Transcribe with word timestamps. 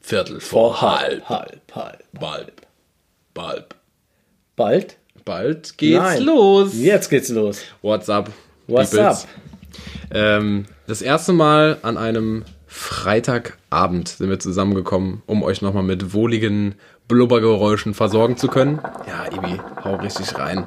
Viertel 0.00 0.40
vor 0.40 0.80
halb. 0.80 1.28
Halb, 1.28 1.60
halb. 1.74 2.04
Bald. 2.12 2.52
Bald. 3.34 3.66
Bald? 4.56 4.96
Bald 5.24 5.76
geht's 5.76 5.98
Nein. 5.98 6.22
los. 6.22 6.74
Jetzt 6.74 7.10
geht's 7.10 7.28
los. 7.28 7.62
What's 7.82 8.08
up? 8.08 8.30
What's 8.66 8.90
Peoples? 8.90 9.24
up? 9.24 9.28
Ähm, 10.12 10.66
das 10.86 11.02
erste 11.02 11.32
Mal 11.32 11.78
an 11.82 11.96
einem 11.96 12.44
Freitagabend 12.66 14.08
sind 14.08 14.30
wir 14.30 14.38
zusammengekommen, 14.38 15.22
um 15.26 15.42
euch 15.42 15.60
nochmal 15.62 15.82
mit 15.82 16.14
wohligen 16.14 16.76
Blubbergeräuschen 17.10 17.92
versorgen 17.92 18.36
zu 18.36 18.46
können. 18.48 18.80
Ja, 19.06 19.26
Ibi, 19.26 19.60
hau 19.84 19.96
richtig 19.96 20.38
rein. 20.38 20.66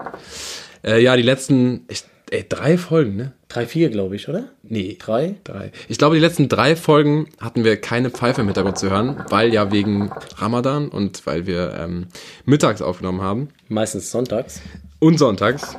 Äh, 0.84 1.02
ja, 1.02 1.16
die 1.16 1.24
letzten 1.24 1.86
ich, 1.88 2.04
ey, 2.32 2.46
drei 2.48 2.78
Folgen, 2.78 3.16
ne? 3.16 3.32
Drei, 3.48 3.66
vier, 3.66 3.90
glaube 3.90 4.16
ich, 4.16 4.28
oder? 4.28 4.46
Nee. 4.64 4.98
Drei? 5.00 5.36
Drei. 5.44 5.72
Ich 5.88 5.98
glaube, 5.98 6.16
die 6.16 6.22
letzten 6.22 6.50
drei 6.50 6.76
Folgen 6.76 7.28
hatten 7.40 7.64
wir 7.64 7.80
keine 7.80 8.10
Pfeife 8.10 8.42
im 8.42 8.48
Hintergrund 8.48 8.78
zu 8.78 8.90
hören, 8.90 9.24
weil 9.30 9.54
ja 9.54 9.72
wegen 9.72 10.12
Ramadan 10.38 10.90
und 10.90 11.26
weil 11.26 11.46
wir 11.48 11.74
ähm, 11.80 12.08
mittags 12.46 12.82
aufgenommen 12.82 13.22
haben 13.22 13.50
Meistens 13.70 14.12
sonntags. 14.12 14.62
und 15.00 15.18
sonntags. 15.20 15.78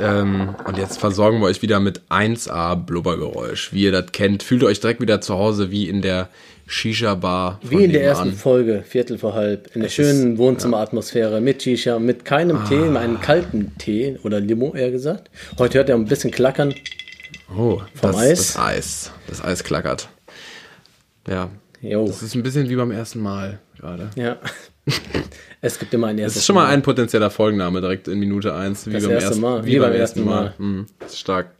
Ähm, 0.00 0.54
und 0.66 0.78
jetzt 0.78 0.98
versorgen 0.98 1.40
wir 1.40 1.46
euch 1.46 1.62
wieder 1.62 1.80
mit 1.80 2.02
1A 2.08 2.74
Blubbergeräusch. 2.76 3.72
Wie 3.72 3.82
ihr 3.84 3.92
das 3.92 4.12
kennt, 4.12 4.42
fühlt 4.42 4.62
ihr 4.62 4.68
euch 4.68 4.80
direkt 4.80 5.00
wieder 5.00 5.20
zu 5.20 5.34
Hause 5.34 5.70
wie 5.70 5.88
in 5.88 6.02
der 6.02 6.28
Shisha-Bar. 6.66 7.58
Wie 7.62 7.84
in 7.84 7.92
der 7.92 8.04
ersten 8.04 8.32
Folge, 8.32 8.84
Viertel 8.86 9.18
vor 9.18 9.34
halb, 9.34 9.74
in 9.74 9.80
der 9.80 9.88
Es 9.88 9.94
schönen 9.94 10.38
Wohnzimmeratmosphäre 10.38 11.40
mit 11.40 11.62
Shisha, 11.62 11.98
mit 11.98 12.24
keinem 12.24 12.58
Ah. 12.58 12.64
Tee, 12.68 12.96
einem 12.96 13.20
kalten 13.20 13.76
Tee 13.78 14.18
oder 14.22 14.40
Limo 14.40 14.74
eher 14.74 14.90
gesagt. 14.90 15.30
Heute 15.58 15.78
hört 15.78 15.88
ihr 15.88 15.96
ein 15.96 16.04
bisschen 16.04 16.30
klackern. 16.30 16.74
Oh, 17.56 17.80
vom 17.94 18.12
das, 18.12 18.16
Eis. 18.16 18.38
Das 18.54 18.58
Eis. 18.58 19.12
Das 19.26 19.44
Eis 19.44 19.64
klackert. 19.64 20.08
Ja. 21.28 21.50
Jo. 21.82 22.06
Das 22.06 22.22
ist 22.22 22.34
ein 22.34 22.42
bisschen 22.42 22.68
wie 22.68 22.76
beim 22.76 22.90
ersten 22.92 23.20
Mal 23.20 23.58
gerade. 23.78 24.10
Ja. 24.14 24.36
es 25.60 25.78
gibt 25.78 25.92
immer 25.94 26.08
ein 26.08 26.18
erstes 26.18 26.34
Das 26.34 26.40
ist 26.42 26.46
schon 26.46 26.54
mal 26.56 26.66
ein 26.66 26.82
potenzieller 26.82 27.30
Folgenname 27.30 27.80
direkt 27.80 28.08
in 28.08 28.18
Minute 28.18 28.54
1. 28.54 28.86
Wie 28.86 28.92
Das 28.92 29.02
beim 29.04 29.12
erste 29.12 29.26
ersten 29.28 29.40
Mal. 29.40 29.64
Wie, 29.66 29.78
beim 29.78 29.92
ersten 29.92 30.24
Mal. 30.24 30.54
Hm, 30.58 30.86
das 30.98 31.12
ist 31.12 31.18
stark. 31.20 31.50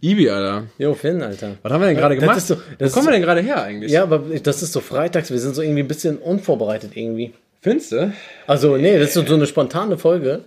Ibi, 0.00 0.30
Alter. 0.30 0.66
Jo, 0.78 0.94
Finn, 0.94 1.22
Alter. 1.22 1.56
Was 1.62 1.72
haben 1.72 1.80
wir 1.80 1.88
denn 1.88 1.96
gerade 1.96 2.16
gemacht? 2.16 2.40
so- 2.40 2.56
Wo 2.78 2.88
kommen 2.90 3.06
wir 3.08 3.12
denn 3.12 3.22
gerade 3.22 3.40
her 3.40 3.62
eigentlich? 3.62 3.90
Ja, 3.90 4.04
aber 4.04 4.20
das 4.42 4.62
ist 4.62 4.72
so 4.72 4.80
freitags, 4.80 5.30
wir 5.30 5.38
sind 5.40 5.54
so 5.56 5.62
irgendwie 5.62 5.82
ein 5.82 5.88
bisschen 5.88 6.18
unvorbereitet 6.18 6.92
irgendwie. 6.94 7.32
Findest 7.60 7.90
du? 7.92 8.12
Also, 8.46 8.76
nee, 8.76 8.96
das 8.98 9.16
ist 9.16 9.26
so 9.28 9.34
eine 9.34 9.46
spontane 9.48 9.98
Folge, 9.98 10.44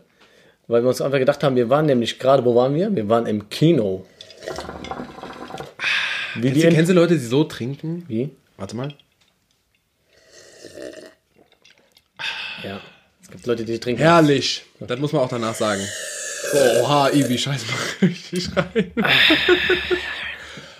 weil 0.67 0.81
wir 0.83 0.87
uns 0.87 1.01
einfach 1.01 1.19
gedacht 1.19 1.43
haben, 1.43 1.57
wir 1.57 1.69
waren 1.69 1.85
nämlich 1.85 2.17
gerade, 2.17 2.45
wo 2.45 2.55
waren 2.55 2.73
wir? 2.75 2.95
Wir 2.95 3.09
waren 3.09 3.25
im 3.25 3.49
Kino. 3.49 4.05
Wie 6.35 6.49
Kennst 6.49 6.63
du, 6.63 6.69
kennst 6.69 6.89
du 6.91 6.93
Leute, 6.95 7.15
die 7.15 7.25
so 7.25 7.43
trinken? 7.43 8.05
Wie? 8.07 8.29
Warte 8.57 8.75
mal. 8.77 8.93
Ja. 12.63 12.79
Es 13.21 13.29
gibt 13.29 13.45
Leute, 13.45 13.65
die 13.65 13.79
trinken. 13.79 14.01
Herrlich. 14.01 14.63
Das 14.79 14.99
muss 14.99 15.13
man 15.13 15.21
auch 15.21 15.29
danach 15.29 15.55
sagen. 15.55 15.81
Oha, 16.81 17.09
Ibi, 17.09 17.37
scheiß 17.37 17.65
mal 17.67 17.77
richtig 18.09 18.49
rein. 18.55 18.91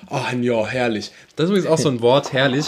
Oh, 0.10 0.20
ja, 0.42 0.68
herrlich. 0.68 1.12
Das 1.36 1.46
ist 1.46 1.52
übrigens 1.52 1.68
auch 1.68 1.78
so 1.78 1.90
ein 1.90 2.02
Wort, 2.02 2.34
herrlich. 2.34 2.66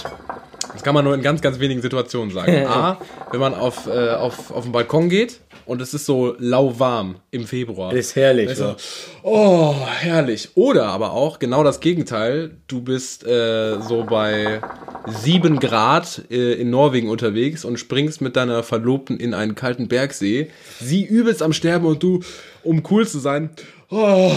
Das 0.72 0.83
kann 0.83 0.94
man 0.94 1.03
nur 1.03 1.14
in 1.14 1.22
ganz, 1.22 1.42
ganz 1.42 1.59
wenigen 1.59 1.81
Situationen 1.81 2.33
sagen. 2.33 2.66
A, 2.67 3.00
wenn 3.31 3.39
man 3.39 3.53
auf, 3.53 3.88
äh, 3.88 4.11
auf, 4.11 4.52
auf 4.52 4.64
den 4.64 4.72
Balkon 4.72 5.09
geht 5.09 5.39
und 5.66 5.81
es 5.81 5.94
ist 5.94 6.06
so 6.06 6.36
lauwarm 6.39 7.17
im 7.31 7.45
Februar. 7.45 7.94
Ist 7.94 8.16
herrlich. 8.16 8.50
Also, 8.50 8.64
ja. 8.64 8.75
oh, 9.23 9.75
herrlich. 10.00 10.50
Oder 10.55 10.86
aber 10.88 11.14
auch 11.14 11.39
genau 11.39 11.64
das 11.64 11.80
Gegenteil. 11.80 12.58
Du 12.67 12.81
bist 12.81 13.26
äh, 13.26 13.80
so 13.82 14.04
bei 14.04 14.61
7 15.08 15.60
Grad 15.60 16.23
äh, 16.30 16.54
in 16.54 16.70
Norwegen 16.70 17.10
unterwegs 17.10 17.65
und 17.65 17.77
springst 17.77 18.21
mit 18.21 18.36
deiner 18.36 18.64
Verlobten 18.64 19.17
in 19.17 19.33
einen 19.33 19.55
kalten 19.55 19.87
Bergsee. 19.87 20.49
Sie 20.80 21.04
übelst 21.04 21.42
am 21.42 21.54
Sterben 21.54 21.86
und 21.86 22.04
du, 22.04 22.21
um 22.64 22.83
cool 22.89 23.08
zu 23.08 23.20
sein, 23.20 23.49
oh, 23.89 24.32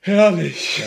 herrlich. 0.00 0.82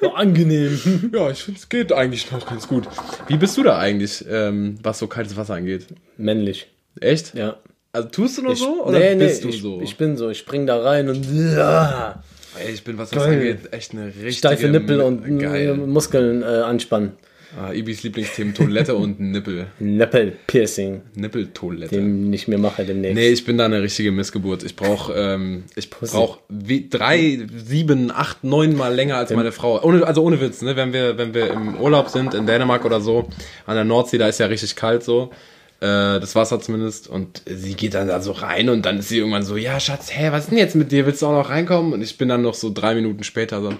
So 0.00 0.12
angenehm. 0.12 1.10
Ja, 1.14 1.30
ich 1.30 1.42
finde, 1.42 1.60
es 1.60 1.68
geht 1.68 1.92
eigentlich 1.92 2.30
noch 2.30 2.46
ganz 2.46 2.68
gut. 2.68 2.88
Wie 3.28 3.36
bist 3.36 3.56
du 3.56 3.62
da 3.62 3.78
eigentlich, 3.78 4.24
ähm, 4.28 4.78
was 4.82 4.98
so 4.98 5.06
kaltes 5.06 5.36
Wasser 5.36 5.54
angeht? 5.54 5.86
Männlich. 6.16 6.68
Echt? 7.00 7.34
Ja. 7.34 7.58
Also 7.94 8.08
tust 8.08 8.38
du 8.38 8.42
nur 8.42 8.52
Ich, 8.54 8.58
so 8.58 8.84
oder 8.84 8.98
nee, 8.98 9.14
nee, 9.14 9.26
bist 9.26 9.44
du 9.44 9.48
ich, 9.50 9.62
so? 9.62 9.80
ich 9.80 9.96
bin 9.96 10.16
so, 10.16 10.28
ich 10.28 10.38
spring 10.38 10.66
da 10.66 10.82
rein 10.82 11.08
und 11.08 11.24
ja, 11.56 12.22
Ey, 12.60 12.72
ich 12.72 12.82
bin, 12.82 12.98
was 12.98 13.10
das 13.10 13.22
Geil. 13.24 13.34
angeht, 13.34 13.72
echt 13.72 13.92
eine 13.92 14.06
richtige... 14.06 14.32
steife 14.32 14.68
Nippel 14.68 15.00
und 15.00 15.38
Geil. 15.38 15.68
äh, 15.68 15.74
Muskeln 15.74 16.42
äh, 16.42 16.46
anspannen. 16.46 17.12
Ah, 17.56 17.72
Ibis 17.72 18.02
Lieblingsthemen, 18.02 18.52
Toilette 18.52 18.94
und 18.96 19.20
Nippel. 19.20 19.66
Nippel-Piercing, 19.78 21.02
Nippeltoilette. 21.14 21.94
den 21.94 22.32
ich 22.32 22.48
mir 22.48 22.58
mache 22.58 22.84
demnächst. 22.84 23.14
Nee, 23.14 23.28
ich 23.28 23.44
bin 23.44 23.58
da 23.58 23.66
eine 23.66 23.80
richtige 23.80 24.10
Missgeburt. 24.10 24.64
Ich 24.64 24.74
brauche 24.74 25.12
ähm, 25.16 25.62
ich 25.76 25.88
brauch 25.88 26.38
wie 26.48 26.88
drei, 26.88 27.46
sieben, 27.56 28.10
acht, 28.10 28.42
neun 28.42 28.76
Mal 28.76 28.92
länger 28.92 29.18
als 29.18 29.30
meine 29.30 29.52
Frau. 29.52 29.80
Ohne, 29.84 30.04
also 30.04 30.24
ohne 30.24 30.40
Witz, 30.40 30.62
ne? 30.62 30.74
Wenn 30.74 30.92
wir, 30.92 31.16
wenn 31.16 31.32
wir 31.32 31.52
im 31.52 31.76
Urlaub 31.80 32.08
sind, 32.08 32.34
in 32.34 32.44
Dänemark 32.46 32.84
oder 32.84 33.00
so, 33.00 33.28
an 33.66 33.76
der 33.76 33.84
Nordsee, 33.84 34.18
da 34.18 34.26
ist 34.26 34.40
ja 34.40 34.46
richtig 34.46 34.74
kalt 34.74 35.04
so. 35.04 35.30
Äh, 35.80 36.20
das 36.20 36.34
Wasser 36.34 36.60
zumindest. 36.60 37.08
Und 37.08 37.42
sie 37.46 37.74
geht 37.74 37.94
dann 37.94 38.08
da 38.08 38.20
so 38.20 38.32
rein 38.32 38.68
und 38.68 38.86
dann 38.86 38.98
ist 38.98 39.08
sie 39.08 39.18
irgendwann 39.18 39.44
so, 39.44 39.56
ja, 39.56 39.80
Schatz, 39.80 40.10
hä, 40.12 40.28
was 40.30 40.44
ist 40.44 40.50
denn 40.50 40.58
jetzt 40.58 40.76
mit 40.76 40.92
dir? 40.92 41.06
Willst 41.06 41.22
du 41.22 41.26
auch 41.26 41.32
noch 41.32 41.50
reinkommen? 41.50 41.92
Und 41.92 42.02
ich 42.02 42.16
bin 42.16 42.28
dann 42.28 42.42
noch 42.42 42.54
so 42.54 42.72
drei 42.72 42.94
Minuten 42.94 43.24
später 43.24 43.60
so, 43.60 43.72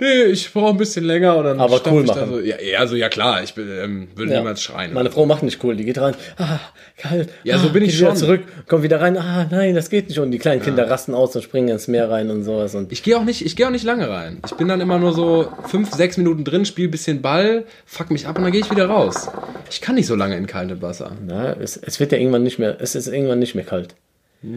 nee, 0.00 0.22
ich 0.24 0.52
brauche 0.52 0.70
ein 0.70 0.76
bisschen 0.76 1.04
länger. 1.04 1.36
Und 1.36 1.44
dann 1.44 1.60
Aber 1.60 1.80
cool 1.90 2.04
machen. 2.04 2.28
so, 2.28 2.40
ja, 2.40 2.56
ja, 2.60 2.78
also 2.80 2.96
ja 2.96 3.08
klar, 3.08 3.42
ich 3.42 3.54
ähm, 3.56 4.08
würde 4.14 4.32
Ja. 4.32 4.38
niemals 4.38 4.62
schreien. 4.62 4.92
Meine 4.94 5.10
Frau 5.10 5.26
macht 5.26 5.42
nicht 5.42 5.62
cool, 5.64 5.76
die 5.76 5.84
geht 5.84 5.98
rein, 5.98 6.14
ah, 6.38 6.58
kalt. 6.96 7.30
Ja, 7.44 7.58
so 7.58 7.68
ah, 7.68 7.70
bin 7.72 7.82
ich 7.82 7.96
schon. 7.98 8.16
zurück, 8.16 8.42
kommt 8.68 8.82
wieder 8.82 9.00
rein, 9.00 9.16
ah, 9.16 9.46
nein, 9.50 9.74
das 9.74 9.90
geht 9.90 10.08
nicht. 10.08 10.18
Und 10.18 10.30
die 10.30 10.38
kleinen 10.38 10.62
Kinder 10.62 10.88
rasten 10.90 11.14
aus 11.14 11.34
und 11.36 11.42
springen 11.42 11.68
ins 11.68 11.88
Meer 11.88 12.10
rein 12.10 12.30
und 12.30 12.44
sowas. 12.44 12.74
Und 12.74 12.92
Ich 12.92 13.02
gehe 13.02 13.16
auch 13.16 13.24
nicht, 13.24 13.44
ich 13.44 13.56
gehe 13.56 13.66
auch 13.66 13.70
nicht 13.72 13.84
lange 13.84 14.08
rein. 14.08 14.40
Ich 14.46 14.54
bin 14.54 14.68
dann 14.68 14.80
immer 14.80 14.98
nur 14.98 15.12
so 15.12 15.48
fünf, 15.66 15.92
sechs 15.92 16.16
Minuten 16.16 16.44
drin, 16.44 16.64
spiele 16.64 16.88
ein 16.88 16.90
bisschen 16.92 17.22
Ball, 17.22 17.64
fuck 17.86 18.10
mich 18.10 18.26
ab 18.26 18.36
und 18.38 18.44
dann 18.44 18.52
gehe 18.52 18.60
ich 18.60 18.70
wieder 18.70 18.86
raus. 18.86 19.28
Ich 19.70 19.80
kann 19.80 19.94
nicht 19.96 20.06
so 20.06 20.14
lange 20.14 20.36
in 20.36 20.46
kaltem 20.46 20.80
Wasser. 20.82 21.12
na, 21.26 21.52
es, 21.60 21.76
es 21.76 22.00
wird 22.00 22.12
ja 22.12 22.18
irgendwann 22.18 22.42
nicht 22.42 22.58
mehr, 22.58 22.76
es 22.80 22.94
ist 22.94 23.06
irgendwann 23.08 23.38
nicht 23.38 23.54
mehr 23.54 23.64
kalt. 23.64 23.94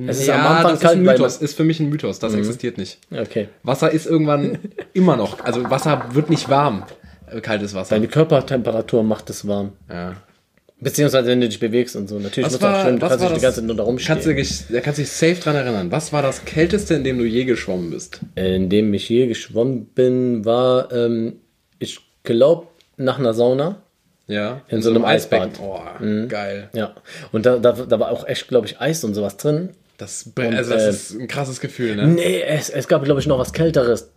Es 0.08 0.20
ist 0.20 0.30
am 0.30 0.38
ja, 0.38 0.50
Anfang 0.50 0.64
das 0.64 0.74
ist 0.74 0.82
kalt, 0.82 0.98
ein 0.98 1.04
Mythos. 1.04 1.38
Ist 1.38 1.58
für 1.58 1.64
mich 1.64 1.80
ein 1.80 1.90
Mythos. 1.90 2.20
Das 2.20 2.34
existiert 2.34 2.78
nicht. 2.78 3.00
okay. 3.12 3.50
Wasser 3.64 3.92
ist 3.92 4.06
irgendwann 4.06 4.60
immer 4.94 5.16
noch. 5.18 5.40
Also 5.44 5.68
Wasser 5.70 6.06
wird 6.14 6.30
nicht 6.30 6.50
warm. 6.50 6.84
äh, 7.32 7.42
Kaltes 7.42 7.74
Wasser. 7.74 7.96
Deine 7.96 8.08
Körpertemperatur 8.08 9.04
macht 9.04 9.30
es 9.32 9.48
warm. 9.48 9.72
Ja. 9.90 10.16
Beziehungsweise 10.80 11.28
wenn 11.30 11.42
du 11.42 11.48
dich 11.48 11.60
bewegst 11.60 11.96
und 11.96 12.08
so. 12.10 12.18
Natürlich 12.20 12.46
Was 12.52 12.60
muss 12.60 12.70
auch 12.70 12.82
schwimmen, 12.82 13.00
du 13.00 13.08
kannst 13.08 13.24
das? 13.24 13.34
die 13.34 13.40
ganze 13.40 13.60
Zeit 13.60 13.66
nur 13.68 13.76
da 13.76 13.84
rumstehen. 13.84 14.08
kannst 14.16 14.28
du, 14.28 14.34
dich- 14.36 14.64
da 14.72 14.80
kannst 14.82 14.98
du 14.98 15.04
dich 15.04 15.12
safe 15.12 15.36
dran 15.36 15.56
erinnern. 15.56 15.92
Was 15.92 16.12
war 16.12 16.22
das 16.24 16.44
Kälteste, 16.46 16.96
in 16.96 17.04
dem 17.04 17.18
du 17.20 17.24
je 17.26 17.46
geschwommen 17.46 17.92
bist? 17.92 18.20
in 18.36 18.70
dem 18.70 18.92
ich 18.94 19.08
je 19.10 19.28
geschwommen 19.28 19.86
bin, 19.86 20.44
war, 20.46 20.92
ähm, 20.92 21.34
ich 21.80 22.00
glaube, 22.24 22.68
nach 22.98 23.20
einer 23.20 23.34
Sauna. 23.34 23.82
Ja. 24.32 24.62
In 24.70 24.82
so 24.82 24.90
einem 24.90 25.06
Eisbad. 25.06 25.60
Oh, 25.62 25.80
geil. 26.28 26.70
Ja. 26.74 26.96
Und 27.32 27.46
da, 27.46 27.58
da, 27.58 27.74
da 27.74 28.00
war 28.00 28.12
auch 28.12 28.26
echt, 28.28 28.48
glaube 28.48 28.66
ich, 28.68 28.80
Eis 28.80 29.04
und 29.04 29.14
sowas 29.14 29.38
drin. 29.38 29.70
Das, 29.98 30.26
also 30.36 30.74
das 30.74 30.84
äh, 30.84 30.90
ist 30.90 31.12
ein 31.20 31.28
krasses 31.28 31.60
Gefühl, 31.60 31.96
ne? 31.96 32.08
Nee, 32.08 32.42
es, 32.42 32.70
es 32.70 32.88
gab, 32.88 33.04
glaube 33.04 33.20
ich, 33.20 33.28
noch 33.28 33.38
was 33.38 33.54
Kälteres. 33.54 34.10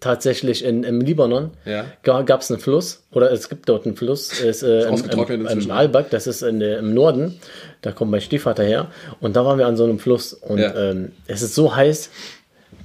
Tatsächlich 0.00 0.64
in, 0.64 0.84
im 0.84 1.00
Libanon 1.00 1.50
Ja. 1.64 1.84
gab 2.04 2.40
es 2.40 2.50
einen 2.52 2.60
Fluss, 2.60 3.02
oder 3.10 3.32
es 3.32 3.48
gibt 3.48 3.68
dort 3.68 3.84
einen 3.84 3.96
Fluss, 3.96 4.40
ist, 4.40 4.62
äh, 4.62 4.82
im, 4.84 4.92
ausgetrocknet 4.92 5.40
im, 5.40 5.46
inzwischen. 5.46 5.70
im 5.70 5.76
Albak, 5.76 6.10
das 6.10 6.28
ist 6.28 6.42
in, 6.42 6.60
im 6.60 6.94
Norden, 6.94 7.40
da 7.82 7.90
kommt 7.90 8.12
mein 8.12 8.20
Stiefvater 8.20 8.62
her 8.62 8.92
und 9.20 9.34
da 9.34 9.44
waren 9.44 9.58
wir 9.58 9.66
an 9.66 9.76
so 9.76 9.82
einem 9.82 9.98
Fluss 9.98 10.32
und 10.34 10.58
Ja. 10.58 10.72
ähm, 10.92 11.10
es 11.26 11.42
ist 11.42 11.56
so 11.56 11.74
heiß, 11.74 12.10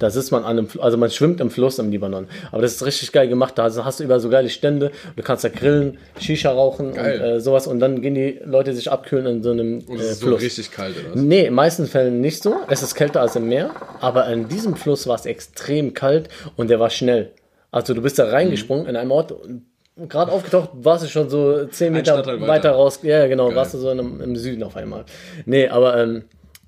da 0.04 0.10
sitzt 0.10 0.32
man 0.32 0.44
an 0.44 0.58
einem, 0.58 0.68
also 0.80 0.98
man 0.98 1.10
schwimmt 1.10 1.40
im 1.40 1.48
Fluss 1.50 1.78
im 1.78 1.90
Libanon, 1.90 2.26
aber 2.52 2.60
das 2.60 2.72
ist 2.74 2.84
richtig 2.84 3.10
geil 3.10 3.26
gemacht, 3.26 3.56
da 3.56 3.64
hast 3.74 4.00
du 4.00 4.04
überall 4.04 4.20
so 4.20 4.28
geile 4.28 4.50
Stände, 4.50 4.90
du 5.16 5.22
kannst 5.22 5.44
da 5.44 5.48
grillen, 5.48 5.96
Shisha 6.20 6.50
rauchen 6.50 6.92
Geil. 6.92 7.18
und 7.20 7.26
äh, 7.26 7.40
sowas 7.40 7.66
und 7.66 7.80
dann 7.80 8.02
gehen 8.02 8.14
die 8.14 8.38
Leute 8.44 8.74
sich 8.74 8.92
abkühlen 8.92 9.24
in 9.26 9.42
so 9.42 9.52
einem 9.52 9.78
Und 9.88 9.98
äh, 9.98 10.02
es 10.02 10.10
ist 10.10 10.20
so 10.20 10.26
Fluss. 10.26 10.42
richtig 10.42 10.70
kalt, 10.70 10.94
oder? 10.98 11.14
was? 11.14 11.22
Nee, 11.22 11.46
in 11.46 11.54
meisten 11.54 11.86
Fällen 11.86 12.20
nicht 12.20 12.42
so. 12.42 12.54
Es 12.68 12.82
ist 12.82 12.94
kälter 12.94 13.22
als 13.22 13.34
im 13.34 13.48
Meer, 13.48 13.70
aber 14.00 14.26
in 14.26 14.46
diesem 14.48 14.76
Fluss 14.76 15.06
war 15.06 15.14
es 15.14 15.24
extrem 15.24 15.94
kalt 15.94 16.28
und 16.56 16.68
der 16.68 16.80
war 16.80 16.90
schnell. 16.90 17.30
Also 17.70 17.94
du 17.94 18.02
bist 18.02 18.18
da 18.18 18.28
reingesprungen 18.28 18.86
in 18.86 18.96
einem 18.96 19.10
Ort, 19.10 19.32
gerade 20.08 20.32
aufgetaucht, 20.32 20.68
warst 20.74 21.04
du 21.04 21.08
schon 21.08 21.30
so 21.30 21.64
10 21.64 21.92
Meter 21.94 22.18
weiter. 22.18 22.40
weiter. 22.46 22.70
raus. 22.72 23.00
Ja, 23.02 23.20
ja, 23.20 23.26
genau, 23.26 23.46
Geil. 23.48 23.56
warst 23.56 23.72
du 23.72 23.78
so 23.78 23.88
einem, 23.88 24.20
im 24.20 24.36
Süden 24.36 24.62
auf 24.64 24.76
einmal. 24.76 25.04
Nee, 25.46 25.68
aber 25.68 25.96
ähm, 25.96 26.24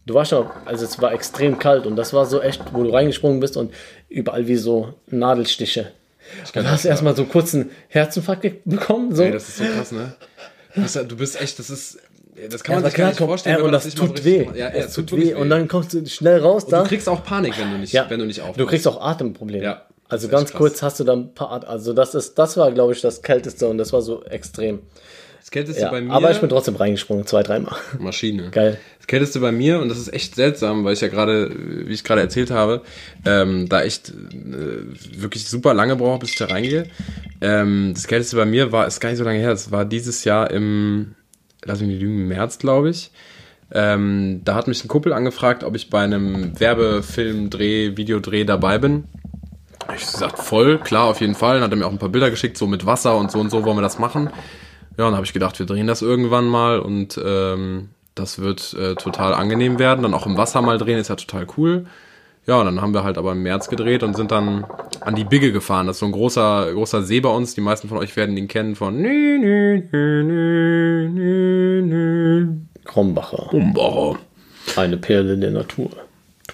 du 0.06 0.14
warst 0.14 0.30
schon, 0.30 0.46
also 0.64 0.84
es 0.84 1.00
war 1.00 1.12
extrem 1.12 1.58
kalt 1.58 1.86
und 1.86 1.96
das 1.96 2.12
war 2.12 2.24
so 2.26 2.40
echt, 2.40 2.62
wo 2.72 2.82
du 2.82 2.90
reingesprungen 2.90 3.40
bist 3.40 3.56
und 3.56 3.72
überall 4.08 4.46
wie 4.46 4.56
so 4.56 4.94
Nadelstiche. 5.08 5.92
Und 6.54 6.68
hast 6.68 6.84
das- 6.84 6.84
erstmal 6.86 7.14
so 7.14 7.24
kurz 7.24 7.54
einen 7.54 7.70
Herzinfarkt 7.88 8.64
bekommen. 8.64 9.14
So. 9.14 9.22
Ey, 9.22 9.30
das 9.32 9.48
ist 9.48 9.58
so 9.58 9.64
krass, 9.64 9.92
ne? 9.92 10.14
Du 10.74 10.82
bist, 10.82 10.94
ja- 10.96 11.02
du 11.04 11.16
echt, 11.44 11.58
das 11.58 11.70
ist. 11.70 11.98
Das 12.50 12.62
kann 12.62 12.74
man 12.76 12.84
sich 12.84 12.92
gar 12.94 13.08
nicht 13.08 13.18
vorstellen, 13.18 13.58
ja, 13.58 13.64
und 13.64 13.72
das 13.72 13.84
so 13.84 14.06
tut 14.06 14.22
weh. 14.22 14.46
Ja, 14.54 14.54
ja, 14.54 14.68
es 14.68 14.86
es 14.88 14.92
tut 14.94 15.10
wirklich 15.10 15.30
weh. 15.30 15.34
Und 15.34 15.48
dann 15.48 15.68
kommst 15.68 15.94
du 15.94 16.04
schnell 16.06 16.38
raus 16.40 16.64
Und 16.64 16.72
da. 16.72 16.82
du 16.82 16.88
kriegst 16.88 17.08
auch 17.08 17.24
Panik, 17.24 17.58
wenn 17.58 17.70
du 17.72 17.78
nicht, 17.78 17.94
ja, 17.94 18.04
wenn 18.10 18.18
du 18.20 18.26
nicht 18.26 18.42
aufpasst. 18.42 18.60
Du 18.60 18.66
kriegst 18.66 18.86
auch 18.86 19.00
Atemprobleme. 19.00 19.64
Ja. 19.64 19.86
Also 20.08 20.28
Das 20.28 20.38
ganz 20.38 20.52
kurz 20.52 20.82
hast 20.82 21.00
du 21.00 21.04
dann 21.04 21.20
ein 21.20 21.34
paar 21.34 21.50
At 21.52 21.64
Also 21.66 21.94
das 21.94 22.14
ist, 22.14 22.34
das 22.38 22.58
war, 22.58 22.70
glaube 22.72 22.92
ich, 22.92 23.00
das 23.00 23.22
Kälteste 23.22 23.68
und 23.68 23.78
das 23.78 23.92
war 23.94 24.02
so 24.02 24.22
extrem. 24.24 24.80
Das 25.40 25.50
Kälteste 25.50 25.80
Ja. 25.82 25.90
bei 25.90 26.00
mir. 26.02 26.12
Aber 26.12 26.30
ich 26.30 26.38
bin 26.38 26.50
trotzdem 26.50 26.76
reingesprungen, 26.76 27.24
zwei, 27.26 27.42
dreimal. 27.42 27.74
Maschine. 27.98 28.50
Geil. 28.50 28.78
Kälteste 29.06 29.40
bei 29.40 29.52
mir, 29.52 29.80
und 29.80 29.88
das 29.88 29.98
ist 29.98 30.12
echt 30.12 30.34
seltsam, 30.34 30.84
weil 30.84 30.94
ich 30.94 31.00
ja 31.00 31.08
gerade, 31.08 31.50
wie 31.86 31.92
ich 31.92 32.04
gerade 32.04 32.20
erzählt 32.20 32.50
habe, 32.50 32.82
ähm, 33.24 33.68
da 33.68 33.82
echt 33.82 34.10
äh, 34.10 35.20
wirklich 35.20 35.46
super 35.48 35.74
lange 35.74 35.96
brauche, 35.96 36.20
bis 36.20 36.30
ich 36.30 36.36
da 36.36 36.46
reingehe. 36.46 36.86
Ähm, 37.40 37.92
das 37.94 38.06
Kälteste 38.06 38.36
bei 38.36 38.46
mir 38.46 38.72
war, 38.72 38.86
ist 38.86 39.00
gar 39.00 39.10
nicht 39.10 39.18
so 39.18 39.24
lange 39.24 39.38
her, 39.38 39.50
das 39.50 39.70
war 39.70 39.84
dieses 39.84 40.24
Jahr 40.24 40.50
im, 40.50 41.14
lass 41.64 41.80
mich 41.80 41.88
nicht 41.88 42.00
lügen, 42.00 42.28
März, 42.28 42.58
glaube 42.58 42.90
ich. 42.90 43.10
Ähm, 43.72 44.42
da 44.44 44.54
hat 44.54 44.68
mich 44.68 44.84
ein 44.84 44.88
Kumpel 44.88 45.12
angefragt, 45.12 45.64
ob 45.64 45.74
ich 45.74 45.90
bei 45.90 46.02
einem 46.02 46.58
Werbefilm-Dreh, 46.58 47.96
Videodreh 47.96 48.44
dabei 48.44 48.78
bin. 48.78 49.04
Ich 49.94 50.04
gesagt, 50.04 50.38
voll, 50.38 50.78
klar, 50.78 51.04
auf 51.04 51.20
jeden 51.20 51.34
Fall. 51.34 51.54
Dann 51.54 51.64
hat 51.64 51.70
er 51.72 51.76
mir 51.76 51.86
auch 51.86 51.92
ein 51.92 51.98
paar 51.98 52.08
Bilder 52.08 52.30
geschickt, 52.30 52.58
so 52.58 52.66
mit 52.66 52.86
Wasser 52.86 53.16
und 53.16 53.30
so 53.30 53.38
und 53.38 53.50
so 53.50 53.64
wollen 53.64 53.76
wir 53.76 53.82
das 53.82 53.98
machen. 53.98 54.30
Ja, 54.98 55.08
und 55.08 55.14
habe 55.14 55.26
ich 55.26 55.32
gedacht, 55.32 55.58
wir 55.58 55.66
drehen 55.66 55.86
das 55.86 56.02
irgendwann 56.02 56.46
mal 56.46 56.78
und 56.78 57.20
ähm, 57.22 57.90
das 58.16 58.40
wird 58.40 58.74
äh, 58.74 58.96
total 58.96 59.34
angenehm 59.34 59.78
werden. 59.78 60.02
Dann 60.02 60.14
auch 60.14 60.26
im 60.26 60.36
Wasser 60.36 60.62
mal 60.62 60.78
drehen, 60.78 60.98
ist 60.98 61.08
ja 61.08 61.16
total 61.16 61.46
cool. 61.56 61.86
Ja, 62.46 62.60
und 62.60 62.66
dann 62.66 62.80
haben 62.80 62.94
wir 62.94 63.04
halt 63.04 63.18
aber 63.18 63.32
im 63.32 63.42
März 63.42 63.68
gedreht 63.68 64.02
und 64.02 64.16
sind 64.16 64.30
dann 64.30 64.64
an 65.00 65.14
die 65.14 65.24
Bigge 65.24 65.52
gefahren. 65.52 65.86
Das 65.86 65.96
ist 65.96 66.00
so 66.00 66.06
ein 66.06 66.12
großer, 66.12 66.72
großer 66.72 67.02
See 67.02 67.20
bei 67.20 67.28
uns. 67.28 67.54
Die 67.54 67.60
meisten 67.60 67.88
von 67.88 67.98
euch 67.98 68.16
werden 68.16 68.36
ihn 68.36 68.48
kennen 68.48 68.74
von. 68.76 69.04
Krombacher. 72.84 73.52
Umbacher. 73.52 74.18
Eine 74.76 74.96
Perle 74.96 75.36
der 75.36 75.50
Natur. 75.50 75.90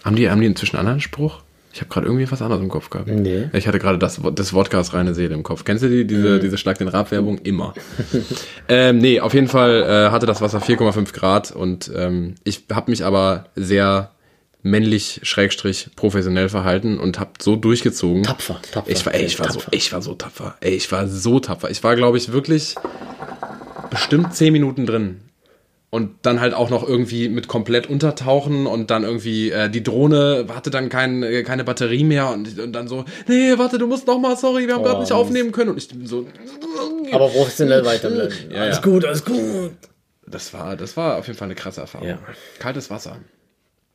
Haben 0.04 0.16
die, 0.16 0.30
haben 0.30 0.40
die 0.40 0.46
inzwischen 0.46 0.76
einen 0.76 0.88
anderen 0.88 1.00
Spruch? 1.00 1.42
Ich 1.72 1.80
habe 1.80 1.88
gerade 1.88 2.06
irgendwie 2.06 2.30
was 2.30 2.42
anderes 2.42 2.62
im 2.62 2.68
Kopf 2.68 2.90
gehabt. 2.90 3.08
Nee. 3.08 3.48
Ich 3.52 3.66
hatte 3.66 3.78
gerade 3.78 3.98
das, 3.98 4.20
das 4.34 4.52
Wodkas 4.52 4.92
reine 4.92 5.14
Seele 5.14 5.34
im 5.34 5.42
Kopf. 5.42 5.64
Kennst 5.64 5.82
du 5.82 5.88
die, 5.88 6.06
diese, 6.06 6.38
diese 6.38 6.58
Schlag 6.58 6.78
den 6.78 6.88
Rab-Werbung? 6.88 7.38
Immer. 7.38 7.74
ähm, 8.68 8.98
nee, 8.98 9.20
auf 9.20 9.32
jeden 9.32 9.48
Fall 9.48 9.82
äh, 9.82 10.10
hatte 10.10 10.26
das 10.26 10.40
Wasser 10.42 10.58
4,5 10.58 11.12
Grad 11.14 11.50
und 11.50 11.90
ähm, 11.94 12.34
ich 12.44 12.64
habe 12.70 12.90
mich 12.90 13.04
aber 13.04 13.46
sehr 13.56 14.10
männlich, 14.62 15.20
schrägstrich, 15.24 15.90
professionell 15.96 16.48
verhalten 16.48 16.98
und 16.98 17.18
habe 17.18 17.32
so 17.40 17.56
durchgezogen. 17.56 18.22
Tapfer, 18.22 18.60
tapfer. 18.70 18.90
Ich 18.90 19.04
war, 19.04 19.14
ey, 19.14 19.24
ich 19.24 19.38
war 19.38 19.50
so, 19.50 19.58
Tapfer. 19.58 19.72
ich 19.72 19.92
war 19.92 20.02
so 20.02 20.14
tapfer. 20.14 20.54
Ey, 20.60 20.74
ich 20.74 20.92
war 20.92 21.08
so 21.08 21.40
tapfer. 21.40 21.70
Ich 21.70 21.82
war, 21.82 21.96
glaube 21.96 22.18
ich, 22.18 22.32
wirklich 22.32 22.76
bestimmt 23.90 24.34
zehn 24.34 24.52
Minuten 24.52 24.86
drin. 24.86 25.20
Und 25.94 26.12
dann 26.22 26.40
halt 26.40 26.54
auch 26.54 26.70
noch 26.70 26.88
irgendwie 26.88 27.28
mit 27.28 27.48
komplett 27.48 27.86
untertauchen 27.86 28.66
und 28.66 28.90
dann 28.90 29.02
irgendwie 29.04 29.50
äh, 29.50 29.68
die 29.68 29.82
Drohne 29.82 30.46
hatte 30.48 30.70
dann 30.70 30.88
kein, 30.88 31.22
äh, 31.22 31.42
keine 31.42 31.64
Batterie 31.64 32.02
mehr 32.02 32.30
und, 32.30 32.58
und 32.58 32.72
dann 32.72 32.88
so, 32.88 33.04
nee, 33.28 33.58
warte, 33.58 33.76
du 33.76 33.86
musst 33.86 34.06
noch 34.06 34.18
mal, 34.18 34.34
sorry, 34.34 34.66
wir 34.66 34.74
haben 34.74 34.84
gerade 34.84 34.96
Oh, 34.96 35.00
nicht 35.02 35.12
aufnehmen 35.12 35.52
können. 35.52 35.68
Und 35.68 35.76
ich 35.76 35.88
bin 35.88 36.06
so, 36.06 36.26
Aber 37.12 37.28
professionell 37.28 37.84
weiterbleiben. 37.84 38.34
Ja, 38.50 38.62
alles 38.62 38.76
ja. 38.78 38.82
gut, 38.82 39.04
alles 39.04 39.22
gut. 39.22 39.72
das 40.26 40.54
war, 40.54 40.76
das 40.76 40.96
war 40.96 41.18
auf 41.18 41.26
jeden 41.26 41.38
Fall 41.38 41.48
eine 41.48 41.56
krasse 41.56 41.82
Erfahrung. 41.82 42.08
Ja. 42.08 42.18
Kaltes 42.58 42.88
Wasser. 42.88 43.18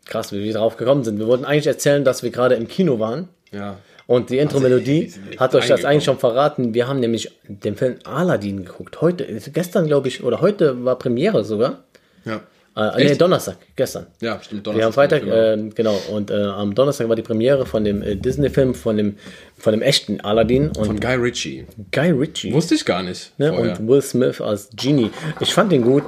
Krass, 0.06 0.32
wie 0.32 0.44
wir 0.44 0.54
drauf 0.54 0.78
gekommen 0.78 1.04
sind. 1.04 1.18
Wir 1.18 1.26
wollten 1.26 1.46
eigentlich 1.46 1.66
erzählen, 1.66 2.06
dass 2.06 2.22
wir 2.22 2.30
gerade 2.30 2.54
im 2.54 2.68
Kino 2.68 3.00
waren. 3.00 3.28
Ja. 3.52 3.80
Und 4.08 4.30
die 4.30 4.38
Intro-Melodie 4.38 5.10
sind 5.10 5.32
wir 5.32 5.40
hat 5.40 5.54
euch 5.54 5.68
das 5.68 5.84
eigentlich 5.84 6.06
schon 6.06 6.18
verraten. 6.18 6.74
Wir 6.74 6.88
haben 6.88 7.00
nämlich 7.02 7.30
den 7.48 7.76
Film 7.76 7.98
Aladdin 8.06 8.64
geguckt. 8.64 9.02
Heute, 9.02 9.26
gestern 9.54 9.86
glaube 9.86 10.08
ich, 10.08 10.24
oder 10.24 10.40
heute 10.40 10.84
war 10.86 10.98
Premiere 10.98 11.44
sogar. 11.44 11.84
Ja. 12.24 12.42
Äh, 12.78 13.04
nee? 13.06 13.16
Donnerstag, 13.16 13.58
gestern. 13.76 14.06
Ja, 14.22 14.40
stimmt. 14.42 14.66
Wir 14.68 14.86
haben 14.86 14.94
Freitag, 14.94 15.26
äh, 15.26 15.58
genau, 15.74 16.00
und 16.12 16.30
äh, 16.30 16.36
am 16.44 16.76
Donnerstag 16.76 17.10
war 17.10 17.16
die 17.16 17.24
Premiere 17.24 17.66
von 17.66 17.84
dem 17.84 18.04
äh, 18.04 18.16
Disney-Film, 18.16 18.76
von 18.76 18.96
dem, 18.96 19.18
von 19.58 19.74
dem 19.74 19.82
echten 19.82 20.22
Aladdin 20.22 20.68
und 20.70 20.86
Von 20.86 21.00
Guy 21.00 21.16
Ritchie. 21.16 21.66
Guy 21.92 22.12
Ritchie 22.12 22.54
Wusste 22.54 22.76
ich 22.76 22.86
gar 22.86 23.02
nicht. 23.02 23.38
ne, 23.40 23.52
und 23.52 23.88
Will 23.88 24.02
Smith 24.04 24.40
als 24.40 24.70
Genie. 24.76 25.10
Ich 25.40 25.54
fand 25.56 25.72
den 25.72 25.82
gut. 25.82 26.04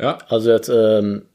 ja, 0.00 0.16
Also 0.28 0.50
jetzt, 0.50 0.70
ähm, 0.70 1.26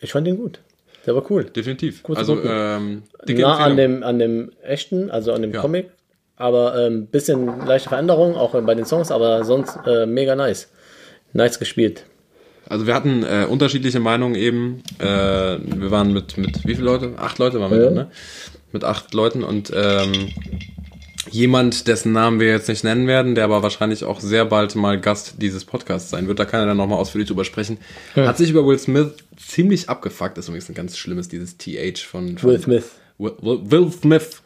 ich 0.00 0.10
fand 0.10 0.26
den 0.26 0.38
gut. 0.38 0.60
Der 1.06 1.14
war 1.14 1.30
cool. 1.30 1.44
definitiv. 1.44 2.02
Kurze 2.02 2.20
also, 2.20 2.42
ähm, 2.42 3.02
nah 3.28 3.58
an 3.58 3.76
dem, 3.76 4.02
an 4.02 4.18
dem 4.18 4.50
echten, 4.62 5.10
also 5.10 5.32
an 5.32 5.42
dem 5.42 5.52
Ja. 5.52 5.60
Comic. 5.60 5.90
Aber 6.36 6.76
ähm, 6.86 7.06
bisschen 7.06 7.66
leichte 7.66 7.88
Veränderung, 7.90 8.34
auch 8.34 8.60
bei 8.62 8.74
den 8.74 8.84
Songs, 8.84 9.10
aber 9.12 9.44
sonst 9.44 9.78
äh, 9.86 10.04
mega 10.06 10.34
nice. 10.34 10.68
Nice 11.32 11.58
gespielt. 11.58 12.04
Also 12.68 12.86
wir 12.86 12.94
hatten 12.94 13.22
äh, 13.22 13.46
unterschiedliche 13.48 14.00
Meinungen 14.00 14.34
eben. 14.34 14.82
Äh, 14.98 15.04
wir 15.04 15.90
waren 15.90 16.12
mit, 16.12 16.36
mit 16.38 16.64
wie 16.66 16.74
viele 16.74 16.86
Leute? 16.86 17.12
Acht 17.18 17.38
Leute 17.38 17.60
waren 17.60 17.70
wir 17.70 17.78
Ja. 17.78 17.84
da, 17.84 17.90
ne? 17.94 18.10
Mit 18.72 18.82
acht 18.84 19.14
Leuten 19.14 19.44
und 19.44 19.70
ähm, 19.74 20.30
jemand, 21.30 21.88
dessen 21.88 22.12
Namen 22.12 22.40
wir 22.40 22.48
jetzt 22.48 22.68
nicht 22.68 22.84
nennen 22.84 23.06
werden, 23.06 23.34
der 23.34 23.44
aber 23.44 23.62
wahrscheinlich 23.62 24.04
auch 24.04 24.20
sehr 24.20 24.44
bald 24.44 24.74
mal 24.74 25.00
Gast 25.00 25.34
dieses 25.38 25.64
Podcasts 25.64 26.10
sein 26.10 26.28
wird, 26.28 26.38
da 26.38 26.44
kann 26.44 26.60
er 26.60 26.66
dann 26.66 26.76
nochmal 26.76 26.98
ausführlich 26.98 27.28
drüber 27.28 27.44
sprechen, 27.44 27.78
hat 28.14 28.36
sich 28.36 28.50
über 28.50 28.66
Will 28.66 28.78
Smith 28.78 29.12
ziemlich 29.36 29.88
abgefuckt. 29.88 30.36
Das 30.36 30.44
ist 30.44 30.48
übrigens 30.48 30.68
ein 30.68 30.74
ganz 30.74 30.96
schlimmes, 30.96 31.28
dieses 31.28 31.56
TH 31.58 32.00
von, 32.00 32.38
von 32.38 32.50
Will 32.50 32.60
Smith. 32.60 32.84
Will, 33.18 33.32
Will, 33.40 33.92
Smith. 33.92 34.42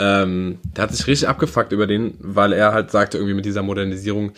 Ähm, 0.00 0.58
der 0.76 0.84
hat 0.84 0.94
sich 0.94 1.06
richtig 1.06 1.28
abgefuckt 1.28 1.72
über 1.72 1.86
den, 1.86 2.14
weil 2.18 2.52
er 2.52 2.72
halt 2.72 2.90
sagte, 2.90 3.18
irgendwie 3.18 3.34
mit 3.34 3.44
dieser 3.44 3.62
Modernisierung, 3.62 4.32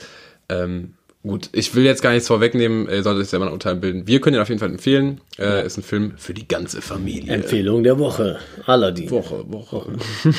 ähm, 0.50 0.94
gut, 1.22 1.48
ich 1.52 1.74
will 1.74 1.84
jetzt 1.84 2.02
gar 2.02 2.12
nichts 2.12 2.26
vorwegnehmen, 2.28 2.88
ihr 2.88 3.02
solltet 3.02 3.22
euch 3.22 3.28
selber 3.28 3.46
ein 3.46 3.52
Urteil 3.52 3.76
bilden. 3.76 4.06
Wir 4.06 4.20
können 4.20 4.36
ihn 4.36 4.42
auf 4.42 4.48
jeden 4.48 4.58
Fall 4.58 4.70
empfehlen. 4.70 5.20
Äh, 5.38 5.64
Ist 5.64 5.76
ein 5.78 5.82
Film 5.82 6.14
für 6.16 6.34
die 6.34 6.46
ganze 6.48 6.82
Familie. 6.82 7.32
Empfehlung 7.32 7.82
der 7.82 7.98
Woche. 7.98 8.38
Aladdin. 8.66 9.10
Woche, 9.10 9.44
Woche. 9.50 9.86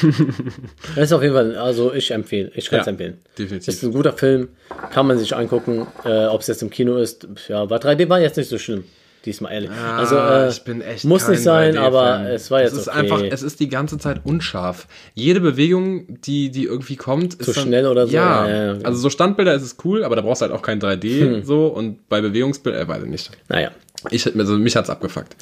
Das 0.96 1.06
ist 1.06 1.14
auf 1.14 1.22
jeden 1.22 1.34
Fall, 1.34 1.56
also 1.56 1.94
ich 1.94 2.12
empfehle, 2.12 2.52
ich 2.56 2.70
kann 2.70 2.82
es 2.82 2.86
Ja, 2.86 2.92
empfehlen. 2.92 3.18
definitiv. 3.38 3.66
Das 3.66 3.76
ist 3.76 3.84
ein 3.84 3.92
guter 3.94 4.14
Film, 4.14 4.50
kann 4.92 5.08
man 5.08 5.18
sich 5.18 5.36
angucken, 5.36 5.88
äh, 6.06 6.26
ob 6.26 6.42
es 6.42 6.48
jetzt 6.48 6.62
im 6.62 6.70
Kino 6.70 6.98
ist. 6.98 7.28
Ja, 7.48 7.70
war 7.70 7.80
3D 7.80 8.10
war 8.10 8.20
jetzt 8.20 8.38
nicht 8.38 8.50
so 8.50 8.58
schlimm, 8.58 8.84
diesmal 9.26 9.54
ehrlich. 9.54 9.72
also 9.72 10.18
Ah, 10.18 10.46
äh, 10.46 10.50
ich 10.50 10.64
bin 10.64 10.82
echt 10.82 11.06
muss 11.06 11.28
nicht 11.28 11.42
sein, 11.42 11.74
3D-Fan. 11.76 11.84
aber 11.84 12.30
es 12.30 12.52
war 12.52 12.62
jetzt 12.62 12.74
es 12.74 12.80
ist 12.80 12.88
okay. 12.90 12.98
einfach, 13.00 13.22
es 13.24 13.42
ist 13.44 13.60
die 13.60 13.70
ganze 13.70 13.98
Zeit 13.98 14.22
unscharf. 14.26 14.88
Jede 15.14 15.40
Bewegung, 15.40 16.22
die, 16.22 16.50
die 16.52 16.66
irgendwie 16.66 16.96
kommt, 16.96 17.36
ist 17.36 17.46
Zu 17.46 17.54
dann, 17.54 17.64
schnell 17.64 17.88
oder 17.88 18.08
so, 18.08 18.14
ja, 18.14 18.48
ja. 18.48 18.72
also 18.84 19.00
so 19.00 19.10
Standbilder 19.10 19.54
ist 19.54 19.64
es 19.64 19.78
cool, 19.86 20.04
aber 20.04 20.16
da 20.16 20.22
brauchst 20.22 20.42
du 20.42 20.46
halt 20.48 20.54
auch 20.54 20.62
kein 20.62 20.80
3D 20.82 21.20
Hm. 21.38 21.44
so 21.44 21.68
und 21.68 22.08
bei 22.10 22.22
Bewegungsbildern, 22.22 22.82
äh, 22.84 22.88
weiß 22.88 23.04
ich 23.04 23.10
nicht. 23.10 23.32
naja, 23.50 23.72
Ich, 24.12 24.26
also 24.38 24.58
mich 24.58 24.76
hat's 24.76 24.90
abgefuckt. 24.90 25.36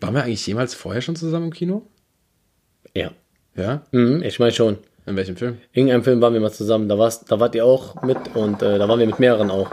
Waren 0.00 0.14
wir 0.14 0.22
eigentlich 0.24 0.46
jemals 0.46 0.74
vorher 0.74 1.00
schon 1.02 1.16
zusammen 1.16 1.46
im 1.46 1.52
Kino? 1.52 1.82
ja. 2.94 3.10
Ja? 3.54 3.82
Mhm, 3.92 4.22
ich 4.22 4.38
meine 4.38 4.52
schon. 4.52 4.78
In 5.04 5.16
welchem 5.16 5.36
Film? 5.36 5.58
Irgendeinem 5.72 6.04
Film 6.04 6.20
waren 6.20 6.32
wir 6.32 6.40
mal 6.40 6.52
zusammen, 6.52 6.88
da, 6.88 6.96
warst, 6.96 7.30
da 7.30 7.40
wart 7.40 7.54
ihr 7.54 7.64
auch 7.64 8.02
mit 8.02 8.18
und 8.34 8.62
äh, 8.62 8.78
da 8.78 8.88
waren 8.88 9.00
wir 9.00 9.06
mit 9.06 9.18
mehreren 9.18 9.50
auch. 9.50 9.70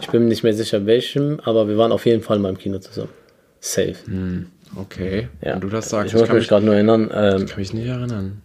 Ich 0.00 0.08
bin 0.08 0.22
mir 0.22 0.28
nicht 0.28 0.42
mehr 0.42 0.54
sicher 0.54 0.86
welchem, 0.86 1.38
aber 1.44 1.68
wir 1.68 1.78
waren 1.78 1.92
auf 1.92 2.04
jeden 2.04 2.22
Fall 2.22 2.38
mal 2.40 2.48
im 2.48 2.58
Kino 2.58 2.78
zusammen. 2.78 3.10
Safe. 3.60 3.94
Okay. 4.76 5.28
Ja. 5.40 5.54
Wenn 5.54 5.60
du 5.60 5.68
das 5.68 5.88
sagst, 5.88 6.08
ich 6.08 6.14
ich, 6.14 6.20
muss 6.20 6.28
kann, 6.28 6.36
mich 6.36 6.48
gerade 6.48 6.66
nur 6.66 6.74
erinnern, 6.74 7.10
ähm, 7.14 7.46
kann 7.46 7.58
mich 7.58 7.72
nicht 7.72 7.86
erinnern. 7.86 8.42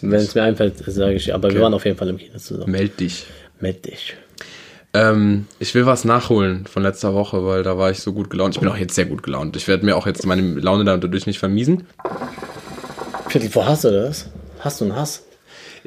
Wenn 0.00 0.14
es 0.14 0.34
mir 0.34 0.42
einfällt, 0.42 0.78
sage 0.78 1.14
ich, 1.14 1.34
aber 1.34 1.52
wir 1.52 1.60
waren 1.60 1.74
auf 1.74 1.84
jeden 1.84 1.98
Fall 1.98 2.08
im 2.08 2.16
Kino 2.16 2.38
zusammen. 2.38 2.70
Meld 2.70 2.98
dich. 2.98 3.26
Meld 3.60 3.84
dich. 3.84 4.16
Ähm, 4.94 5.46
ich 5.58 5.74
will 5.74 5.86
was 5.86 6.04
nachholen 6.04 6.66
von 6.66 6.82
letzter 6.82 7.14
Woche, 7.14 7.44
weil 7.44 7.62
da 7.62 7.76
war 7.76 7.90
ich 7.90 7.98
so 7.98 8.12
gut 8.12 8.30
gelaunt. 8.30 8.54
Ich 8.54 8.60
bin 8.60 8.68
auch 8.68 8.76
jetzt 8.76 8.94
sehr 8.94 9.06
gut 9.06 9.22
gelaunt. 9.22 9.56
Ich 9.56 9.68
werde 9.68 9.84
mir 9.84 9.96
auch 9.96 10.06
jetzt 10.06 10.24
meine 10.24 10.58
Laune 10.60 10.84
dadurch 10.84 11.26
nicht 11.26 11.38
vermiesen. 11.38 11.86
Viertel 13.28 13.50
vor 13.50 13.66
Hass 13.66 13.84
oder 13.84 14.08
was? 14.08 14.30
Hast 14.60 14.80
du 14.80 14.84
einen 14.84 14.96
Hass? 14.96 15.24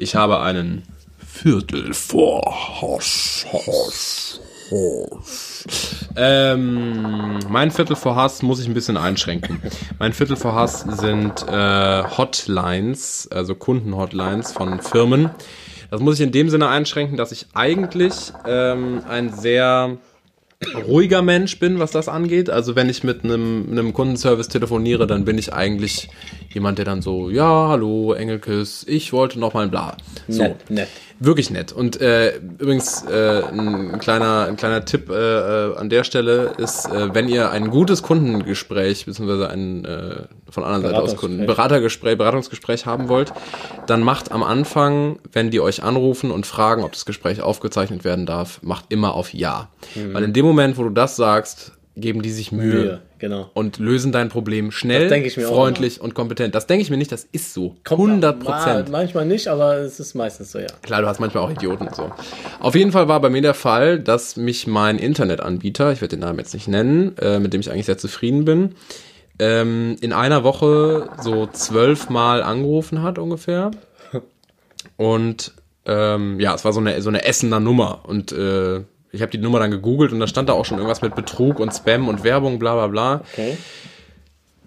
Ich 0.00 0.14
habe 0.14 0.38
einen 0.38 0.84
Viertel 1.18 1.92
vor 1.92 2.80
Hass. 2.80 3.44
Hass. 3.52 4.40
Hass. 4.70 5.64
Ähm, 6.14 7.40
mein 7.48 7.72
Viertel 7.72 7.96
vor 7.96 8.14
Hass 8.14 8.42
muss 8.42 8.60
ich 8.60 8.68
ein 8.68 8.74
bisschen 8.74 8.96
einschränken. 8.96 9.60
Mein 9.98 10.12
Viertel 10.12 10.36
vor 10.36 10.54
Hass 10.54 10.82
sind 10.82 11.44
äh, 11.48 12.04
Hotlines, 12.16 13.28
also 13.32 13.56
Kundenhotlines 13.56 14.52
von 14.52 14.80
Firmen. 14.80 15.30
Das 15.90 16.00
muss 16.00 16.14
ich 16.14 16.20
in 16.20 16.30
dem 16.30 16.48
Sinne 16.48 16.68
einschränken, 16.68 17.16
dass 17.16 17.32
ich 17.32 17.46
eigentlich 17.54 18.32
ähm, 18.46 19.02
ein 19.08 19.32
sehr 19.32 19.96
ruhiger 20.74 21.22
Mensch 21.22 21.58
bin, 21.58 21.78
was 21.78 21.92
das 21.92 22.08
angeht. 22.08 22.50
Also 22.50 22.74
wenn 22.74 22.88
ich 22.88 23.04
mit 23.04 23.24
einem, 23.24 23.66
einem 23.70 23.92
Kundenservice 23.92 24.48
telefoniere, 24.48 25.06
dann 25.06 25.24
bin 25.24 25.38
ich 25.38 25.52
eigentlich 25.52 26.08
jemand, 26.52 26.78
der 26.78 26.84
dann 26.84 27.02
so, 27.02 27.30
ja, 27.30 27.68
hallo, 27.68 28.12
Engelkes, 28.12 28.84
ich 28.88 29.12
wollte 29.12 29.38
noch 29.38 29.54
mal 29.54 29.64
ein 29.64 29.70
Bla. 29.70 29.96
So. 30.26 30.42
Nett, 30.42 30.70
nett. 30.70 30.88
Wirklich 31.20 31.50
nett. 31.50 31.72
Und 31.72 32.00
äh, 32.00 32.36
übrigens 32.36 33.02
äh, 33.02 33.42
ein 33.42 33.98
kleiner 33.98 34.46
ein 34.46 34.56
kleiner 34.56 34.84
Tipp 34.84 35.10
äh, 35.10 35.14
äh, 35.14 35.76
an 35.76 35.90
der 35.90 36.04
Stelle 36.04 36.52
ist, 36.58 36.86
äh, 36.86 37.12
wenn 37.12 37.28
ihr 37.28 37.50
ein 37.50 37.70
gutes 37.70 38.04
Kundengespräch 38.04 39.04
beziehungsweise 39.04 39.50
ein 39.50 39.84
äh, 39.84 40.22
von 40.48 40.62
anderen 40.62 40.82
Seite 40.82 41.02
aus 41.02 41.16
Kunden 41.16 41.44
Beratergespräch 41.44 42.16
Beratungsgespräch 42.16 42.86
haben 42.86 43.08
wollt, 43.08 43.32
dann 43.88 44.04
macht 44.04 44.30
am 44.30 44.44
Anfang, 44.44 45.18
wenn 45.32 45.50
die 45.50 45.60
euch 45.60 45.82
anrufen 45.82 46.30
und 46.30 46.46
fragen, 46.46 46.84
ob 46.84 46.92
das 46.92 47.04
Gespräch 47.04 47.42
aufgezeichnet 47.42 48.04
werden 48.04 48.24
darf, 48.24 48.62
macht 48.62 48.84
immer 48.88 49.14
auf 49.14 49.34
Ja, 49.34 49.70
weil 50.12 50.22
in 50.22 50.32
dem 50.32 50.44
Moment, 50.48 50.76
wo 50.78 50.82
du 50.84 50.90
das 50.90 51.16
sagst, 51.16 51.72
geben 51.96 52.22
die 52.22 52.30
sich 52.30 52.52
Mühe. 52.52 52.74
Mühe, 52.74 53.02
genau. 53.18 53.50
Und 53.54 53.78
lösen 53.78 54.12
dein 54.12 54.28
Problem 54.28 54.70
schnell, 54.70 55.08
freundlich 55.32 56.00
und 56.00 56.14
kompetent. 56.14 56.54
Das 56.54 56.66
denke 56.68 56.82
ich 56.82 56.90
mir 56.90 56.96
nicht, 56.96 57.10
das 57.10 57.24
ist 57.32 57.52
so. 57.54 57.74
Kommt 57.84 58.00
100 58.02 58.42
Ma- 58.44 58.50
Prozent. 58.52 58.88
Manchmal 58.90 59.26
nicht, 59.26 59.48
aber 59.48 59.78
es 59.78 59.98
ist 59.98 60.14
meistens 60.14 60.52
so, 60.52 60.60
ja. 60.60 60.68
Klar, 60.82 61.02
du 61.02 61.08
hast 61.08 61.18
manchmal 61.18 61.42
auch 61.44 61.50
Idioten 61.50 61.88
und 61.88 61.94
so. 61.96 62.10
Auf 62.60 62.76
jeden 62.76 62.92
Fall 62.92 63.08
war 63.08 63.20
bei 63.20 63.30
mir 63.30 63.42
der 63.42 63.54
Fall, 63.54 63.98
dass 63.98 64.36
mich 64.36 64.66
mein 64.68 64.96
Internetanbieter, 64.98 65.90
ich 65.92 66.00
werde 66.00 66.16
den 66.16 66.20
Namen 66.20 66.38
jetzt 66.38 66.54
nicht 66.54 66.68
nennen, 66.68 67.16
äh, 67.18 67.40
mit 67.40 67.52
dem 67.52 67.60
ich 67.60 67.70
eigentlich 67.72 67.86
sehr 67.86 67.98
zufrieden 67.98 68.44
bin, 68.44 68.76
ähm, 69.40 69.96
in 70.00 70.12
einer 70.12 70.44
Woche 70.44 71.08
so 71.20 71.46
zwölfmal 71.48 72.42
angerufen 72.44 73.02
hat 73.02 73.18
ungefähr. 73.18 73.72
Und 74.96 75.52
ähm, 75.86 76.38
ja, 76.40 76.54
es 76.54 76.64
war 76.64 76.72
so 76.72 76.80
eine, 76.80 77.00
so 77.02 77.08
eine 77.08 77.24
Essener 77.24 77.60
Nummer. 77.60 78.00
Und 78.06 78.30
äh, 78.32 78.82
ich 79.12 79.22
habe 79.22 79.30
die 79.30 79.38
Nummer 79.38 79.58
dann 79.58 79.70
gegoogelt 79.70 80.12
und 80.12 80.20
da 80.20 80.26
stand 80.26 80.48
da 80.48 80.52
auch 80.52 80.64
schon 80.64 80.78
irgendwas 80.78 81.02
mit 81.02 81.14
Betrug 81.14 81.60
und 81.60 81.72
Spam 81.72 82.08
und 82.08 82.24
Werbung, 82.24 82.58
bla 82.58 82.74
bla 82.74 82.86
bla. 82.88 83.14
Okay. 83.32 83.56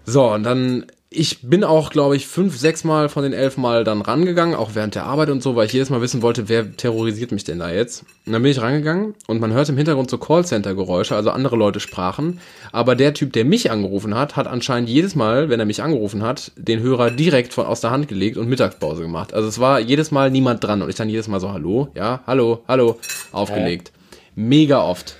So, 0.04 0.32
und 0.32 0.42
dann, 0.42 0.86
ich 1.10 1.42
bin 1.42 1.62
auch, 1.62 1.90
glaube 1.90 2.16
ich, 2.16 2.26
fünf, 2.26 2.56
sechs 2.58 2.82
Mal 2.82 3.08
von 3.08 3.22
den 3.22 3.32
elf 3.32 3.56
Mal 3.56 3.84
dann 3.84 4.02
rangegangen, 4.02 4.56
auch 4.56 4.70
während 4.74 4.96
der 4.96 5.04
Arbeit 5.04 5.30
und 5.30 5.44
so, 5.44 5.54
weil 5.54 5.66
ich 5.66 5.72
jedes 5.72 5.90
Mal 5.90 6.00
wissen 6.00 6.22
wollte, 6.22 6.48
wer 6.48 6.76
terrorisiert 6.76 7.30
mich 7.30 7.44
denn 7.44 7.60
da 7.60 7.70
jetzt. 7.70 8.04
Und 8.26 8.32
dann 8.32 8.42
bin 8.42 8.50
ich 8.50 8.60
rangegangen 8.60 9.14
und 9.28 9.40
man 9.40 9.52
hörte 9.52 9.70
im 9.70 9.78
Hintergrund 9.78 10.10
so 10.10 10.18
Callcenter-Geräusche, 10.18 11.14
also 11.14 11.30
andere 11.30 11.54
Leute 11.54 11.78
sprachen. 11.78 12.40
Aber 12.72 12.96
der 12.96 13.14
Typ, 13.14 13.32
der 13.32 13.44
mich 13.44 13.70
angerufen 13.70 14.16
hat, 14.16 14.34
hat 14.34 14.48
anscheinend 14.48 14.88
jedes 14.88 15.14
Mal, 15.14 15.48
wenn 15.48 15.60
er 15.60 15.66
mich 15.66 15.82
angerufen 15.82 16.22
hat, 16.22 16.50
den 16.56 16.80
Hörer 16.80 17.12
direkt 17.12 17.52
von 17.52 17.66
aus 17.66 17.80
der 17.80 17.92
Hand 17.92 18.08
gelegt 18.08 18.36
und 18.36 18.48
Mittagspause 18.48 19.02
gemacht. 19.02 19.34
Also 19.34 19.48
es 19.48 19.60
war 19.60 19.78
jedes 19.78 20.10
Mal 20.10 20.32
niemand 20.32 20.64
dran 20.64 20.82
und 20.82 20.88
ich 20.88 20.96
dann 20.96 21.08
jedes 21.08 21.28
Mal 21.28 21.38
so, 21.38 21.52
hallo, 21.52 21.88
ja, 21.94 22.22
hallo, 22.26 22.64
hallo, 22.66 22.98
aufgelegt. 23.30 23.92
Mega 24.34 24.82
oft. 24.82 25.16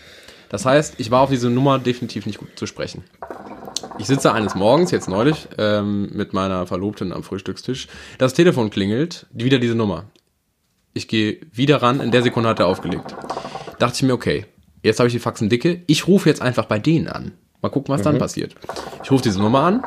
Das 0.49 0.64
heißt, 0.66 0.95
ich 0.99 1.11
war 1.11 1.21
auf 1.23 1.31
diese 1.31 1.50
Nummer 1.50 1.78
definitiv 1.78 2.26
nicht 2.26 2.38
gut 2.38 2.50
zu 2.57 2.66
sprechen. 2.66 3.04
Ich 3.99 4.07
sitze 4.07 4.33
eines 4.33 4.54
Morgens, 4.54 4.90
jetzt 4.90 5.09
neulich, 5.09 5.49
ähm, 5.59 6.11
mit 6.12 6.33
meiner 6.33 6.66
Verlobten 6.66 7.12
am 7.12 7.23
Frühstückstisch. 7.23 7.88
Das 8.19 8.35
Telefon 8.35 8.71
klingelt, 8.71 9.26
wieder 9.33 9.59
diese 9.59 9.75
Nummer. 9.75 10.04
Ich 10.95 11.09
gehe 11.09 11.40
wieder 11.52 11.83
ran, 11.83 12.00
in 12.00 12.11
der 12.11 12.23
Sekunde 12.23 12.49
hat 12.49 12.61
er 12.61 12.66
aufgelegt. 12.66 13.14
Dachte 13.78 13.97
ich 13.97 14.02
mir, 14.02 14.12
okay, 14.12 14.47
jetzt 14.83 14.99
habe 14.99 15.09
ich 15.09 15.14
die 15.14 15.21
Faxen 15.21 15.49
dicke, 15.49 15.83
ich 15.87 16.07
rufe 16.07 16.28
jetzt 16.28 16.42
einfach 16.42 16.66
bei 16.66 16.78
denen 16.78 17.09
an. 17.09 17.33
Mal 17.62 17.71
gucken, 17.71 17.95
was 17.95 18.02
dann 18.02 18.19
passiert. 18.19 18.54
Ich 19.04 19.11
rufe 19.11 19.23
diese 19.23 19.40
Nummer 19.40 19.61
an. 19.61 19.83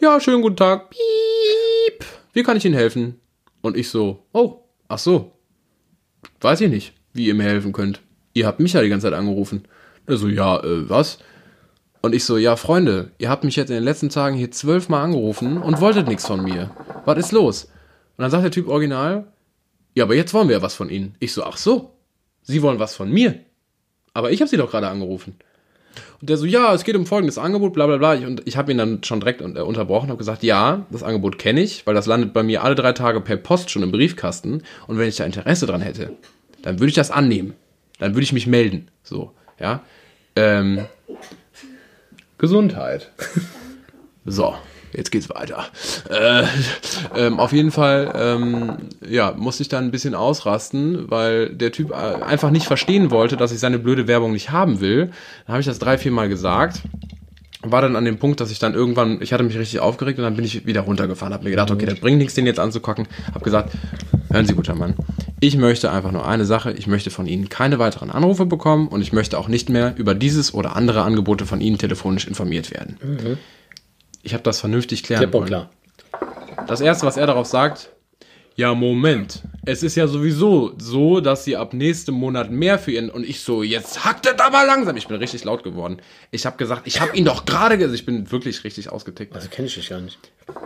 Ja, 0.00 0.20
schönen 0.20 0.42
guten 0.42 0.56
Tag. 0.56 0.90
Piep. 0.90 2.04
Wie 2.32 2.42
kann 2.42 2.56
ich 2.56 2.64
Ihnen 2.64 2.74
helfen? 2.74 3.20
Und 3.62 3.76
ich 3.76 3.88
so, 3.88 4.26
oh, 4.32 4.60
ach 4.88 4.98
so. 4.98 5.32
Weiß 6.40 6.60
ich 6.60 6.70
nicht, 6.70 6.92
wie 7.12 7.26
ihr 7.26 7.34
mir 7.34 7.44
helfen 7.44 7.72
könnt. 7.72 8.02
Ihr 8.36 8.46
habt 8.46 8.60
mich 8.60 8.74
ja 8.74 8.82
die 8.82 8.90
ganze 8.90 9.06
Zeit 9.06 9.18
angerufen. 9.18 9.62
Er 10.06 10.18
so, 10.18 10.28
ja, 10.28 10.62
äh, 10.62 10.90
was? 10.90 11.20
Und 12.02 12.14
ich 12.14 12.26
so, 12.26 12.36
ja, 12.36 12.56
Freunde, 12.56 13.12
ihr 13.16 13.30
habt 13.30 13.44
mich 13.44 13.56
jetzt 13.56 13.70
in 13.70 13.76
den 13.76 13.82
letzten 13.82 14.10
Tagen 14.10 14.36
hier 14.36 14.50
zwölfmal 14.50 15.02
angerufen 15.02 15.56
und 15.56 15.80
wolltet 15.80 16.06
nichts 16.06 16.26
von 16.26 16.44
mir. 16.44 16.70
Was 17.06 17.16
ist 17.16 17.32
los? 17.32 17.64
Und 17.64 18.22
dann 18.22 18.30
sagt 18.30 18.44
der 18.44 18.50
Typ 18.50 18.68
original, 18.68 19.26
ja, 19.94 20.04
aber 20.04 20.14
jetzt 20.14 20.34
wollen 20.34 20.48
wir 20.48 20.56
ja 20.56 20.62
was 20.62 20.74
von 20.74 20.90
Ihnen. 20.90 21.14
Ich 21.18 21.32
so, 21.32 21.44
ach 21.44 21.56
so, 21.56 21.94
Sie 22.42 22.60
wollen 22.60 22.78
was 22.78 22.94
von 22.94 23.10
mir. 23.10 23.40
Aber 24.12 24.30
ich 24.30 24.42
habe 24.42 24.50
Sie 24.50 24.58
doch 24.58 24.70
gerade 24.70 24.88
angerufen. 24.88 25.36
Und 26.20 26.28
der 26.28 26.36
so, 26.36 26.44
ja, 26.44 26.74
es 26.74 26.84
geht 26.84 26.94
um 26.94 27.06
folgendes 27.06 27.38
Angebot, 27.38 27.72
bla 27.72 27.86
bla 27.86 27.96
bla. 27.96 28.16
Ich, 28.16 28.26
und 28.26 28.46
ich 28.46 28.58
habe 28.58 28.70
ihn 28.70 28.76
dann 28.76 29.02
schon 29.02 29.20
direkt 29.20 29.40
äh, 29.40 29.62
unterbrochen, 29.62 30.10
habe 30.10 30.18
gesagt, 30.18 30.42
ja, 30.42 30.84
das 30.90 31.02
Angebot 31.02 31.38
kenne 31.38 31.62
ich, 31.62 31.86
weil 31.86 31.94
das 31.94 32.04
landet 32.04 32.34
bei 32.34 32.42
mir 32.42 32.62
alle 32.62 32.74
drei 32.74 32.92
Tage 32.92 33.22
per 33.22 33.38
Post 33.38 33.70
schon 33.70 33.82
im 33.82 33.92
Briefkasten. 33.92 34.62
Und 34.86 34.98
wenn 34.98 35.08
ich 35.08 35.16
da 35.16 35.24
Interesse 35.24 35.64
dran 35.64 35.80
hätte, 35.80 36.12
dann 36.60 36.78
würde 36.80 36.90
ich 36.90 36.94
das 36.94 37.10
annehmen. 37.10 37.54
Dann 37.98 38.14
würde 38.14 38.24
ich 38.24 38.32
mich 38.32 38.46
melden. 38.46 38.88
So, 39.02 39.32
ja. 39.58 39.82
Ähm, 40.34 40.86
Gesundheit. 42.38 43.10
So, 44.28 44.54
jetzt 44.92 45.12
geht's 45.12 45.30
weiter. 45.30 45.66
Äh, 46.10 46.44
ähm, 47.14 47.38
auf 47.38 47.52
jeden 47.52 47.70
Fall, 47.70 48.12
ähm, 48.16 48.76
ja, 49.08 49.32
musste 49.36 49.62
ich 49.62 49.68
dann 49.68 49.84
ein 49.84 49.90
bisschen 49.92 50.16
ausrasten, 50.16 51.10
weil 51.10 51.50
der 51.50 51.70
Typ 51.70 51.92
äh, 51.92 51.94
einfach 51.94 52.50
nicht 52.50 52.66
verstehen 52.66 53.12
wollte, 53.12 53.36
dass 53.36 53.52
ich 53.52 53.60
seine 53.60 53.78
blöde 53.78 54.08
Werbung 54.08 54.32
nicht 54.32 54.50
haben 54.50 54.80
will. 54.80 55.12
Dann 55.46 55.52
habe 55.52 55.60
ich 55.60 55.66
das 55.66 55.78
drei, 55.78 55.96
vier 55.96 56.10
Mal 56.10 56.28
gesagt. 56.28 56.82
War 57.62 57.80
dann 57.82 57.96
an 57.96 58.04
dem 58.04 58.18
Punkt, 58.18 58.40
dass 58.40 58.50
ich 58.50 58.58
dann 58.58 58.74
irgendwann, 58.74 59.20
ich 59.22 59.32
hatte 59.32 59.42
mich 59.42 59.58
richtig 59.58 59.80
aufgeregt 59.80 60.18
und 60.18 60.24
dann 60.24 60.36
bin 60.36 60.44
ich 60.44 60.66
wieder 60.66 60.82
runtergefahren, 60.82 61.32
habe 61.32 61.44
mir 61.44 61.50
gedacht, 61.50 61.70
okay, 61.70 61.86
das 61.86 61.98
bringt 62.00 62.18
nichts, 62.18 62.34
den 62.34 62.46
jetzt 62.46 62.60
anzugucken. 62.60 63.08
Habe 63.32 63.44
gesagt, 63.44 63.72
hören 64.30 64.46
Sie, 64.46 64.54
guter 64.54 64.74
Mann, 64.74 64.94
ich 65.40 65.56
möchte 65.56 65.90
einfach 65.90 66.12
nur 66.12 66.26
eine 66.26 66.44
Sache, 66.44 66.72
ich 66.72 66.86
möchte 66.86 67.10
von 67.10 67.26
Ihnen 67.26 67.48
keine 67.48 67.78
weiteren 67.78 68.10
Anrufe 68.10 68.46
bekommen 68.46 68.88
und 68.88 69.00
ich 69.00 69.12
möchte 69.12 69.38
auch 69.38 69.48
nicht 69.48 69.68
mehr 69.68 69.94
über 69.96 70.14
dieses 70.14 70.54
oder 70.54 70.76
andere 70.76 71.02
Angebote 71.02 71.46
von 71.46 71.60
Ihnen 71.60 71.78
telefonisch 71.78 72.26
informiert 72.26 72.70
werden. 72.70 73.38
Ich 74.22 74.34
habe 74.34 74.42
das 74.42 74.60
vernünftig 74.60 75.02
klären 75.02 75.22
Klipp 75.22 75.34
wollen. 75.34 75.46
klar. 75.46 75.70
Das 76.66 76.80
erste, 76.80 77.06
was 77.06 77.16
er 77.16 77.26
darauf 77.26 77.46
sagt, 77.46 77.90
ja, 78.56 78.74
Moment. 78.74 79.42
Es 79.66 79.82
ist 79.82 79.96
ja 79.96 80.06
sowieso 80.06 80.72
so, 80.78 81.20
dass 81.20 81.44
sie 81.44 81.56
ab 81.56 81.74
nächstem 81.74 82.14
Monat 82.14 82.50
mehr 82.50 82.78
für 82.78 82.92
ihren. 82.92 83.10
Und 83.10 83.24
ich 83.24 83.40
so, 83.40 83.62
jetzt 83.62 84.04
hackt 84.04 84.26
es 84.26 84.38
aber 84.40 84.64
langsam. 84.64 84.96
Ich 84.96 85.08
bin 85.08 85.16
richtig 85.18 85.44
laut 85.44 85.62
geworden. 85.64 85.98
Ich 86.30 86.46
habe 86.46 86.56
gesagt, 86.56 86.82
ich 86.86 87.00
habe 87.00 87.16
ihn 87.16 87.24
doch 87.24 87.44
gerade. 87.44 87.74
ges- 87.74 87.92
Ich 87.92 88.06
bin 88.06 88.30
wirklich 88.30 88.64
richtig 88.64 88.90
ausgetickt. 88.90 89.34
Also 89.34 89.48
kenne 89.48 89.66
ich 89.68 89.74
dich 89.74 89.88
gar 89.90 90.00
nicht. 90.00 90.18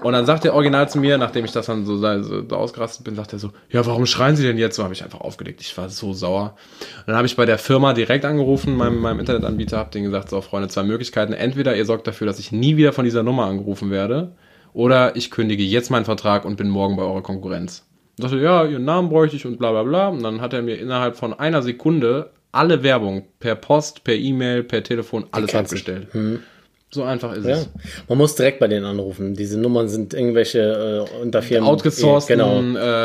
Und 0.02 0.12
dann 0.12 0.26
sagt 0.26 0.44
er 0.44 0.54
original 0.54 0.88
zu 0.90 0.98
mir, 0.98 1.16
nachdem 1.16 1.44
ich 1.46 1.52
das 1.52 1.66
dann 1.66 1.86
so, 1.86 1.96
so, 1.96 2.22
so 2.46 2.54
ausgerastet 2.56 3.02
bin, 3.04 3.16
sagt 3.16 3.32
er 3.32 3.38
so, 3.38 3.50
ja, 3.70 3.84
warum 3.86 4.04
schreien 4.04 4.36
Sie 4.36 4.42
denn 4.42 4.58
jetzt? 4.58 4.76
So 4.76 4.84
habe 4.84 4.92
ich 4.92 5.02
einfach 5.02 5.20
aufgelegt. 5.22 5.62
Ich 5.62 5.76
war 5.78 5.88
so 5.88 6.12
sauer. 6.12 6.56
Und 6.98 7.08
dann 7.08 7.16
habe 7.16 7.26
ich 7.26 7.34
bei 7.34 7.46
der 7.46 7.58
Firma 7.58 7.94
direkt 7.94 8.26
angerufen, 8.26 8.76
meinem, 8.76 8.98
meinem 9.00 9.20
Internetanbieter, 9.20 9.78
habe 9.78 9.90
denen 9.90 10.04
gesagt, 10.04 10.28
so 10.28 10.42
Freunde, 10.42 10.68
zwei 10.68 10.82
Möglichkeiten. 10.82 11.32
Entweder 11.32 11.74
ihr 11.74 11.86
sorgt 11.86 12.06
dafür, 12.06 12.26
dass 12.26 12.38
ich 12.38 12.52
nie 12.52 12.76
wieder 12.76 12.92
von 12.92 13.06
dieser 13.06 13.22
Nummer 13.22 13.46
angerufen 13.46 13.90
werde, 13.90 14.32
oder 14.72 15.16
ich 15.16 15.30
kündige 15.30 15.62
jetzt 15.62 15.90
meinen 15.90 16.04
Vertrag 16.04 16.44
und 16.44 16.56
bin 16.56 16.68
morgen 16.68 16.96
bei 16.96 17.02
eurer 17.02 17.22
Konkurrenz. 17.22 17.84
Und 18.18 18.22
sagte, 18.28 18.38
ja, 18.44 18.64
ihren 18.66 18.84
Namen 18.84 19.08
bräuchte 19.08 19.36
ich 19.36 19.46
und 19.46 19.58
bla 19.58 19.70
bla 19.70 19.82
bla. 19.82 20.08
Und 20.08 20.22
dann 20.22 20.40
hat 20.40 20.52
er 20.52 20.62
mir 20.62 20.78
innerhalb 20.78 21.16
von 21.16 21.32
einer 21.38 21.62
Sekunde 21.62 22.30
alle 22.52 22.82
Werbung 22.82 23.24
per 23.38 23.54
Post, 23.54 24.04
per 24.04 24.14
E-Mail, 24.14 24.62
per 24.64 24.82
Telefon, 24.82 25.24
alles 25.30 25.54
abgestellt. 25.54 26.08
So 26.92 27.04
einfach 27.04 27.32
ist 27.34 27.46
Ja. 27.46 27.52
es. 27.58 27.70
Man 28.08 28.18
muss 28.18 28.34
direkt 28.34 28.58
bei 28.58 28.66
denen 28.66 28.84
anrufen. 28.84 29.34
Diese 29.34 29.58
Nummern 29.60 29.88
sind 29.88 30.12
irgendwelche 30.12 31.06
äh, 31.08 31.22
unter 31.22 31.40
Firmen. 31.40 31.68
outgesourcten 31.68 32.38
Genau. 32.38 32.60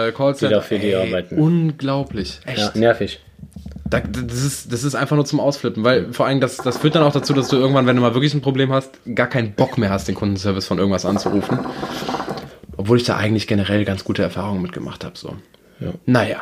äh, 0.08 0.12
Callcenter. 0.12 0.48
Die 0.48 0.54
da 0.56 0.62
für 0.62 0.80
die 0.80 0.96
arbeiten. 0.96 1.38
Unglaublich. 1.40 2.40
Echt. 2.48 2.58
Ja, 2.58 2.72
nervig. 2.74 3.20
Da, 3.88 4.00
das, 4.00 4.44
ist, 4.44 4.74
das 4.74 4.84
ist 4.84 4.96
einfach 4.96 5.16
nur 5.16 5.26
zum 5.26 5.40
Ausflippen, 5.40 5.84
weil 5.84 6.12
vor 6.12 6.26
allem 6.26 6.42
das, 6.42 6.58
das 6.58 6.80
führt 6.80 6.96
dann 6.96 7.04
auch 7.04 7.14
dazu, 7.14 7.34
dass 7.34 7.50
du 7.50 7.58
irgendwann, 7.58 7.86
wenn 7.86 7.96
du 7.96 8.02
mal 8.02 8.16
wirklich 8.16 8.34
ein 8.34 8.42
Problem 8.42 8.74
hast, 8.74 9.00
gar 9.14 9.28
keinen 9.28 9.54
Bock 9.54 9.78
mehr 9.78 9.92
hast, 9.92 10.08
den 10.08 10.16
Kundenservice 10.16 10.66
von 10.66 10.80
irgendwas 10.80 11.06
anzurufen. 11.06 11.60
Obwohl 12.78 12.98
ich 12.98 13.04
da 13.04 13.18
eigentlich 13.18 13.46
generell 13.48 13.86
ganz 13.86 14.04
gute 14.04 14.24
Erfahrungen 14.24 14.62
mitgemacht 14.62 15.04
habe. 15.04 15.18
So. 15.18 15.36
Ja. 15.80 15.94
Naja. 16.06 16.42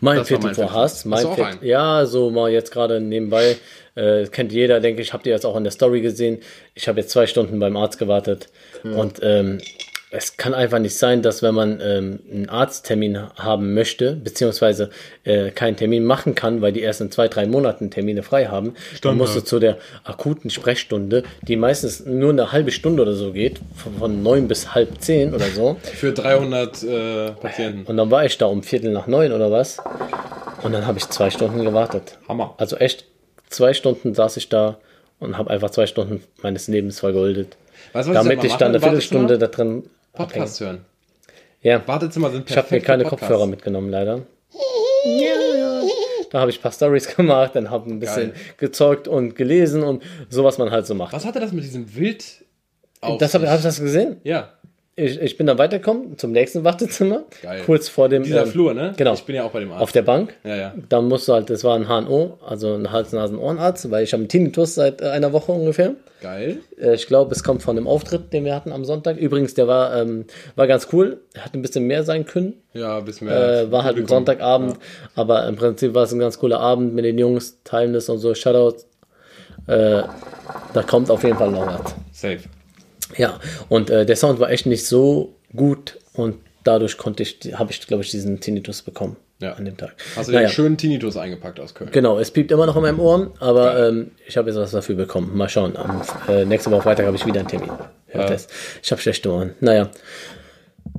Mein 0.00 0.18
Das 0.18 0.28
Viertel 0.28 0.54
vor. 0.54 0.72
Hass. 0.72 1.04
Mein 1.04 1.20
Viertel, 1.20 1.58
ja, 1.62 2.04
so 2.04 2.30
mal 2.30 2.50
jetzt 2.50 2.72
gerade 2.72 3.00
nebenbei. 3.00 3.56
Äh, 3.94 4.26
kennt 4.26 4.52
jeder, 4.52 4.80
denke 4.80 5.02
ich. 5.02 5.12
Habt 5.12 5.24
ihr 5.26 5.32
jetzt 5.32 5.46
auch 5.46 5.56
in 5.56 5.64
der 5.64 5.70
Story 5.70 6.00
gesehen. 6.00 6.40
Ich 6.74 6.88
habe 6.88 7.00
jetzt 7.00 7.10
zwei 7.10 7.26
Stunden 7.26 7.58
beim 7.58 7.76
Arzt 7.76 7.98
gewartet. 7.98 8.48
Und 8.82 9.20
ähm, 9.22 9.60
es 10.14 10.36
kann 10.36 10.52
einfach 10.52 10.78
nicht 10.78 10.96
sein, 10.96 11.22
dass 11.22 11.42
wenn 11.42 11.54
man 11.54 11.80
ähm, 11.80 12.20
einen 12.30 12.48
Arzttermin 12.50 13.18
haben 13.34 13.72
möchte, 13.72 14.14
beziehungsweise 14.14 14.90
äh, 15.24 15.50
keinen 15.50 15.76
Termin 15.76 16.04
machen 16.04 16.34
kann, 16.34 16.60
weil 16.60 16.72
die 16.72 16.80
erst 16.80 17.00
in 17.00 17.10
zwei, 17.10 17.28
drei 17.28 17.46
Monaten 17.46 17.90
Termine 17.90 18.22
frei 18.22 18.46
haben, 18.46 18.74
dann 19.00 19.16
musst 19.16 19.34
du 19.34 19.40
zu 19.40 19.58
der 19.58 19.78
akuten 20.04 20.50
Sprechstunde, 20.50 21.22
die 21.40 21.56
meistens 21.56 22.04
nur 22.04 22.28
eine 22.28 22.52
halbe 22.52 22.72
Stunde 22.72 23.02
oder 23.02 23.14
so 23.14 23.32
geht, 23.32 23.60
von, 23.98 24.22
neun 24.22 24.48
bis 24.48 24.74
halb 24.74 25.00
zehn 25.00 25.32
oder 25.34 25.46
so. 25.46 25.78
Für 25.82 26.12
300 26.12 26.82
äh, 26.82 27.30
Patienten. 27.30 27.90
Und 27.90 27.96
dann 27.96 28.10
war 28.10 28.26
ich 28.26 28.36
da 28.36 28.46
um 28.46 28.62
Viertel 28.62 28.92
nach 28.92 29.06
neun 29.06 29.32
oder 29.32 29.50
was. 29.50 29.78
Und 30.62 30.72
dann 30.72 30.86
habe 30.86 30.98
ich 30.98 31.08
zwei 31.08 31.30
Stunden 31.30 31.64
gewartet. 31.64 32.18
Hammer. 32.28 32.54
Also 32.58 32.76
echt, 32.76 33.06
zwei 33.48 33.72
Stunden 33.72 34.12
saß 34.14 34.36
ich 34.36 34.50
da 34.50 34.78
und 35.20 35.38
habe 35.38 35.48
einfach 35.48 35.70
zwei 35.70 35.86
Stunden 35.86 36.22
meines 36.42 36.68
Lebens 36.68 37.00
vergoldet. 37.00 37.56
Weißt 37.94 38.10
Damit 38.12 38.44
ich 38.44 38.54
dann 38.56 38.68
eine 38.68 38.80
Viertelstunde 38.80 39.38
da 39.38 39.46
drin. 39.46 39.84
Podcast 40.12 40.60
hören. 40.60 40.84
Ja, 41.62 41.86
Wartezimmer 41.86 42.30
sind 42.30 42.50
ich 42.50 42.56
habe 42.56 42.66
mir 42.66 42.68
perfekt 42.70 42.86
keine. 42.86 43.04
Kopfhörer 43.04 43.46
mitgenommen, 43.46 43.90
leider. 43.90 44.22
Da 46.30 46.40
habe 46.40 46.50
ich 46.50 46.58
ein 46.58 46.62
paar 46.62 46.72
Stories 46.72 47.06
gemacht, 47.16 47.54
dann 47.54 47.70
habe 47.70 47.90
ein 47.90 48.00
bisschen 48.00 48.32
Geil. 48.32 48.40
gezeugt 48.56 49.06
und 49.06 49.34
gelesen 49.36 49.82
und 49.82 50.02
so, 50.30 50.44
was 50.44 50.58
man 50.58 50.70
halt 50.70 50.86
so 50.86 50.94
macht. 50.94 51.12
Was 51.12 51.24
hatte 51.24 51.40
das 51.40 51.52
mit 51.52 51.64
diesem 51.64 51.94
Wild 51.94 52.24
auf 53.00 53.18
Das 53.18 53.34
habe 53.34 53.48
hab 53.50 53.58
ich 53.58 53.64
das 53.64 53.80
gesehen. 53.80 54.16
Ja, 54.24 54.54
Ich, 54.94 55.18
ich 55.22 55.38
bin 55.38 55.46
dann 55.46 55.56
weitergekommen 55.56 56.18
zum 56.18 56.32
nächsten 56.32 56.64
Wartezimmer. 56.64 57.22
Geil. 57.42 57.62
Kurz 57.64 57.88
vor 57.88 58.10
dem. 58.10 58.24
dieser 58.24 58.42
ähm, 58.42 58.48
Flur, 58.48 58.74
ne? 58.74 58.92
Genau. 58.96 59.14
Ich 59.14 59.24
bin 59.24 59.34
ja 59.36 59.44
auch 59.44 59.50
bei 59.50 59.60
dem 59.60 59.72
Arzt. 59.72 59.82
Auf 59.82 59.92
der 59.92 60.02
Bank. 60.02 60.34
ja, 60.44 60.54
ja. 60.54 60.74
Dann 60.90 61.08
musst 61.08 61.28
du 61.28 61.32
halt, 61.32 61.48
das 61.48 61.64
war 61.64 61.76
ein 61.76 61.86
HNO, 61.88 62.38
also 62.46 62.74
ein 62.74 62.92
Hals-Nasen-Ohrenarzt, 62.92 63.90
weil 63.90 64.04
ich 64.04 64.12
habe 64.12 64.20
einen 64.20 64.28
Tinnitus 64.28 64.74
seit 64.74 65.00
äh, 65.00 65.06
einer 65.06 65.32
Woche 65.32 65.50
ungefähr. 65.52 65.94
Geil. 66.20 66.58
Äh, 66.78 66.94
Ich 66.94 67.06
glaube, 67.06 67.32
es 67.34 67.42
kommt 67.42 67.62
von 67.62 67.76
dem 67.76 67.86
Auftritt, 67.86 68.34
den 68.34 68.44
wir 68.44 68.54
hatten 68.54 68.70
am 68.70 68.84
Sonntag. 68.84 69.16
Übrigens, 69.16 69.54
der 69.54 69.66
war, 69.66 69.96
ähm, 69.98 70.26
war 70.56 70.66
ganz 70.66 70.88
cool. 70.92 71.22
Er 71.32 71.46
Hat 71.46 71.54
ein 71.54 71.62
bisschen 71.62 71.86
mehr 71.86 72.04
sein 72.04 72.26
können. 72.26 72.52
Ja, 72.74 73.00
bis 73.00 73.22
mehr. 73.22 73.60
Äh, 73.62 73.72
war 73.72 73.84
halt 73.84 73.96
ein. 73.96 74.06
Sonntagabend, 74.06 74.76
aber 75.14 75.46
im 75.48 75.56
Prinzip 75.56 75.94
war 75.94 76.02
es 76.04 76.12
ein 76.12 76.18
ganz 76.18 76.38
cooler 76.38 76.60
Abend 76.60 76.94
mit 76.94 77.06
den 77.06 77.16
Jungs, 77.18 77.58
teilen 77.64 77.94
das 77.94 78.10
und 78.10 78.18
so. 78.18 78.34
Shoutout 78.34 78.76
Äh, 79.68 80.02
da 80.74 80.82
kommt 80.86 81.10
auf 81.10 81.22
jeden 81.24 81.38
Fall 81.38 81.50
noch 81.50 81.66
was. 81.66 81.94
Safe. 82.12 82.40
Ja, 83.16 83.38
und 83.68 83.90
äh, 83.90 84.04
der 84.06 84.16
Sound 84.16 84.40
war 84.40 84.50
echt 84.50 84.66
nicht 84.66 84.86
so 84.86 85.34
gut 85.54 85.98
und 86.14 86.36
dadurch 86.64 86.96
konnte 86.96 87.22
ich, 87.22 87.38
habe 87.54 87.70
ich, 87.72 87.86
glaube 87.86 88.02
ich, 88.02 88.10
diesen 88.10 88.40
Tinnitus 88.40 88.82
bekommen 88.82 89.16
Ja. 89.40 89.54
an 89.54 89.64
dem 89.64 89.76
Tag. 89.76 89.94
Hast 90.16 90.28
du 90.28 90.32
den 90.32 90.48
schönen 90.48 90.76
Tinnitus 90.76 91.16
eingepackt 91.16 91.58
aus 91.60 91.74
Köln? 91.74 91.90
Genau, 91.92 92.18
es 92.18 92.30
piept 92.30 92.50
immer 92.52 92.66
noch 92.66 92.76
in 92.76 92.82
meinem 92.82 93.00
Ohr, 93.00 93.32
aber 93.40 93.88
ähm, 93.88 94.12
ich 94.26 94.36
habe 94.36 94.48
jetzt 94.50 94.58
was 94.58 94.70
dafür 94.70 94.94
bekommen. 94.94 95.36
Mal 95.36 95.48
schauen. 95.48 95.76
Am, 95.76 96.02
äh, 96.28 96.44
nächste 96.44 96.70
Woche 96.70 96.82
Freitag 96.82 97.06
habe 97.06 97.16
ich 97.16 97.26
wieder 97.26 97.40
einen 97.40 97.48
Termin. 97.48 97.70
Hörtest. 98.08 98.50
Ich 98.82 98.90
habe 98.92 99.00
schlechte 99.00 99.30
Ohren. 99.30 99.54
Naja. 99.60 99.90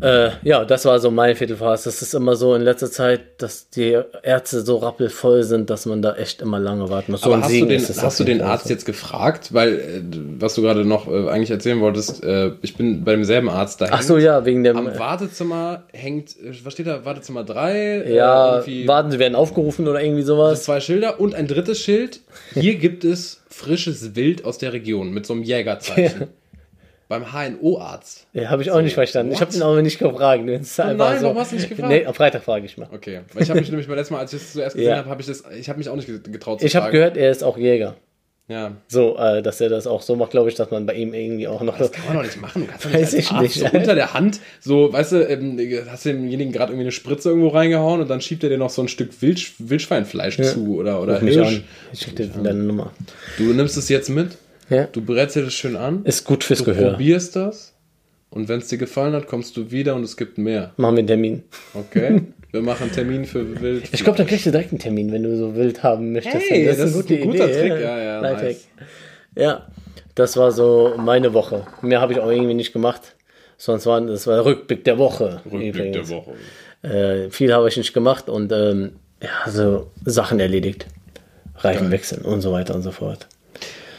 Äh, 0.02 0.32
ja, 0.44 0.66
das 0.66 0.86
war 0.86 1.00
so 1.00 1.12
mein 1.12 1.36
Viertelfahrt. 1.36 1.86
Das 1.86 2.02
ist 2.02 2.14
immer 2.14 2.36
so 2.36 2.56
in 2.56 2.62
letzter 2.62 2.92
Zeit, 2.92 3.42
dass 3.42 3.70
die 3.70 3.98
Ärzte 4.24 4.62
so 4.62 4.78
rappelvoll 4.78 5.44
sind, 5.44 5.70
dass 5.70 5.86
man 5.86 6.02
da 6.02 6.16
echt 6.16 6.42
immer 6.42 6.60
lange 6.60 6.90
warten 6.90 7.12
muss. 7.12 7.22
So 7.22 7.32
Aber 7.34 7.44
hast 7.44 7.50
Segen 7.50 7.70
du 7.70 7.78
den, 7.78 7.88
hast 7.88 8.20
du 8.20 8.24
den 8.24 8.42
Arzt 8.42 8.70
jetzt 8.70 8.86
gefragt? 8.86 9.54
Weil, 9.54 9.74
äh, 9.74 10.02
was 10.40 10.56
du 10.56 10.62
gerade 10.62 10.84
noch 10.84 11.08
äh, 11.08 11.30
eigentlich 11.30 11.52
erzählen 11.52 11.80
wolltest, 11.80 12.24
äh, 12.24 12.52
ich 12.62 12.76
bin 12.76 13.04
bei 13.04 13.12
demselben 13.12 13.50
Arzt 13.50 13.82
da. 13.82 13.88
Ach 13.92 14.02
so, 14.02 14.18
ja, 14.18 14.46
wegen 14.46 14.64
dem. 14.64 14.76
Am 14.78 15.00
Wartezimmer 15.00 15.84
hängt, 15.94 16.32
äh, 16.32 16.54
was 16.64 16.74
steht 16.74 16.88
da? 16.88 17.06
Wartezimmer 17.06 17.44
3? 17.44 18.06
ja, 18.10 18.64
warten, 18.86 19.12
sie 19.12 19.20
werden 19.20 19.36
aufgerufen 19.36 19.88
oder 19.88 20.02
irgendwie 20.02 20.24
sowas. 20.24 20.64
zwei 20.64 20.80
Schilder 20.80 21.20
und 21.20 21.36
ein 21.36 21.48
drittes 21.48 21.80
Schild. 21.80 22.22
Hier 22.54 22.76
gibt 22.76 23.04
es 23.04 23.42
frisches 23.50 24.16
Wild 24.16 24.46
aus 24.46 24.58
der 24.58 24.74
Region 24.74 25.12
mit 25.12 25.26
so 25.26 25.34
einem 25.34 25.44
Jägerzeichen. 25.44 26.28
Beim 27.10 27.26
HNO-Arzt. 27.34 28.26
Ja, 28.34 28.50
habe 28.50 28.62
ich 28.62 28.72
auch 28.72 28.82
nicht 28.82 28.94
verstanden. 28.94 29.34
Ich 29.34 29.42
habe 29.42 29.52
what? 29.52 29.58
ihn 29.58 29.64
aber 29.64 29.82
nicht 29.82 30.00
gefragt. 30.00 30.42
Einfach 30.50 30.80
nein, 30.98 31.20
so, 31.20 31.26
warum 31.26 31.38
hast 31.38 31.52
du 31.52 31.56
nicht 31.58 31.70
gefragt? 31.70 31.90
Nee, 31.90 32.06
am 32.06 32.14
Freitag 32.14 32.44
frage 32.44 32.66
ich 32.66 32.78
mal. 32.78 32.88
Okay, 32.92 33.22
ich 33.38 33.50
habe 33.50 33.60
mich 33.60 33.70
nämlich 33.70 33.88
beim 33.88 33.98
letzten 33.98 34.14
Mal, 34.14 34.22
als 34.22 34.34
ich 34.34 34.40
das 34.40 34.54
zuerst 34.54 34.76
gesehen 34.76 34.90
Ja. 34.92 34.98
habe, 34.98 35.10
habe 35.10 35.22
ich 35.22 35.28
das, 35.28 35.44
ich 35.58 35.70
habe 35.70 35.78
mich 35.80 35.90
auch 35.90 35.96
nicht 35.96 36.08
getraut 36.08 36.60
zu 36.62 36.66
Ich 36.66 36.76
habe 36.76 36.92
gehört, 36.92 37.18
er 37.18 37.30
ist 37.32 37.44
auch 37.44 37.58
Jäger. 37.58 37.96
Ja, 38.50 38.74
So, 38.90 39.16
äh, 39.18 39.42
dass 39.42 39.62
er 39.62 39.70
das 39.70 39.88
auch 39.88 40.02
so 40.02 40.18
macht, 40.18 40.32
glaube 40.32 40.50
ich, 40.50 40.56
dass 40.56 40.70
man 40.70 40.86
bei 40.86 40.96
ihm 40.96 41.14
irgendwie 41.14 41.48
auch 41.48 41.62
noch. 41.62 41.78
das 41.78 41.94
kann 41.94 42.06
man 42.08 42.18
doch 42.18 42.24
nicht 42.24 42.42
machen. 42.42 42.64
Du 42.64 42.68
kannst 42.68 42.86
doch 42.86 42.94
Weiß 42.94 43.14
nicht 43.14 43.14
als 43.14 43.14
ich 43.14 43.32
Arzt 43.32 43.42
nicht. 43.64 43.72
so 43.72 43.78
unter 43.78 43.96
der 43.96 44.14
Hand, 44.14 44.42
so, 44.60 44.92
weißt 44.92 45.12
du, 45.14 45.28
ähm, 45.30 45.58
hast 45.90 46.06
du 46.06 46.10
demjenigen 46.10 46.52
gerade 46.52 46.74
irgendwie 46.74 46.84
eine 46.84 46.92
Spritze 46.92 47.30
irgendwo 47.30 47.48
reingehauen 47.50 48.02
und 48.02 48.10
dann 48.10 48.20
schiebt 48.20 48.44
er 48.44 48.50
dir 48.50 48.58
noch 48.58 48.70
so 48.70 48.82
ein 48.82 48.90
Stück 48.90 49.22
Wild, 49.22 49.42
Wildschweinfleisch 49.60 50.38
zu 50.42 50.76
oder, 50.76 51.02
oder 51.02 51.14
Ruf 51.16 51.22
mich 51.22 51.36
Hirsch. 51.36 51.56
an. 51.58 51.64
Ich 51.94 52.02
schicke 52.02 52.28
dir 52.28 52.28
deine 52.44 52.60
Nummer. 52.60 52.92
Du 53.38 53.44
nimmst 53.44 53.78
es 53.78 53.88
jetzt 53.88 54.10
mit, 54.10 54.32
Ja. 54.70 54.86
du 54.86 55.02
brätst 55.02 55.36
dir 55.36 55.44
das 55.44 55.54
schön 55.54 55.76
an, 55.76 56.04
Ist 56.06 56.26
gut 56.26 56.44
fürs 56.44 56.60
du 56.60 56.66
Gehör. 56.66 56.92
probierst 56.92 57.36
das 57.36 57.74
und 58.30 58.48
wenn 58.50 58.60
es 58.60 58.68
dir 58.68 58.78
gefallen 58.78 59.14
hat, 59.14 59.28
kommst 59.28 59.56
du 59.58 59.70
wieder 59.72 59.96
und 59.96 60.04
es 60.04 60.18
gibt 60.18 60.38
mehr. 60.38 60.72
Machen 60.78 60.96
wir 60.96 61.00
einen 61.00 61.08
Termin. 61.08 61.44
Okay? 61.74 62.22
Wir 62.52 62.62
machen 62.62 62.84
einen 62.84 62.92
Termin 62.92 63.26
für 63.26 63.62
Wild. 63.62 63.90
Ich 63.92 64.04
glaube, 64.04 64.18
dann 64.18 64.28
kriegst 64.28 64.46
du 64.46 64.52
direkt 64.52 64.72
einen 64.72 64.80
Termin, 64.80 65.12
wenn 65.12 65.24
du 65.24 65.36
so 65.38 65.56
wild 65.56 65.84
haben 65.84 66.14
möchtest. 66.14 66.50
Hey, 66.50 66.66
das 66.66 66.78
ist 66.80 67.10
ein 67.10 67.22
guter 67.22 67.52
Trick. 67.52 67.72
Ja, 67.72 67.98
ja, 68.02 68.22
nice. 68.22 68.68
Ja, 69.36 69.68
das 70.16 70.38
war 70.38 70.52
so 70.52 70.94
meine 70.98 71.34
Woche. 71.34 71.66
Mehr 71.82 72.00
habe 72.02 72.14
ich 72.14 72.20
auch 72.20 72.30
irgendwie 72.30 72.54
nicht 72.54 72.72
gemacht. 72.74 73.16
Sonst 73.58 73.86
war 73.86 74.02
das 74.02 74.28
war 74.28 74.36
der 74.36 74.46
Rückblick 74.46 74.84
der 74.84 74.98
Woche. 74.98 75.42
Rückblick 75.46 75.76
übrigens. 75.76 76.10
der 76.10 76.18
Woche. 76.18 76.34
Äh, 76.84 77.30
viel 77.32 77.54
habe 77.54 77.68
ich 77.70 77.78
nicht 77.78 77.94
gemacht 77.94 78.30
und 78.30 78.52
ähm, 78.52 78.94
ja, 79.22 79.50
so 79.52 79.92
Sachen 80.06 80.40
erledigt. 80.40 80.86
Reifen 81.58 81.92
wechseln 81.92 82.24
und 82.24 82.42
so 82.42 82.52
weiter 82.52 82.76
und 82.76 82.82
so 82.82 82.92
fort. 82.92 83.28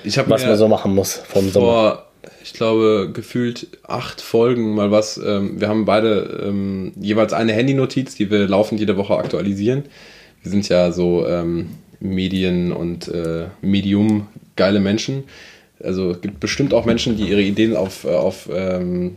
Was 0.05 0.47
man 0.47 0.57
so 0.57 0.69
machen 0.69 0.95
muss 0.95 1.15
vom 1.15 1.51
Sommer. 1.51 1.67
vor, 1.67 2.07
ich 2.43 2.53
glaube, 2.53 3.11
gefühlt 3.13 3.69
acht 3.83 4.21
Folgen 4.21 4.75
mal 4.75 4.91
was. 4.91 5.19
Ähm, 5.19 5.61
wir 5.61 5.69
haben 5.69 5.85
beide 5.85 6.45
ähm, 6.47 6.93
jeweils 7.01 7.33
eine 7.33 7.53
Handynotiz, 7.53 8.15
die 8.15 8.31
wir 8.31 8.47
laufend 8.49 8.81
jede 8.81 8.97
Woche 8.97 9.17
aktualisieren. 9.17 9.85
Wir 10.43 10.51
sind 10.51 10.69
ja 10.69 10.93
so 10.93 11.27
ähm, 11.27 11.71
Medien- 12.01 12.73
und 12.73 13.09
äh, 13.09 13.47
Medium 13.63 14.29
geile 14.57 14.81
Menschen. 14.81 15.25
Also 15.83 16.13
es 16.13 16.21
gibt 16.21 16.41
bestimmt 16.41 16.73
auch 16.73 16.85
Menschen, 16.85 17.17
die 17.17 17.29
ihre 17.29 17.43
Ideen 17.43 17.77
auf, 17.77 18.05
äh, 18.05 18.15
auf 18.15 18.49
ähm, 18.53 19.17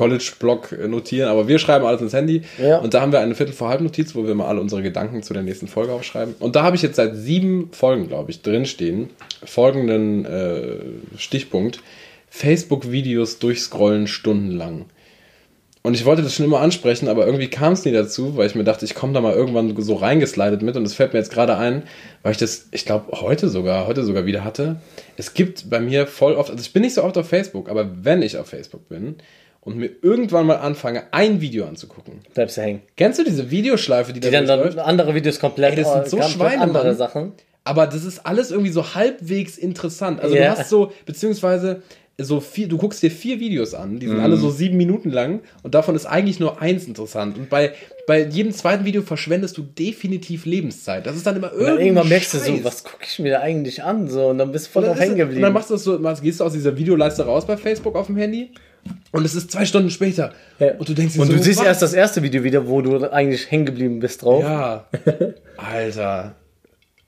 College-Blog 0.00 0.88
notieren, 0.88 1.28
aber 1.28 1.46
wir 1.46 1.58
schreiben 1.58 1.84
alles 1.84 2.00
ins 2.00 2.14
Handy. 2.14 2.40
Ja. 2.56 2.78
Und 2.78 2.94
da 2.94 3.02
haben 3.02 3.12
wir 3.12 3.20
eine 3.20 3.34
Viertel 3.34 3.52
vor 3.52 3.68
halb 3.68 3.82
Notiz, 3.82 4.14
wo 4.14 4.26
wir 4.26 4.34
mal 4.34 4.46
alle 4.46 4.58
unsere 4.58 4.80
Gedanken 4.80 5.22
zu 5.22 5.34
der 5.34 5.42
nächsten 5.42 5.68
Folge 5.68 5.92
aufschreiben. 5.92 6.36
Und 6.38 6.56
da 6.56 6.62
habe 6.62 6.74
ich 6.74 6.80
jetzt 6.80 6.96
seit 6.96 7.14
sieben 7.16 7.68
Folgen, 7.72 8.08
glaube 8.08 8.30
ich, 8.30 8.40
drinstehen, 8.40 9.10
folgenden 9.44 10.24
äh, 10.24 11.18
Stichpunkt. 11.18 11.82
Facebook-Videos 12.30 13.40
durchscrollen 13.40 14.06
stundenlang. 14.06 14.86
Und 15.82 15.94
ich 15.94 16.06
wollte 16.06 16.22
das 16.22 16.34
schon 16.34 16.46
immer 16.46 16.60
ansprechen, 16.60 17.08
aber 17.08 17.26
irgendwie 17.26 17.48
kam 17.48 17.74
es 17.74 17.84
nie 17.84 17.92
dazu, 17.92 18.36
weil 18.36 18.46
ich 18.46 18.54
mir 18.54 18.64
dachte, 18.64 18.86
ich 18.86 18.94
komme 18.94 19.12
da 19.12 19.20
mal 19.20 19.34
irgendwann 19.34 19.74
so 19.82 19.96
reingeslidet 19.96 20.62
mit 20.62 20.76
und 20.76 20.86
es 20.86 20.94
fällt 20.94 21.12
mir 21.12 21.18
jetzt 21.18 21.32
gerade 21.32 21.58
ein, 21.58 21.82
weil 22.22 22.32
ich 22.32 22.38
das, 22.38 22.68
ich 22.70 22.86
glaube, 22.86 23.20
heute 23.20 23.50
sogar, 23.50 23.86
heute 23.86 24.04
sogar 24.04 24.24
wieder 24.24 24.44
hatte. 24.44 24.80
Es 25.16 25.34
gibt 25.34 25.68
bei 25.68 25.80
mir 25.80 26.06
voll 26.06 26.34
oft, 26.34 26.50
also 26.50 26.62
ich 26.62 26.72
bin 26.72 26.82
nicht 26.82 26.94
so 26.94 27.02
oft 27.02 27.18
auf 27.18 27.28
Facebook, 27.28 27.68
aber 27.68 27.90
wenn 28.02 28.22
ich 28.22 28.38
auf 28.38 28.46
Facebook 28.46 28.88
bin 28.88 29.16
und 29.62 29.76
mir 29.76 29.90
irgendwann 30.02 30.46
mal 30.46 30.56
anfange, 30.56 31.04
ein 31.12 31.40
Video 31.40 31.66
anzugucken. 31.66 32.20
Bleibst 32.34 32.56
du 32.56 32.62
hängen. 32.62 32.82
Kennst 32.96 33.18
du 33.18 33.24
diese 33.24 33.50
Videoschleife, 33.50 34.12
die, 34.12 34.20
Die 34.20 34.30
da 34.30 34.40
dann, 34.42 34.62
dann 34.74 34.78
andere 34.78 35.14
Videos 35.14 35.38
komplett, 35.38 35.76
Ey, 35.76 35.82
das 35.84 35.92
sind 35.92 36.08
so 36.08 36.16
ganz 36.18 36.30
Schweine, 36.32 36.62
andere 36.62 36.84
Mann. 36.88 36.96
Sachen. 36.96 37.32
Aber 37.64 37.86
das 37.86 38.04
ist 38.04 38.24
alles 38.26 38.50
irgendwie 38.50 38.70
so 38.72 38.94
halbwegs 38.94 39.58
interessant. 39.58 40.20
Also 40.20 40.34
Ja. 40.34 40.52
du 40.54 40.58
hast 40.58 40.70
so, 40.70 40.92
beziehungsweise 41.04 41.82
so 42.22 42.40
vier, 42.40 42.68
du 42.68 42.76
guckst 42.76 43.02
dir 43.02 43.10
vier 43.10 43.40
Videos 43.40 43.72
an, 43.74 43.98
die 43.98 44.06
sind 44.06 44.18
Mhm. 44.18 44.22
alle 44.24 44.36
so 44.36 44.50
sieben 44.50 44.76
Minuten 44.76 45.10
lang 45.10 45.40
und 45.62 45.74
davon 45.74 45.94
ist 45.94 46.04
eigentlich 46.06 46.38
nur 46.40 46.60
eins 46.60 46.86
interessant. 46.86 47.36
Und 47.38 47.48
bei, 47.48 47.72
bei 48.06 48.24
jedem 48.26 48.52
zweiten 48.52 48.84
Video 48.84 49.00
verschwendest 49.02 49.56
du 49.56 49.62
definitiv 49.62 50.44
Lebenszeit. 50.44 51.06
Das 51.06 51.16
ist 51.16 51.26
dann 51.26 51.36
immer 51.36 51.52
irgendwie. 51.52 51.84
irgendwann 51.84 52.08
merkst 52.08 52.34
du 52.34 52.38
so, 52.38 52.64
was 52.64 52.84
gucke 52.84 53.04
ich 53.08 53.18
mir 53.20 53.30
da 53.32 53.40
eigentlich 53.40 53.82
an? 53.82 54.08
So, 54.08 54.28
und 54.28 54.38
dann 54.38 54.52
bist 54.52 54.66
du 54.66 54.70
voll 54.72 54.84
drauf 54.84 54.98
hängen 55.00 55.12
Und 55.12 55.18
dann 55.20 55.28
geblieben. 55.28 55.52
machst 55.52 55.70
du 55.70 55.74
das 55.74 55.84
so, 55.84 55.98
machst- 55.98 56.22
gehst 56.22 56.40
du 56.40 56.44
aus 56.44 56.52
dieser 56.52 56.76
Videoleiste 56.76 57.24
raus 57.24 57.46
bei 57.46 57.56
Facebook 57.56 57.94
auf 57.96 58.06
dem 58.06 58.16
Handy 58.16 58.50
und 59.12 59.24
es 59.24 59.34
ist 59.34 59.50
zwei 59.50 59.64
Stunden 59.64 59.90
später. 59.90 60.32
Ja. 60.58 60.74
Und 60.74 60.88
du 60.88 60.94
denkst 60.94 61.18
Und 61.18 61.26
so, 61.28 61.32
du 61.32 61.42
siehst 61.42 61.58
was? 61.60 61.66
erst 61.66 61.82
das 61.82 61.92
erste 61.92 62.22
Video 62.22 62.42
wieder, 62.44 62.66
wo 62.68 62.80
du 62.80 63.10
eigentlich 63.12 63.50
hängen 63.50 63.66
geblieben 63.66 64.00
bist 64.00 64.22
drauf. 64.22 64.42
Ja. 64.42 64.86
Alter. 65.56 66.34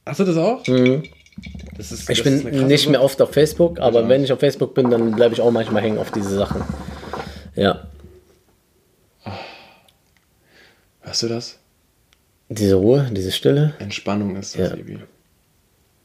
Hast 0.07 0.21
du 0.21 0.25
das 0.25 0.37
auch? 0.37 0.63
Das 0.63 1.93
ist, 1.93 2.09
Mhm. 2.09 2.13
Ich 2.13 2.23
das 2.23 2.43
bin 2.45 2.67
nicht 2.67 2.89
mehr 2.89 3.03
oft 3.03 3.21
auf 3.23 3.33
Facebook, 3.33 3.81
aber 3.81 4.09
wenn 4.09 4.23
ich 4.25 4.33
auf 4.33 4.41
Facebook 4.41 4.75
bin, 4.75 4.91
dann 4.91 5.13
bleibe 5.13 5.35
ich 5.35 5.41
auch 5.41 5.51
manchmal 5.51 5.83
hängen 5.83 5.99
auf 5.99 6.11
diese 6.11 6.31
Sachen. 6.37 6.63
Ja. 7.55 7.87
Hörst 11.01 11.23
du 11.23 11.29
das? 11.29 11.59
Diese 12.49 12.75
Ruhe, 12.75 13.09
diese 13.13 13.33
Stille. 13.33 13.75
Entspannung 13.79 14.37
ist 14.37 14.59
das, 14.59 14.71
Ja. 14.71 14.77
Ebi. 14.77 14.99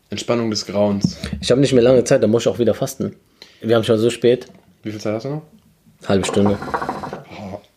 Entspannung 0.10 0.50
des 0.50 0.66
Grauens. 0.66 1.18
Ich 1.42 1.52
habe 1.52 1.60
nicht 1.60 1.74
mehr 1.74 1.84
lange 1.84 2.04
Zeit, 2.06 2.24
da 2.24 2.28
muss 2.28 2.44
ich 2.44 2.48
auch 2.48 2.60
wieder 2.60 2.74
fasten. 2.74 3.16
Wir 3.62 3.76
haben 3.76 3.84
schon 3.84 3.98
so 3.98 4.10
spät. 4.10 4.48
Wie 4.84 4.92
viel 4.92 5.02
Zeit 5.02 5.14
hast 5.16 5.26
du 5.26 5.30
noch? 5.30 5.42
Halbe 6.06 6.26
Stunde. 6.26 6.58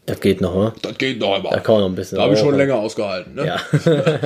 Das 0.06 0.20
geht 0.20 0.40
noch, 0.40 0.54
oder? 0.54 0.74
Das 0.82 0.98
geht 0.98 1.20
noch 1.20 1.38
immer. 1.38 1.50
Da 1.50 1.60
kann 1.60 1.74
man 1.76 1.82
noch 1.82 1.88
ein 1.90 1.94
bisschen. 1.94 2.16
Da 2.16 2.22
habe 2.24 2.34
ich 2.34 2.40
schon 2.40 2.48
rauchen. 2.48 2.58
länger 2.58 2.74
ausgehalten. 2.76 3.34
Ne? 3.36 3.46
Ja. 3.46 3.60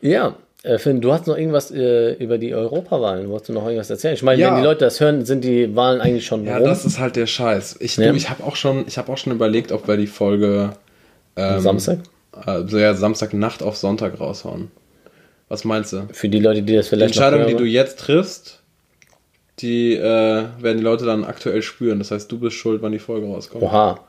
ja. 0.00 0.34
Äh, 0.64 0.78
Finn, 0.78 1.00
du 1.00 1.12
hast 1.12 1.26
noch 1.26 1.36
irgendwas 1.36 1.72
äh, 1.72 2.12
über 2.14 2.38
die 2.38 2.54
Europawahlen. 2.54 3.28
Wolltest 3.30 3.48
du 3.48 3.52
noch 3.54 3.64
irgendwas 3.64 3.90
erzählen? 3.90 4.14
Ich 4.14 4.22
meine, 4.22 4.40
Ja. 4.40 4.50
wenn 4.52 4.58
die 4.58 4.62
Leute 4.66 4.84
das 4.84 5.00
hören, 5.00 5.24
sind 5.24 5.42
die 5.42 5.74
Wahlen 5.74 6.00
eigentlich 6.00 6.24
schon 6.24 6.44
Ja, 6.44 6.58
rum. 6.58 6.66
das 6.66 6.84
ist 6.84 7.00
halt 7.00 7.16
der 7.16 7.26
Scheiß. 7.26 7.76
Ich, 7.80 7.96
Ja. 7.96 8.12
ich 8.12 8.30
habe 8.30 8.44
auch, 8.44 8.54
schon- 8.54 8.84
ich 8.86 8.96
hab 8.96 9.08
auch 9.08 9.18
schon 9.18 9.32
überlegt, 9.32 9.72
ob 9.72 9.88
wir 9.88 9.96
die 9.96 10.06
Folge 10.06 10.70
ähm, 11.34 11.60
Samstag? 11.60 11.98
Also 12.30 12.78
ja, 12.78 12.94
Samstagnacht 12.94 13.60
auf 13.62 13.76
Sonntag 13.76 14.20
raushauen. 14.20 14.70
Was 15.48 15.64
meinst 15.64 15.92
du? 15.94 16.06
Für 16.12 16.28
die 16.28 16.38
Leute, 16.38 16.62
die 16.62 16.76
das 16.76 16.86
Die 16.86 16.90
vielleicht 16.90 17.16
Entscheidung, 17.16 17.40
noch 17.40 17.48
die 17.48 17.56
du 17.56 17.64
jetzt 17.64 17.98
triffst, 17.98 18.60
die 19.58 19.94
äh, 19.94 20.44
werden 20.60 20.78
die 20.78 20.82
Leute 20.82 21.04
dann 21.04 21.24
aktuell 21.24 21.62
spüren. 21.62 21.98
Das 21.98 22.10
heißt, 22.10 22.30
du 22.30 22.38
bist 22.38 22.56
schuld, 22.56 22.82
wann 22.82 22.92
die 22.92 22.98
Folge 22.98 23.26
rauskommt. 23.26 23.62
Oha. 23.62 24.00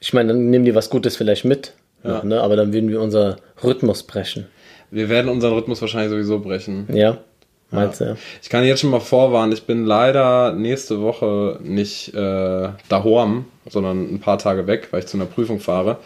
Ich 0.00 0.12
meine, 0.12 0.28
dann 0.28 0.50
nehmen 0.50 0.64
die 0.64 0.74
was 0.74 0.90
Gutes 0.90 1.16
vielleicht 1.16 1.44
mit. 1.44 1.72
Ja. 2.02 2.22
Ne? 2.22 2.40
Aber 2.40 2.56
dann 2.56 2.72
würden 2.72 2.90
wir 2.90 3.00
unser 3.00 3.36
Rhythmus 3.62 4.02
brechen. 4.02 4.46
Wir 4.90 5.08
werden 5.08 5.28
unseren 5.30 5.54
Rhythmus 5.54 5.80
wahrscheinlich 5.80 6.10
sowieso 6.10 6.38
brechen. 6.38 6.86
Ja? 6.92 7.18
Meinst 7.70 8.00
du? 8.00 8.16
Ich 8.42 8.50
kann 8.50 8.64
jetzt 8.64 8.80
schon 8.80 8.90
mal 8.90 9.00
vorwarnen, 9.00 9.52
ich 9.52 9.64
bin 9.64 9.84
leider 9.84 10.52
nächste 10.52 11.00
Woche 11.00 11.58
nicht 11.62 12.14
äh, 12.14 12.68
daheim, 12.88 13.46
sondern 13.68 14.14
ein 14.14 14.20
paar 14.20 14.38
Tage 14.38 14.66
weg, 14.66 14.88
weil 14.90 15.00
ich 15.00 15.06
zu 15.06 15.16
einer 15.16 15.26
Prüfung 15.26 15.58
fahre. 15.58 15.98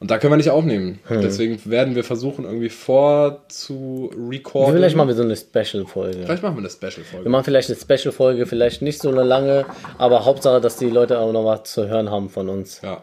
Und 0.00 0.10
da 0.10 0.16
können 0.16 0.32
wir 0.32 0.38
nicht 0.38 0.50
aufnehmen. 0.50 0.98
Hm. 1.08 1.20
Deswegen 1.20 1.60
werden 1.66 1.94
wir 1.94 2.04
versuchen, 2.04 2.46
irgendwie 2.46 2.70
vor 2.70 3.44
zu 3.48 4.10
recorden. 4.30 4.74
Vielleicht 4.74 4.96
machen 4.96 5.08
wir 5.08 5.14
so 5.14 5.22
eine 5.22 5.36
Special-Folge. 5.36 6.22
Vielleicht 6.24 6.42
machen 6.42 6.56
wir 6.56 6.60
eine 6.60 6.70
Special-Folge. 6.70 7.26
Wir 7.26 7.30
machen 7.30 7.44
vielleicht 7.44 7.68
eine 7.68 7.78
Special-Folge, 7.78 8.46
vielleicht 8.46 8.80
nicht 8.80 9.00
so 9.02 9.10
eine 9.10 9.22
lange, 9.22 9.66
aber 9.98 10.24
Hauptsache, 10.24 10.62
dass 10.62 10.78
die 10.78 10.88
Leute 10.88 11.18
auch 11.18 11.32
noch 11.32 11.44
was 11.44 11.64
zu 11.64 11.86
hören 11.86 12.10
haben 12.10 12.30
von 12.30 12.48
uns. 12.48 12.80
Ja. 12.82 13.02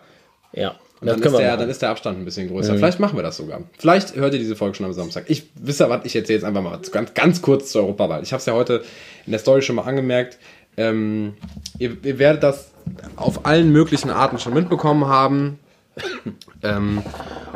Ja, 0.53 0.75
Und 0.99 1.07
dann, 1.07 1.17
ist 1.17 1.23
der, 1.23 1.31
machen. 1.31 1.59
dann 1.59 1.69
ist 1.69 1.81
der 1.83 1.89
Abstand 1.91 2.17
ein 2.17 2.25
bisschen 2.25 2.47
größer. 2.47 2.73
Mhm. 2.73 2.77
Vielleicht 2.77 2.99
machen 2.99 3.15
wir 3.15 3.21
das 3.21 3.37
sogar. 3.37 3.61
Vielleicht 3.77 4.15
hört 4.15 4.33
ihr 4.33 4.39
diese 4.39 4.55
Folge 4.55 4.73
schon 4.75 4.87
am 4.87 4.93
Samstag. 4.93 5.25
Ich 5.27 5.43
wisst 5.53 5.81
ihr 5.81 5.89
was, 5.91 6.03
ich 6.03 6.15
erzähle 6.15 6.39
jetzt 6.39 6.45
einfach 6.45 6.63
mal 6.63 6.79
ganz, 6.91 7.13
ganz 7.13 7.41
kurz 7.43 7.71
zur 7.71 7.83
Europawahl. 7.83 8.23
Ich 8.23 8.33
habe 8.33 8.39
es 8.39 8.47
ja 8.47 8.53
heute 8.53 8.81
in 9.27 9.33
der 9.33 9.39
Story 9.39 9.61
schon 9.61 9.75
mal 9.75 9.83
angemerkt. 9.83 10.39
Ähm, 10.77 11.35
ihr, 11.77 11.95
ihr 12.01 12.17
werdet 12.17 12.41
das 12.41 12.71
auf 13.17 13.45
allen 13.45 13.71
möglichen 13.71 14.09
Arten 14.09 14.39
schon 14.39 14.55
mitbekommen 14.55 15.05
haben. 15.05 15.59
ähm, 16.63 17.03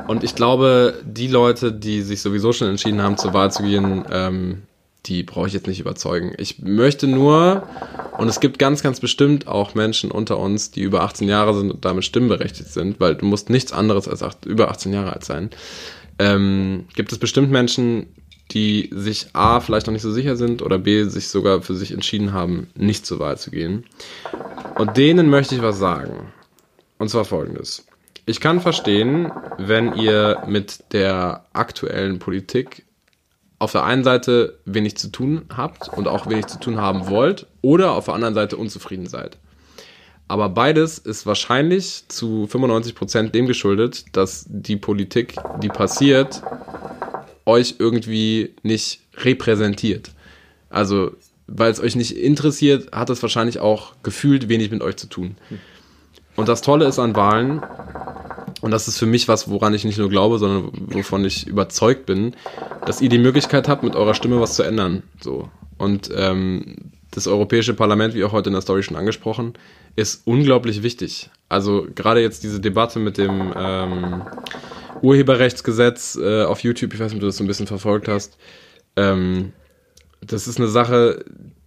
und 0.07 0.23
ich 0.23 0.35
glaube, 0.35 0.99
die 1.05 1.27
Leute, 1.27 1.71
die 1.71 2.01
sich 2.01 2.21
sowieso 2.21 2.53
schon 2.53 2.69
entschieden 2.69 3.01
haben, 3.01 3.17
zur 3.17 3.33
Wahl 3.33 3.51
zu 3.51 3.63
gehen, 3.63 4.05
ähm, 4.11 4.63
die 5.07 5.23
brauche 5.23 5.47
ich 5.47 5.53
jetzt 5.53 5.67
nicht 5.67 5.79
überzeugen. 5.79 6.33
Ich 6.37 6.59
möchte 6.59 7.07
nur, 7.07 7.67
und 8.17 8.27
es 8.27 8.39
gibt 8.39 8.59
ganz, 8.59 8.83
ganz 8.83 8.99
bestimmt 8.99 9.47
auch 9.47 9.73
Menschen 9.73 10.11
unter 10.11 10.37
uns, 10.37 10.69
die 10.71 10.81
über 10.81 11.01
18 11.01 11.27
Jahre 11.27 11.55
sind 11.55 11.71
und 11.71 11.85
damit 11.85 12.05
stimmberechtigt 12.05 12.69
sind, 12.69 12.99
weil 12.99 13.15
du 13.15 13.25
musst 13.25 13.49
nichts 13.49 13.73
anderes 13.73 14.07
als 14.07 14.21
acht, 14.21 14.45
über 14.45 14.69
18 14.69 14.93
Jahre 14.93 15.13
alt 15.13 15.25
sein. 15.25 15.49
Ähm, 16.19 16.85
gibt 16.95 17.11
es 17.11 17.17
bestimmt 17.17 17.51
Menschen, 17.51 18.07
die 18.51 18.89
sich 18.93 19.27
A, 19.33 19.59
vielleicht 19.59 19.87
noch 19.87 19.93
nicht 19.93 20.01
so 20.01 20.11
sicher 20.11 20.35
sind 20.35 20.61
oder 20.61 20.77
B, 20.77 21.05
sich 21.05 21.29
sogar 21.29 21.61
für 21.61 21.73
sich 21.73 21.91
entschieden 21.91 22.33
haben, 22.33 22.67
nicht 22.75 23.05
zur 23.05 23.19
Wahl 23.19 23.37
zu 23.37 23.49
gehen. 23.49 23.85
Und 24.77 24.97
denen 24.97 25.29
möchte 25.29 25.55
ich 25.55 25.61
was 25.61 25.79
sagen. 25.79 26.31
Und 26.99 27.09
zwar 27.09 27.25
folgendes. 27.25 27.85
Ich 28.25 28.39
kann 28.39 28.61
verstehen, 28.61 29.31
wenn 29.57 29.95
ihr 29.95 30.43
mit 30.47 30.93
der 30.93 31.45
aktuellen 31.53 32.19
Politik 32.19 32.85
auf 33.57 33.71
der 33.71 33.83
einen 33.83 34.03
Seite 34.03 34.59
wenig 34.65 34.97
zu 34.97 35.11
tun 35.11 35.45
habt 35.55 35.89
und 35.89 36.07
auch 36.07 36.27
wenig 36.27 36.47
zu 36.47 36.59
tun 36.59 36.79
haben 36.79 37.07
wollt 37.07 37.47
oder 37.61 37.91
auf 37.91 38.05
der 38.05 38.13
anderen 38.13 38.33
Seite 38.33 38.57
unzufrieden 38.57 39.07
seid. 39.07 39.37
Aber 40.27 40.49
beides 40.49 40.97
ist 40.97 41.25
wahrscheinlich 41.25 42.07
zu 42.07 42.47
95 42.47 42.95
Prozent 42.95 43.35
dem 43.35 43.47
geschuldet, 43.47 44.05
dass 44.13 44.45
die 44.47 44.77
Politik, 44.77 45.35
die 45.61 45.67
passiert, 45.67 46.41
euch 47.45 47.75
irgendwie 47.79 48.55
nicht 48.63 49.01
repräsentiert. 49.17 50.11
Also, 50.69 51.11
weil 51.47 51.71
es 51.71 51.81
euch 51.81 51.95
nicht 51.95 52.15
interessiert, 52.15 52.93
hat 52.93 53.09
es 53.09 53.21
wahrscheinlich 53.21 53.59
auch 53.59 53.93
gefühlt 54.03 54.47
wenig 54.47 54.71
mit 54.71 54.81
euch 54.81 54.95
zu 54.95 55.07
tun. 55.07 55.35
Und 56.35 56.47
das 56.47 56.61
Tolle 56.61 56.85
ist 56.85 56.97
an 56.97 57.15
Wahlen, 57.15 57.61
und 58.61 58.71
das 58.71 58.87
ist 58.87 58.97
für 58.97 59.05
mich 59.05 59.27
was, 59.27 59.49
woran 59.49 59.73
ich 59.73 59.83
nicht 59.83 59.97
nur 59.97 60.09
glaube, 60.09 60.37
sondern 60.37 60.71
wovon 60.87 61.25
ich 61.25 61.47
überzeugt 61.47 62.05
bin, 62.05 62.35
dass 62.85 63.01
ihr 63.01 63.09
die 63.09 63.17
Möglichkeit 63.17 63.67
habt, 63.67 63.83
mit 63.83 63.95
eurer 63.95 64.13
Stimme 64.13 64.39
was 64.39 64.55
zu 64.55 64.63
ändern. 64.63 65.03
So. 65.19 65.49
Und 65.77 66.09
ähm, 66.15 66.75
das 67.09 67.27
Europäische 67.27 67.73
Parlament, 67.73 68.13
wie 68.13 68.23
auch 68.23 68.31
heute 68.31 68.49
in 68.49 68.53
der 68.53 68.61
Story 68.61 68.83
schon 68.83 68.95
angesprochen, 68.95 69.53
ist 69.95 70.21
unglaublich 70.25 70.83
wichtig. 70.83 71.29
Also 71.49 71.87
gerade 71.93 72.21
jetzt 72.21 72.43
diese 72.43 72.61
Debatte 72.61 72.99
mit 72.99 73.17
dem 73.17 73.53
ähm, 73.57 74.21
Urheberrechtsgesetz 75.01 76.17
äh, 76.21 76.43
auf 76.43 76.61
YouTube, 76.61 76.93
ich 76.93 76.99
weiß 76.99 77.11
nicht, 77.11 77.17
ob 77.17 77.21
du 77.21 77.27
das 77.27 77.37
so 77.37 77.43
ein 77.43 77.47
bisschen 77.47 77.67
verfolgt 77.67 78.07
hast, 78.07 78.37
ähm, 78.95 79.53
das 80.21 80.47
ist 80.47 80.59
eine 80.59 80.67
Sache, 80.67 81.25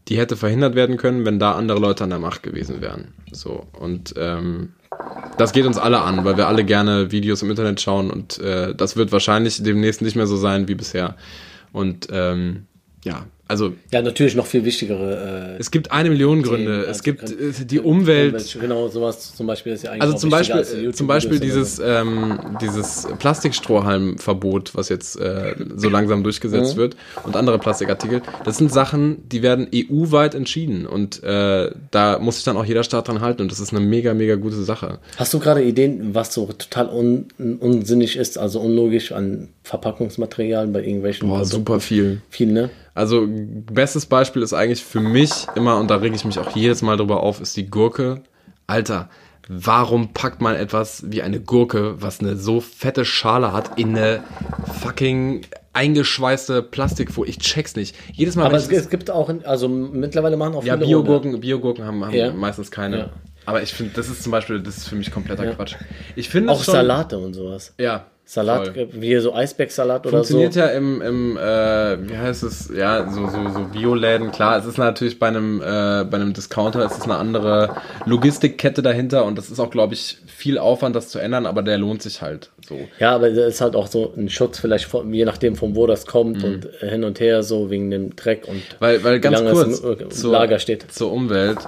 die 0.08 0.16
hätte 0.16 0.36
verhindert 0.36 0.74
werden 0.74 0.96
können, 0.96 1.24
wenn 1.24 1.38
da 1.38 1.52
andere 1.52 1.80
Leute 1.80 2.04
an 2.04 2.10
der 2.10 2.18
Macht 2.18 2.42
gewesen 2.42 2.80
wären. 2.80 3.14
So 3.32 3.66
und 3.78 4.14
ähm, 4.16 4.74
das 5.36 5.52
geht 5.52 5.66
uns 5.66 5.78
alle 5.78 6.00
an, 6.00 6.24
weil 6.24 6.36
wir 6.36 6.48
alle 6.48 6.64
gerne 6.64 7.10
Videos 7.10 7.42
im 7.42 7.50
Internet 7.50 7.80
schauen 7.80 8.10
und 8.10 8.38
äh, 8.38 8.74
das 8.74 8.96
wird 8.96 9.12
wahrscheinlich 9.12 9.62
demnächst 9.62 10.02
nicht 10.02 10.16
mehr 10.16 10.26
so 10.26 10.36
sein 10.36 10.68
wie 10.68 10.74
bisher. 10.74 11.16
Und 11.72 12.08
ähm, 12.12 12.66
ja, 13.04 13.26
also. 13.54 13.72
Ja, 13.92 14.02
natürlich 14.02 14.34
noch 14.34 14.46
viel 14.46 14.64
wichtigere. 14.64 15.54
Äh, 15.54 15.60
es 15.60 15.70
gibt 15.70 15.92
eine 15.92 16.10
Million 16.10 16.42
Gründe. 16.42 16.80
Themen, 16.80 16.90
es 16.90 17.02
gibt 17.02 17.30
äh, 17.30 17.64
die 17.64 17.80
Umwelt. 17.80 18.56
Genau, 18.60 18.88
sowas 18.88 19.34
zum 19.34 19.46
Beispiel 19.46 19.72
ist 19.72 19.84
ja 19.84 19.92
eigentlich. 19.92 20.02
Also 20.02 20.16
zum 20.16 20.30
Beispiel, 20.30 20.94
zum 20.94 21.06
Beispiel 21.06 21.40
dieses, 21.40 21.78
ähm, 21.78 22.56
dieses 22.60 23.06
Plastikstrohhalmverbot, 23.18 24.74
was 24.74 24.88
jetzt 24.88 25.20
äh, 25.20 25.54
so 25.76 25.88
langsam 25.88 26.24
durchgesetzt 26.24 26.74
mhm. 26.74 26.80
wird 26.80 26.96
und 27.22 27.36
andere 27.36 27.58
Plastikartikel. 27.58 28.22
Das 28.44 28.58
sind 28.58 28.72
Sachen, 28.72 29.28
die 29.28 29.42
werden 29.42 29.68
EU-weit 29.72 30.34
entschieden 30.34 30.86
und 30.86 31.22
äh, 31.22 31.70
da 31.90 32.18
muss 32.18 32.36
sich 32.36 32.44
dann 32.44 32.56
auch 32.56 32.64
jeder 32.64 32.82
Staat 32.82 33.08
dran 33.08 33.20
halten 33.20 33.42
und 33.42 33.52
das 33.52 33.60
ist 33.60 33.72
eine 33.72 33.80
mega, 33.80 34.14
mega 34.14 34.34
gute 34.34 34.62
Sache. 34.62 34.98
Hast 35.16 35.32
du 35.32 35.38
gerade 35.38 35.62
Ideen, 35.62 36.14
was 36.14 36.34
so 36.34 36.46
total 36.46 36.88
un 36.88 37.28
unsinnig 37.60 38.16
ist, 38.16 38.36
also 38.36 38.60
unlogisch 38.60 39.12
an 39.12 39.48
Verpackungsmaterialien 39.62 40.72
bei 40.72 40.82
irgendwelchen? 40.82 41.28
Boah, 41.28 41.44
super 41.44 41.80
viel. 41.80 42.20
Viel, 42.30 42.52
ne? 42.52 42.70
Also, 42.94 43.26
bestes 43.44 44.06
Beispiel 44.06 44.42
ist 44.42 44.52
eigentlich 44.52 44.84
für 44.84 45.00
mich 45.00 45.46
immer, 45.54 45.78
und 45.78 45.90
da 45.90 45.96
rege 45.96 46.16
ich 46.16 46.24
mich 46.24 46.38
auch 46.38 46.54
jedes 46.54 46.82
Mal 46.82 46.96
drüber 46.96 47.22
auf, 47.22 47.40
ist 47.40 47.56
die 47.56 47.68
Gurke. 47.68 48.22
Alter, 48.66 49.08
warum 49.48 50.12
packt 50.12 50.40
man 50.40 50.56
etwas 50.56 51.04
wie 51.10 51.22
eine 51.22 51.40
Gurke, 51.40 52.00
was 52.00 52.20
eine 52.20 52.36
so 52.36 52.60
fette 52.60 53.04
Schale 53.04 53.52
hat, 53.52 53.78
in 53.78 53.96
eine 53.96 54.24
fucking 54.80 55.42
eingeschweißte 55.74 56.62
Plastikfolie. 56.62 57.30
Ich 57.30 57.38
check's 57.38 57.76
nicht. 57.76 57.96
Jedes 58.12 58.36
Mal. 58.36 58.46
Aber 58.46 58.56
es, 58.56 58.68
es, 58.68 58.88
gibt 58.88 59.10
auch, 59.10 59.30
also 59.44 59.68
mittlerweile 59.68 60.36
machen 60.36 60.54
auch 60.54 60.64
ja, 60.64 60.74
viele. 60.74 60.86
Ja, 60.86 60.96
Biogurken, 60.98 61.40
Biogurken 61.40 61.84
haben, 61.84 62.04
haben 62.04 62.14
ja. 62.14 62.32
meistens 62.32 62.70
keine. 62.70 62.98
Ja. 62.98 63.10
Aber 63.46 63.62
ich 63.62 63.74
finde, 63.74 63.92
das 63.94 64.08
ist 64.08 64.22
zum 64.22 64.32
Beispiel, 64.32 64.60
das 64.60 64.78
ist 64.78 64.88
für 64.88 64.96
mich 64.96 65.10
kompletter. 65.10 65.46
Quatsch. 65.52 65.74
Ich 66.16 66.28
finde 66.28 66.52
auch 66.52 66.62
schon, 66.62 66.74
Salate 66.74 67.18
und 67.18 67.34
sowas. 67.34 67.74
Ja, 67.78 68.06
Salat, 68.26 68.68
Voll. 68.68 68.88
wie 68.92 69.16
so 69.18 69.34
Eisbergsalat 69.34 70.06
oder 70.06 70.24
so. 70.24 70.38
Funktioniert 70.38 70.54
ja 70.54 70.68
im, 70.68 71.02
im 71.02 71.36
äh, 71.36 72.08
wie 72.08 72.16
heißt 72.16 72.42
es, 72.42 72.70
ja, 72.74 73.10
so, 73.10 73.28
so, 73.28 73.50
so 73.50 73.64
Bioläden. 73.64 74.32
Klar, 74.32 74.58
es 74.58 74.64
ist 74.64 74.78
natürlich 74.78 75.18
bei 75.18 75.28
einem, 75.28 75.60
äh, 75.60 76.04
bei 76.04 76.14
einem 76.16 76.32
Discounter, 76.32 76.80
es 76.86 76.92
ist 76.92 77.04
eine 77.04 77.16
andere 77.16 77.76
Logistikkette 78.06 78.80
dahinter 78.80 79.26
und 79.26 79.36
das 79.36 79.50
ist 79.50 79.60
auch, 79.60 79.70
glaube 79.70 79.92
ich, 79.92 80.16
viel 80.26 80.56
Aufwand, 80.56 80.96
das 80.96 81.10
zu 81.10 81.18
ändern, 81.18 81.44
aber 81.44 81.62
der 81.62 81.76
lohnt 81.76 82.00
sich 82.00 82.22
halt 82.22 82.50
so. 82.66 82.78
Ja, 82.98 83.14
aber 83.14 83.28
es 83.28 83.36
ist 83.36 83.60
halt 83.60 83.76
auch 83.76 83.88
so 83.88 84.14
ein 84.16 84.30
Schutz, 84.30 84.58
vielleicht 84.58 84.86
von, 84.86 85.12
je 85.12 85.26
nachdem, 85.26 85.54
von 85.54 85.76
wo 85.76 85.86
das 85.86 86.06
kommt 86.06 86.38
mhm. 86.38 86.44
und 86.44 86.68
hin 86.80 87.04
und 87.04 87.20
her, 87.20 87.42
so 87.42 87.68
wegen 87.68 87.90
dem 87.90 88.16
Dreck 88.16 88.48
und 88.48 88.62
weil, 88.78 89.04
weil 89.04 89.20
ganz 89.20 89.42
kurz 89.42 89.82
zur, 90.18 90.32
Lager 90.32 90.58
steht. 90.58 90.90
Zur 90.90 91.12
Umwelt. 91.12 91.58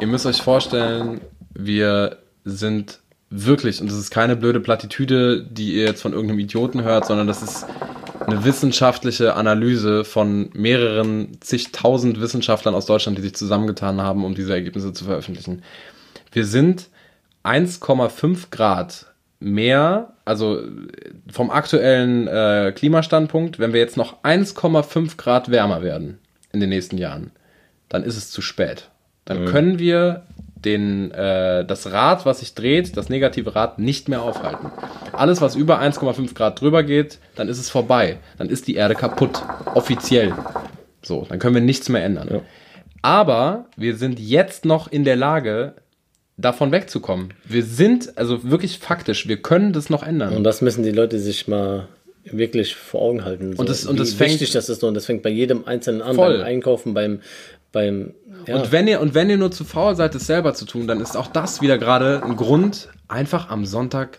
Ihr 0.00 0.06
müsst 0.06 0.24
euch 0.24 0.40
vorstellen, 0.40 1.20
wir 1.54 2.16
sind 2.44 3.00
wirklich, 3.30 3.80
und 3.80 3.90
das 3.90 3.98
ist 3.98 4.10
keine 4.10 4.36
blöde 4.36 4.60
Plattitüde, 4.60 5.42
die 5.42 5.74
ihr 5.74 5.84
jetzt 5.84 6.02
von 6.02 6.12
irgendeinem 6.12 6.40
Idioten 6.40 6.82
hört, 6.82 7.06
sondern 7.06 7.26
das 7.26 7.42
ist 7.42 7.66
eine 8.26 8.44
wissenschaftliche 8.44 9.34
Analyse 9.34 10.04
von 10.04 10.50
mehreren 10.52 11.38
zigtausend 11.40 12.20
Wissenschaftlern 12.20 12.74
aus 12.74 12.86
Deutschland, 12.86 13.18
die 13.18 13.22
sich 13.22 13.34
zusammengetan 13.34 14.00
haben, 14.00 14.24
um 14.24 14.34
diese 14.34 14.52
Ergebnisse 14.52 14.92
zu 14.92 15.04
veröffentlichen. 15.04 15.62
Wir 16.32 16.44
sind 16.44 16.88
1,5 17.44 18.50
Grad 18.50 19.06
mehr, 19.40 20.14
also 20.24 20.62
vom 21.30 21.50
aktuellen 21.50 22.26
äh, 22.26 22.72
Klimastandpunkt, 22.74 23.58
wenn 23.58 23.72
wir 23.72 23.80
jetzt 23.80 23.96
noch 23.96 24.22
1,5 24.24 25.16
Grad 25.16 25.50
wärmer 25.50 25.82
werden 25.82 26.18
in 26.52 26.60
den 26.60 26.68
nächsten 26.68 26.98
Jahren, 26.98 27.30
dann 27.88 28.02
ist 28.02 28.16
es 28.16 28.30
zu 28.30 28.42
spät. 28.42 28.90
Dann 29.24 29.44
mhm. 29.44 29.46
können 29.46 29.78
wir 29.78 30.24
den, 30.64 31.10
äh, 31.12 31.64
das 31.64 31.92
Rad, 31.92 32.26
was 32.26 32.40
sich 32.40 32.54
dreht, 32.54 32.96
das 32.96 33.08
negative 33.08 33.54
Rad, 33.54 33.78
nicht 33.78 34.08
mehr 34.08 34.22
aufhalten. 34.22 34.70
Alles, 35.12 35.40
was 35.40 35.54
über 35.54 35.80
1,5 35.80 36.34
Grad 36.34 36.60
drüber 36.60 36.82
geht, 36.82 37.18
dann 37.36 37.48
ist 37.48 37.58
es 37.58 37.70
vorbei. 37.70 38.18
Dann 38.38 38.48
ist 38.48 38.66
die 38.66 38.74
Erde 38.74 38.94
kaputt. 38.94 39.42
Offiziell. 39.74 40.34
So, 41.02 41.26
dann 41.28 41.38
können 41.38 41.54
wir 41.54 41.62
nichts 41.62 41.88
mehr 41.88 42.04
ändern. 42.04 42.28
Ja. 42.30 42.40
Aber 43.02 43.66
wir 43.76 43.96
sind 43.96 44.18
jetzt 44.18 44.64
noch 44.64 44.90
in 44.90 45.04
der 45.04 45.16
Lage, 45.16 45.74
davon 46.38 46.72
wegzukommen. 46.72 47.34
Wir 47.44 47.64
sind, 47.64 48.16
also 48.16 48.48
wirklich 48.48 48.78
faktisch, 48.78 49.28
wir 49.28 49.42
können 49.42 49.72
das 49.72 49.90
noch 49.90 50.04
ändern. 50.04 50.34
Und 50.36 50.44
das 50.44 50.62
müssen 50.62 50.84
die 50.84 50.92
Leute 50.92 51.18
sich 51.18 51.48
mal 51.48 51.88
wirklich 52.24 52.74
vor 52.76 53.02
Augen 53.02 53.24
halten. 53.24 53.54
So, 53.54 53.60
und 53.60 53.68
das, 53.68 53.84
und 53.86 53.98
das 53.98 54.12
fängt, 54.12 54.32
wichtig 54.32 54.52
das 54.52 54.68
ist 54.68 54.82
und 54.84 54.94
das 54.94 55.06
fängt 55.06 55.22
bei 55.22 55.30
jedem 55.30 55.66
einzelnen 55.66 56.02
an, 56.02 56.14
voll. 56.14 56.38
beim 56.38 56.46
Einkaufen, 56.46 56.94
beim, 56.94 57.20
beim 57.72 58.14
ja. 58.46 58.56
Und 58.56 58.72
wenn 58.72 58.88
ihr 58.88 59.00
und 59.00 59.14
wenn 59.14 59.28
ihr 59.28 59.36
nur 59.36 59.50
zu 59.50 59.64
faul 59.64 59.94
seid, 59.94 60.14
es 60.14 60.26
selber 60.26 60.54
zu 60.54 60.64
tun, 60.64 60.86
dann 60.86 61.00
ist 61.00 61.16
auch 61.16 61.26
das 61.26 61.60
wieder 61.60 61.76
gerade 61.76 62.22
ein 62.24 62.36
Grund, 62.36 62.88
einfach 63.08 63.50
am 63.50 63.66
Sonntag. 63.66 64.18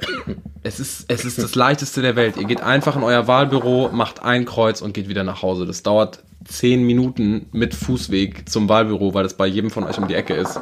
es 0.63 0.79
ist 0.79 1.05
es 1.07 1.25
ist 1.25 1.41
das 1.41 1.55
leichteste 1.55 2.01
der 2.01 2.15
Welt. 2.15 2.37
Ihr 2.37 2.45
geht 2.45 2.61
einfach 2.61 2.95
in 2.95 3.03
euer 3.03 3.27
Wahlbüro, 3.27 3.89
macht 3.91 4.23
ein 4.23 4.45
Kreuz 4.45 4.81
und 4.81 4.93
geht 4.93 5.09
wieder 5.09 5.23
nach 5.23 5.41
Hause. 5.41 5.65
Das 5.65 5.83
dauert 5.83 6.23
zehn 6.45 6.83
Minuten 6.83 7.47
mit 7.51 7.73
Fußweg 7.73 8.49
zum 8.49 8.69
Wahlbüro, 8.69 9.13
weil 9.13 9.23
das 9.23 9.35
bei 9.35 9.47
jedem 9.47 9.71
von 9.71 9.83
euch 9.83 9.97
um 9.97 10.07
die 10.07 10.15
Ecke 10.15 10.33
ist. 10.33 10.59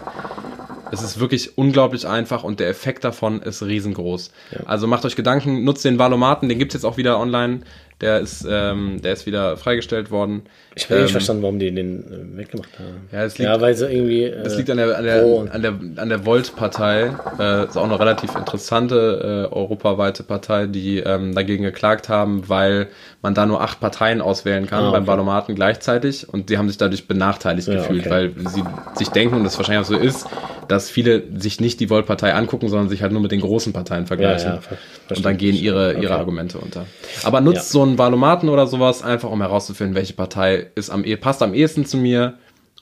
Es 0.92 1.02
ist 1.02 1.20
wirklich 1.20 1.58
unglaublich 1.58 2.08
einfach 2.08 2.44
und 2.44 2.60
der 2.60 2.70
Effekt 2.70 3.04
davon 3.04 3.42
ist 3.42 3.62
riesengroß. 3.64 4.32
Ja. 4.52 4.60
Also 4.66 4.88
macht 4.88 5.04
euch 5.06 5.16
Gedanken, 5.16 5.64
nutzt 5.64 5.84
den 5.84 6.00
Valomaten, 6.00 6.48
den 6.48 6.60
gibt 6.60 6.74
es 6.74 6.82
jetzt 6.82 6.90
auch 6.90 6.98
wieder 6.98 7.20
online. 7.20 7.62
Der 8.00 8.20
ist, 8.20 8.46
ähm, 8.48 9.02
der 9.02 9.14
ist 9.14 9.26
wieder 9.26 9.58
freigestellt 9.58 10.12
worden. 10.12 10.44
Ich 10.76 10.86
habe 10.86 10.98
ähm, 10.98 11.02
nicht 11.04 11.14
verstanden, 11.14 11.42
warum 11.42 11.58
die 11.58 11.74
den 11.74 12.04
äh, 12.04 12.38
weggemacht 12.38 12.70
haben. 12.78 13.08
Ja, 13.12 13.24
es 13.24 13.40
liegt, 13.40 13.50
ja, 13.50 13.60
weil 13.60 13.74
sie 13.74 13.92
irgendwie. 13.92 14.26
Äh, 14.26 14.44
das 14.44 14.56
liegt 14.56 14.70
an 14.70 14.78
der, 14.78 14.96
an 14.96 15.04
der, 15.04 15.24
an 15.52 15.62
der, 15.64 15.74
an 16.04 16.10
der 16.10 16.24
Volt-Partei. 16.24 17.12
Äh, 17.40 17.66
ist 17.66 17.76
auch 17.76 17.86
eine 17.86 18.00
relativ 18.00 18.36
interessante 18.36 19.50
äh, 19.52 19.54
europaweite 19.54 20.22
Partei, 20.22 20.68
die 20.68 21.00
ähm, 21.00 21.34
dagegen 21.34 21.64
geklagt 21.64 22.08
haben, 22.08 22.48
weil 22.48 22.90
man 23.24 23.34
da 23.34 23.48
nur 23.48 23.62
acht 23.62 23.80
Parteien 23.80 24.22
auswählen 24.22 24.68
kann 24.68 24.84
ah, 24.84 24.88
okay. 24.90 24.98
beim 24.98 25.06
Ballomaten 25.06 25.56
gleichzeitig 25.56 26.30
und 26.30 26.52
die 26.52 26.60
haben 26.60 26.68
sich 26.68 26.78
dadurch 26.78 27.08
benachteiligt 27.08 27.68
ja, 27.68 27.76
gefühlt, 27.76 28.06
okay. 28.06 28.10
weil 28.12 28.50
sie 28.50 28.64
sich 28.94 29.10
denken, 29.10 29.36
und 29.36 29.44
das 29.44 29.58
wahrscheinlich 29.58 29.86
auch 29.86 29.90
so 29.90 29.98
ist, 29.98 30.28
dass 30.68 30.90
viele 30.90 31.24
sich 31.36 31.60
nicht 31.60 31.80
die 31.80 31.90
Volt-Partei 31.90 32.34
angucken, 32.34 32.70
sondern 32.70 32.90
sich 32.90 33.02
halt 33.02 33.12
nur 33.12 33.22
mit 33.22 33.32
den 33.32 33.42
großen 33.42 33.74
Parteien 33.74 34.06
vergleichen. 34.06 34.52
Ja, 34.52 34.60
ja, 35.10 35.16
und 35.16 35.26
dann 35.26 35.38
gehen 35.38 35.56
ihre, 35.56 35.94
ihre 35.94 36.14
okay. 36.14 36.20
Argumente 36.20 36.58
unter. 36.60 36.86
Aber 37.24 37.42
nutzt 37.42 37.72
so 37.72 37.87
einen 37.88 37.98
Valomaten 37.98 38.50
oder 38.50 38.68
sowas 38.68 39.04
einfach, 39.04 39.30
um 39.30 39.42
herauszufinden, 39.42 39.96
welche 39.96 40.14
Partei 40.14 40.68
ist 40.76 40.90
am, 40.90 41.04
eh, 41.04 41.16
passt 41.16 41.42
am 41.42 41.54
ehesten 41.54 41.86
zu 41.86 41.98
mir 41.98 42.36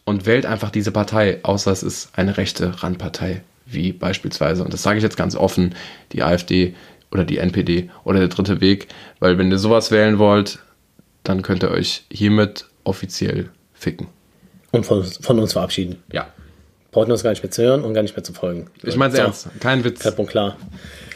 und 0.04 0.26
wählt 0.26 0.46
einfach 0.46 0.70
diese 0.70 0.92
Partei, 0.92 1.40
außer 1.44 1.72
es 1.72 1.84
ist 1.84 2.10
eine 2.18 2.38
rechte 2.38 2.84
Randpartei, 2.84 3.42
wie 3.66 3.92
beispielsweise, 3.92 4.64
und 4.64 4.74
das 4.74 4.84
sage 4.84 4.98
ich 4.98 5.04
jetzt 5.04 5.18
ganz 5.18 5.36
offen, 5.36 5.76
die 6.12 6.24
AfD 6.24 6.76
oder 7.12 7.24
die 7.24 7.38
NPD 7.38 7.90
oder 8.04 8.20
der 8.20 8.28
dritte 8.28 8.62
Weg, 8.62 8.88
weil 9.20 9.38
wenn 9.38 9.52
ihr 9.52 9.58
sowas 9.58 9.92
wählen 9.92 10.20
wollt, 10.20 10.60
dann 11.24 11.42
könnt 11.42 11.64
ihr 11.64 11.72
euch 11.72 12.06
hiermit 12.12 12.66
offiziell 12.84 13.50
ficken. 13.74 14.08
Und 14.72 14.86
von, 14.86 15.04
von 15.04 15.40
uns 15.40 15.54
verabschieden. 15.54 16.04
Ja. 16.12 16.28
Brauchen 16.92 17.12
uns 17.12 17.24
gar 17.24 17.32
nicht 17.32 17.44
mehr 17.44 17.52
zu 17.52 17.64
hören 17.64 17.84
und 17.84 17.94
gar 17.94 18.04
nicht 18.04 18.16
mehr 18.16 18.24
zu 18.24 18.34
folgen. 18.34 18.70
Ich 18.84 18.96
meine 18.96 19.12
es 19.14 19.18
So, 19.18 19.24
ernst. 19.24 19.50
Kein 19.60 19.84
Witz. 19.84 20.00
Klipp 20.00 20.20
und 20.20 20.28
klar. 20.28 20.58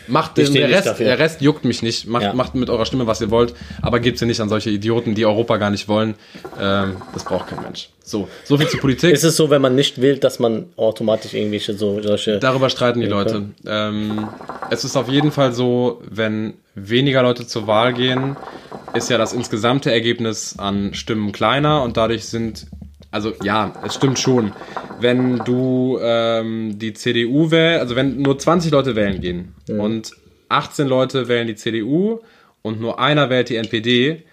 Macht 0.09 0.37
den, 0.37 0.53
der, 0.53 0.69
Rest, 0.69 0.99
der 0.99 1.19
Rest 1.19 1.41
juckt 1.41 1.65
mich 1.65 1.81
nicht. 1.81 2.07
Macht, 2.07 2.23
Ja. 2.23 2.33
macht 2.33 2.55
mit 2.55 2.69
eurer 2.69 2.85
Stimme, 2.85 3.07
was 3.07 3.21
ihr 3.21 3.29
wollt, 3.31 3.53
aber 3.81 3.99
gebt 3.99 4.17
sie 4.17 4.25
nicht 4.25 4.41
an 4.41 4.49
solche 4.49 4.69
Idioten, 4.69 5.15
die 5.15 5.25
Europa 5.25 5.57
gar 5.57 5.69
nicht 5.69 5.87
wollen. 5.87 6.15
Ähm, 6.59 6.97
das 7.13 7.23
braucht 7.23 7.47
kein 7.47 7.61
Mensch. 7.61 7.89
So, 8.03 8.27
so 8.43 8.57
viel 8.57 8.67
zur 8.67 8.79
Politik. 8.79 9.11
Ist 9.13 9.23
es 9.23 9.37
so, 9.37 9.49
wenn 9.51 9.61
man 9.61 9.75
nicht 9.75 10.01
wählt, 10.01 10.23
dass 10.23 10.39
man 10.39 10.65
automatisch 10.77 11.33
irgendwelche 11.35 11.73
so 11.75 12.01
solche. 12.01 12.39
Darüber 12.39 12.69
streiten 12.69 13.01
die 13.01 13.07
Leute. 13.07 13.45
Ähm, 13.67 14.27
es 14.71 14.83
ist 14.83 14.95
auf 14.95 15.07
jeden 15.07 15.31
Fall 15.31 15.53
so, 15.53 16.01
wenn 16.09 16.55
weniger 16.73 17.21
Leute 17.21 17.45
zur 17.45 17.67
Wahl 17.67 17.93
gehen, 17.93 18.35
ist 18.95 19.09
ja 19.09 19.17
das 19.19 19.33
insgesamte 19.33 19.91
Ergebnis 19.91 20.55
an 20.57 20.93
Stimmen 20.95 21.31
kleiner 21.31 21.83
und 21.83 21.97
dadurch 21.97 22.25
sind, 22.25 22.65
also 23.11 23.33
ja, 23.43 23.73
es 23.85 23.95
stimmt 23.95 24.19
schon. 24.19 24.51
Wenn 24.99 25.37
du 25.39 25.97
ähm, 26.01 26.77
die 26.77 26.93
CDU 26.93 27.49
wählst, 27.51 27.81
also 27.81 27.95
wenn 27.95 28.21
nur 28.21 28.37
20 28.37 28.71
Leute 28.71 28.95
wählen 28.95 29.19
gehen 29.21 29.53
und 29.79 30.11
18 30.49 30.87
Leute 30.87 31.27
wählen 31.27 31.47
die 31.47 31.55
CDU 31.55 32.19
und 32.61 32.81
nur 32.81 32.99
einer 32.99 33.29
wählt 33.29 33.49
die 33.49 33.55
NPD, 33.55 34.23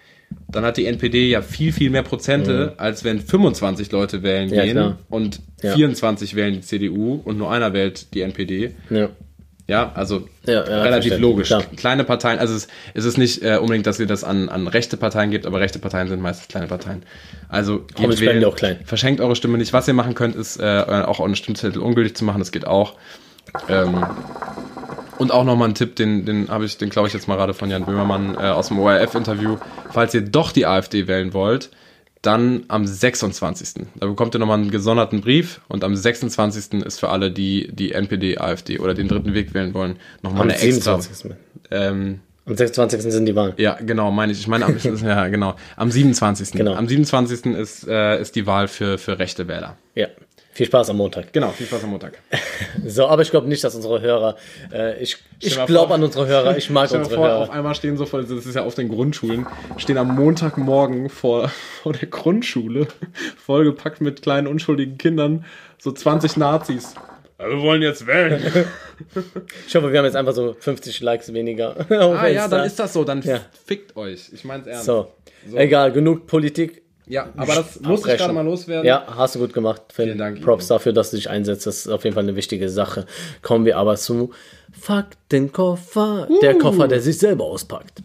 dann 0.49 0.65
hat 0.65 0.75
die 0.77 0.85
NPD 0.85 1.29
ja 1.29 1.41
viel, 1.41 1.71
viel 1.71 1.89
mehr 1.89 2.03
Prozente, 2.03 2.73
als 2.77 3.03
wenn 3.05 3.19
25 3.21 3.91
Leute 3.91 4.23
wählen 4.23 4.49
Ja, 4.49 4.63
gehen 4.63 4.73
klar. 4.73 4.97
und 5.09 5.41
Ja. 5.61 5.73
24 5.73 6.35
wählen 6.35 6.53
die 6.55 6.61
CDU 6.61 7.21
und 7.23 7.37
nur 7.37 7.49
einer 7.51 7.71
wählt 7.73 8.13
die 8.13 8.21
NPD. 8.21 8.71
Ja. 8.89 9.09
Ja, 9.67 9.91
also 9.95 10.27
Ja, 10.45 10.53
ja, 10.53 10.81
relativ 10.81 11.17
logisch. 11.19 11.49
Klar. 11.49 11.63
Kleine 11.75 12.05
Parteien, 12.05 12.39
also 12.39 12.55
es, 12.55 12.69
es 12.93 13.03
ist 13.03 13.17
nicht 13.17 13.43
äh, 13.43 13.57
unbedingt, 13.57 13.85
dass 13.85 13.99
ihr 13.99 14.07
das 14.07 14.23
an, 14.23 14.47
an 14.47 14.67
rechte 14.67 14.95
Parteien 14.95 15.29
gebt, 15.29 15.45
aber 15.45 15.59
rechte 15.59 15.77
Parteien 15.77 16.07
sind 16.07 16.21
meistens 16.21 16.47
kleine 16.47 16.67
Parteien. 16.67 17.03
Also 17.49 17.79
geht 17.95 18.19
die 18.19 18.45
auch 18.45 18.55
klein. 18.55 18.79
Verschenkt 18.85 19.19
eure 19.19 19.35
Stimme 19.35 19.57
nicht. 19.57 19.73
Was 19.73 19.87
ihr 19.87 19.93
machen 19.93 20.15
könnt, 20.15 20.35
ist 20.35 20.57
äh, 20.57 20.83
auch 21.05 21.19
eure 21.19 21.35
Stimmzettel 21.35 21.81
ungültig 21.81 22.15
zu 22.15 22.23
machen, 22.23 22.39
das 22.39 22.53
geht 22.53 22.65
auch. 22.65 22.93
Ähm, 23.67 24.05
und 25.17 25.31
auch 25.31 25.43
nochmal 25.43 25.69
ein 25.69 25.75
Tipp, 25.75 25.95
den, 25.95 26.25
den 26.25 26.47
habe 26.49 26.65
ich, 26.65 26.77
den 26.77 26.89
glaube 26.89 27.09
ich 27.09 27.13
jetzt 27.13 27.27
mal 27.27 27.35
gerade 27.35 27.53
von 27.53 27.69
Jan 27.69 27.85
Böhmermann 27.85 28.35
äh, 28.35 28.37
aus 28.37 28.69
dem 28.69 28.79
ORF-Interview. 28.79 29.57
Falls 29.91 30.13
ihr 30.13 30.21
doch 30.21 30.51
die 30.51 30.65
AfD 30.65 31.07
wählen 31.07 31.33
wollt, 31.33 31.69
dann 32.27 32.65
am 32.67 32.85
26. 32.85 33.85
Da 33.95 34.05
bekommt 34.05 34.35
ihr 34.35 34.39
nochmal 34.39 34.59
einen 34.59 34.69
gesonderten 34.69 35.21
Brief 35.21 35.61
und 35.69 35.83
am 35.85 35.95
26. 35.95 36.83
ist 36.83 36.99
für 36.99 37.09
alle, 37.09 37.31
die 37.31 37.69
die 37.71 37.93
NPD, 37.93 38.37
AfD 38.37 38.79
oder 38.79 38.93
den 38.93 39.07
dritten 39.07 39.33
Weg 39.33 39.53
wählen 39.53 39.73
wollen, 39.73 39.95
nochmal 40.21 40.41
Am 40.41 40.49
eine 40.49 40.59
extra. 40.59 40.99
27. 40.99 41.37
Ähm, 41.71 42.19
Am 42.45 42.55
26. 42.57 43.11
sind 43.13 43.25
die 43.25 43.35
Wahlen. 43.35 43.53
ja, 43.57 43.77
genau, 43.81 44.11
meine 44.11 44.33
ich. 44.33 44.39
Ich 44.41 44.47
meine, 44.47 44.65
am, 44.65 44.77
ja, 45.03 45.27
genau. 45.29 45.55
Am 45.77 45.89
27. 45.89 46.51
Genau. 46.51 46.73
Am 46.75 46.87
27. 46.87 47.45
ist, 47.55 47.87
äh, 47.87 48.19
ist 48.21 48.35
die 48.35 48.45
Wahl 48.45 48.67
für, 48.67 48.97
für 48.97 49.19
rechte 49.19 49.47
Wähler. 49.47 49.77
Ja. 49.95 50.07
Viel 50.57 50.65
Spaß 50.65 50.89
am 50.89 50.97
Montag. 50.97 51.31
Genau, 51.33 51.49
viel 51.51 51.67
Spaß 51.67 51.83
am 51.83 51.91
Montag. 51.91 52.17
So, 52.83 53.05
aber 53.07 53.21
ich 53.21 53.29
glaube 53.29 53.47
nicht, 53.47 53.63
dass 53.63 53.75
unsere 53.75 54.01
Hörer. 54.01 54.37
Äh, 54.73 55.03
ich 55.03 55.17
ich 55.39 55.65
glaube 55.67 55.93
an 55.93 56.03
unsere 56.03 56.25
Hörer. 56.25 56.57
Ich 56.57 56.71
mag 56.71 56.91
unsere 56.91 57.13
vor, 57.15 57.31
auf 57.31 57.47
Hörer. 57.49 57.53
einmal 57.53 57.75
stehen 57.75 57.95
so 57.95 58.07
vor, 58.07 58.23
das 58.23 58.31
ist 58.31 58.55
ja 58.55 58.63
auf 58.63 58.73
den 58.73 58.89
Grundschulen, 58.89 59.45
stehen 59.77 59.99
am 59.99 60.15
Montagmorgen 60.15 61.09
vor, 61.09 61.49
vor 61.83 61.93
der 61.93 62.07
Grundschule, 62.07 62.87
vollgepackt 63.37 64.01
mit 64.01 64.23
kleinen 64.23 64.47
unschuldigen 64.47 64.97
Kindern, 64.97 65.45
so 65.77 65.91
20 65.91 66.37
Nazis. 66.37 66.95
Ja, 67.39 67.49
wir 67.49 67.61
wollen 67.61 67.83
jetzt 67.83 68.07
wählen. 68.07 68.41
Ich 69.67 69.75
hoffe, 69.75 69.91
wir 69.91 69.99
haben 69.99 70.05
jetzt 70.05 70.15
einfach 70.15 70.33
so 70.33 70.55
50 70.59 71.01
Likes 71.01 71.31
weniger. 71.33 71.75
auf 71.81 71.91
ah 71.91 72.27
ja, 72.27 72.47
dann 72.47 72.65
ist 72.65 72.79
das 72.79 72.93
so, 72.93 73.03
dann 73.03 73.21
Ja. 73.21 73.41
fickt 73.67 73.95
euch. 73.95 74.31
Ich 74.33 74.43
mein's 74.43 74.65
ernst. 74.65 74.85
So. 74.85 75.11
Egal, 75.53 75.91
genug 75.91 76.25
Politik. 76.25 76.81
Ja, 77.09 77.29
aber 77.37 77.55
das 77.55 77.79
muss 77.79 78.05
ich 78.05 78.17
gerade 78.17 78.33
mal 78.33 78.41
loswerden. 78.43 78.85
Ja, 78.85 79.05
hast 79.15 79.35
du 79.35 79.39
gut 79.39 79.53
gemacht. 79.53 79.81
Finn. 79.93 80.05
Vielen 80.05 80.17
Dank, 80.17 80.41
Props 80.41 80.67
dafür, 80.67 80.91
dass 80.93 81.11
du 81.11 81.15
dich 81.15 81.29
einsetzt. 81.29 81.65
Das 81.65 81.77
ist 81.77 81.87
auf 81.87 82.03
jeden 82.03 82.13
Fall 82.13 82.23
eine 82.23 82.35
wichtige 82.35 82.69
Sache. 82.69 83.05
Kommen 83.41 83.65
wir 83.65 83.77
aber 83.77 83.95
zu 83.95 84.31
Faktenkoffer. 84.79 86.27
Der 86.41 86.55
Uh. 86.55 86.59
Koffer, 86.59 86.87
der 86.87 87.01
sich 87.01 87.17
selber 87.17 87.45
auspackt. 87.45 88.01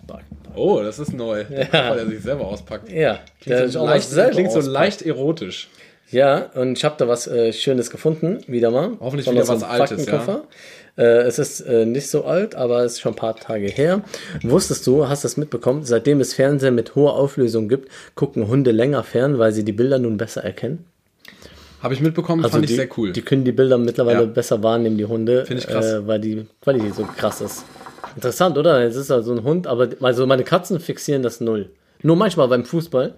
Oh, 0.55 0.81
das 0.83 0.99
ist 0.99 1.13
neu. 1.15 1.45
Der 1.45 1.67
Koffer, 1.67 1.95
der 1.97 2.07
sich 2.07 2.23
selber 2.23 2.47
auspackt. 2.47 2.91
Ja, 2.91 3.21
der 3.45 3.57
Klingt 3.57 3.73
so, 3.73 3.81
auch 3.81 3.87
leicht, 3.87 4.09
selber 4.09 4.31
klingt 4.33 4.53
so 4.53 4.61
leicht 4.61 5.03
erotisch. 5.03 5.69
Ja, 6.13 6.51
und 6.55 6.79
ich 6.79 6.85
habe 6.85 6.95
da 6.99 7.09
was 7.09 7.27
äh, 7.27 7.53
Schönes 7.53 7.91
gefunden, 7.91 8.39
wieder 8.47 8.71
mal. 8.71 8.93
Hoffentlich 9.01 9.29
wieder 9.31 9.49
was 9.49 9.63
Altes, 9.63 10.05
Faktenkoffer. 10.05 10.45
Äh, 10.97 11.03
es 11.23 11.39
ist 11.39 11.61
äh, 11.63 11.87
nicht 11.87 12.09
so 12.09 12.25
alt, 12.25 12.55
aber 12.55 12.85
es 12.85 12.93
ist 12.93 13.01
schon 13.01 13.13
ein 13.13 13.17
paar 13.17 13.35
Tage 13.35 13.67
her. 13.67 14.03
Wusstest 14.43 14.87
du, 14.87 15.09
hast 15.09 15.25
du 15.25 15.29
es 15.29 15.37
mitbekommen, 15.39 15.85
seitdem 15.85 16.21
es 16.21 16.35
Fernsehen 16.35 16.75
mit 16.75 16.95
hoher 16.95 17.15
Auflösung 17.15 17.69
gibt, 17.69 17.91
gucken 18.15 18.47
Hunde 18.49 18.73
länger 18.73 19.03
fern, 19.03 19.39
weil 19.39 19.53
sie 19.53 19.65
die 19.65 19.73
Bilder 19.73 19.99
nun 19.99 20.19
besser 20.19 20.45
erkennen? 20.45 20.85
Habe 21.83 21.95
ich 21.95 22.01
mitbekommen, 22.01 22.43
fand 22.43 22.55
Also 22.55 22.67
die, 22.67 22.73
ich 22.73 22.77
sehr 22.79 22.89
cool. 22.97 23.13
Die 23.13 23.23
können 23.23 23.45
die 23.45 23.53
Bilder 23.53 23.79
mittlerweile 23.79 24.21
Ja. 24.21 24.27
besser 24.27 24.63
wahrnehmen, 24.63 24.99
die 24.99 25.07
Hunde. 25.07 25.47
Find 25.47 25.61
ich 25.61 25.67
krass. 25.67 25.93
Äh, 25.93 26.07
weil 26.07 26.21
die 26.21 26.47
Qualität 26.61 26.95
so 26.95 27.05
krass 27.05 27.41
ist. 27.41 27.65
Interessant, 28.15 28.59
oder? 28.59 28.85
Es 28.85 28.95
ist 28.95 29.11
also 29.11 29.33
ein 29.33 29.43
Hund, 29.43 29.67
aber 29.67 29.89
also 30.01 30.27
meine 30.27 30.45
Katzen 30.45 30.79
fixieren 30.79 31.23
das 31.23 31.41
null. 31.41 31.71
Nur 32.03 32.17
manchmal 32.17 32.49
beim 32.49 32.65
Fußball, 32.65 33.15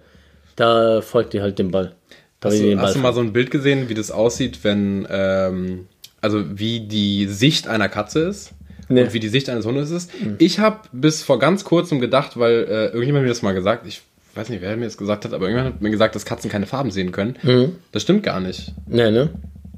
da 0.55 1.01
folgt 1.01 1.33
die 1.33 1.41
halt 1.41 1.59
dem 1.59 1.71
Ball. 1.71 1.93
Hast 2.43 2.59
du, 2.59 2.77
hast 2.79 2.95
du 2.95 2.99
mal 2.99 3.13
so 3.13 3.21
ein 3.21 3.33
Bild 3.33 3.49
gesehen, 3.49 3.89
wie 3.89 3.93
das 3.95 4.11
aussieht, 4.11 4.59
wenn, 4.63 5.07
ähm, 5.09 5.87
also 6.21 6.43
wie 6.59 6.81
die 6.81 7.25
Sicht 7.27 7.67
einer 7.67 7.89
Katze 7.89 8.19
ist? 8.19 8.51
Nee. 8.87 9.01
Und 9.03 9.13
wie 9.13 9.19
die 9.19 9.29
Sicht 9.29 9.49
eines 9.49 9.65
Hundes 9.65 9.89
ist. 9.89 10.11
Ich 10.37 10.59
habe 10.59 10.81
bis 10.91 11.23
vor 11.23 11.39
ganz 11.39 11.63
kurzem 11.63 11.99
gedacht, 11.99 12.37
weil 12.37 12.67
äh, 12.69 12.85
irgendjemand 12.87 13.23
mir 13.23 13.29
das 13.29 13.41
mal 13.41 13.53
gesagt, 13.55 13.87
ich 13.87 14.03
weiß 14.35 14.49
nicht, 14.49 14.61
wer 14.61 14.77
mir 14.77 14.85
das 14.85 14.97
gesagt 14.97 15.25
hat, 15.25 15.33
aber 15.33 15.45
irgendjemand 15.47 15.75
hat 15.75 15.81
mir 15.81 15.89
gesagt, 15.89 16.13
dass 16.13 16.23
Katzen 16.25 16.51
keine 16.51 16.67
Farben 16.67 16.91
sehen 16.91 17.11
können. 17.11 17.35
Mhm. 17.41 17.77
Das 17.91 18.03
stimmt 18.03 18.21
gar 18.21 18.39
nicht. 18.39 18.73
Nee, 18.87 19.09
ne? 19.09 19.29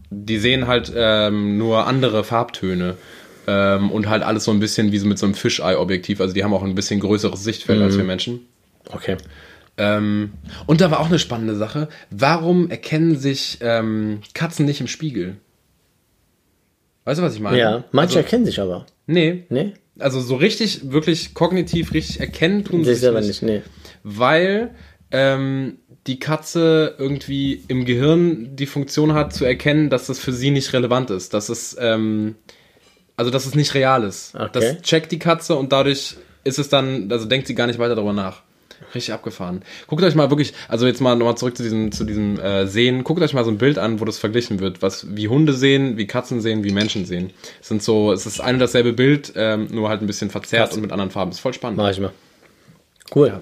Die 0.10 0.40
sehen 0.40 0.68
halt 0.68 0.92
ähm, 0.94 1.58
nur 1.58 1.88
andere 1.88 2.24
Farbtöne. 2.26 2.96
Ähm, 3.50 3.92
und 3.92 4.10
halt 4.10 4.24
alles 4.24 4.44
so 4.44 4.52
ein 4.52 4.60
bisschen 4.60 4.92
wie 4.92 4.98
so 4.98 5.08
mit 5.08 5.18
so 5.20 5.26
einem 5.26 5.36
Fischei-Objektiv. 5.36 6.20
Also 6.20 6.34
die 6.34 6.44
haben 6.44 6.54
auch 6.54 6.64
ein 6.64 6.76
bisschen 6.76 7.00
größeres 7.00 7.42
Sichtfeld 7.46 7.80
Mhm. 7.80 7.86
als 7.86 7.98
wir 7.98 8.04
Menschen. 8.04 8.42
Okay. 8.92 9.16
Ähm, 9.78 10.34
und 10.66 10.82
da 10.82 10.90
war 10.92 11.00
auch 11.00 11.08
eine 11.08 11.20
spannende 11.20 11.56
Sache. 11.56 11.88
Warum 12.10 12.70
erkennen 12.70 13.18
sich 13.18 13.60
ähm, 13.62 14.22
Katzen 14.34 14.66
nicht 14.66 14.82
im 14.82 14.88
Spiegel? 14.88 15.38
Weißt 17.06 17.20
du, 17.20 17.24
was 17.24 17.36
ich 17.36 17.40
meine? 17.40 17.58
Ja, 17.58 17.84
manche 17.92 18.18
also, 18.18 18.20
erkennen 18.20 18.46
sich 18.46 18.60
aber. 18.60 18.86
Nee. 19.06 19.46
Nee? 19.50 19.74
Also 20.00 20.20
so 20.20 20.36
richtig, 20.36 20.92
wirklich 20.92 21.34
kognitiv 21.34 21.94
richtig 21.94 22.20
erkennen 22.20 22.64
tun 22.64 22.84
sie 22.84 22.96
Sich 22.96 23.12
nicht. 23.12 23.28
nicht, 23.28 23.42
nee. 23.44 23.62
Weil 24.04 24.72
ähm, 25.12 25.78
die 26.06 26.20
Katze 26.20 26.96
irgendwie 26.98 27.64
im 27.68 27.86
Gehirn 27.86 28.56
die 28.56 28.66
Funktion 28.66 29.14
hat 29.14 29.34
zu 29.34 29.46
erkennen, 29.46 29.90
dass 29.90 30.08
das 30.08 30.20
für 30.20 30.34
sie 30.34 30.52
nicht 30.52 30.74
relevant 30.74 31.10
ist. 31.10 31.34
Dass 31.34 31.50
es, 31.50 31.76
ähm, 31.80 32.36
also 33.16 33.32
dass 33.32 33.46
es 33.46 33.56
nicht 33.56 33.74
real 33.74 34.04
ist. 34.04 34.36
Okay. 34.36 34.50
Das 34.54 34.82
checkt 34.82 35.12
die 35.12 35.20
Katze 35.20 35.56
und 35.56 35.72
dadurch 35.72 36.18
ist 36.44 36.60
es 36.60 36.70
dann, 36.70 37.12
also 37.12 37.26
denkt 37.26 37.48
sie 37.48 37.56
gar 37.56 37.68
nicht 37.68 37.80
weiter 37.80 37.96
darüber 37.96 38.14
nach. 38.14 38.44
Richtig 38.94 39.14
abgefahren. 39.14 39.64
Guckt 39.88 40.04
euch 40.04 40.16
mal 40.16 40.30
wirklich, 40.30 40.54
also 40.68 40.88
jetzt 40.88 41.02
mal 41.02 41.16
nochmal 41.16 41.38
zurück 41.38 41.58
zu 41.58 41.64
diesem, 41.64 41.92
zu 41.92 42.04
diesem 42.04 42.40
äh, 42.40 42.68
Sehen. 42.68 43.04
Guckt 43.04 43.22
euch 43.22 43.34
mal 43.34 43.44
so 43.44 43.52
ein 43.52 43.58
Bild 43.58 43.78
an, 43.78 44.00
wo 44.00 44.06
das 44.06 44.18
verglichen 44.18 44.60
wird, 44.60 44.82
was 44.82 45.08
wie 45.16 45.28
Hunde 45.28 45.54
sehen, 45.54 45.98
wie 45.98 46.08
Katzen 46.08 46.42
sehen, 46.42 46.64
wie 46.64 46.72
Menschen 46.72 47.06
sehen. 47.06 47.32
Es 47.62 47.68
sind 47.68 47.84
so, 47.84 48.12
es 48.12 48.26
ist 48.26 48.40
ein 48.40 48.56
und 48.56 48.60
dasselbe 48.60 48.94
Bild, 48.94 49.34
ähm, 49.36 49.68
nur 49.72 49.90
halt 49.90 50.02
ein 50.02 50.08
bisschen 50.08 50.30
verzerrt 50.30 50.68
Krass. 50.68 50.76
und 50.76 50.82
mit 50.82 50.92
anderen 50.92 51.12
Farben. 51.12 51.32
Ist 51.32 51.40
voll 51.40 51.54
spannend. 51.54 51.78
Mach 51.78 51.90
ich 51.90 52.00
mal. 52.00 52.12
Cool. 53.14 53.28
Ja. 53.28 53.42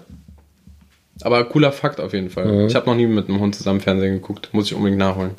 Aber 1.21 1.43
cooler 1.45 1.71
Fakt 1.71 2.00
auf 2.00 2.13
jeden 2.13 2.30
Fall. 2.30 2.45
Mhm. 2.52 2.67
Ich 2.67 2.76
habe 2.76 2.86
noch 2.88 2.95
nie 2.95 3.08
mit 3.08 3.30
einem 3.30 3.39
Hund 3.39 3.56
zusammen 3.56 3.80
Fernsehen 3.82 4.15
geguckt. 4.15 4.50
Muss 4.52 4.65
ich 4.67 4.74
unbedingt 4.76 5.00
nachholen. 5.00 5.32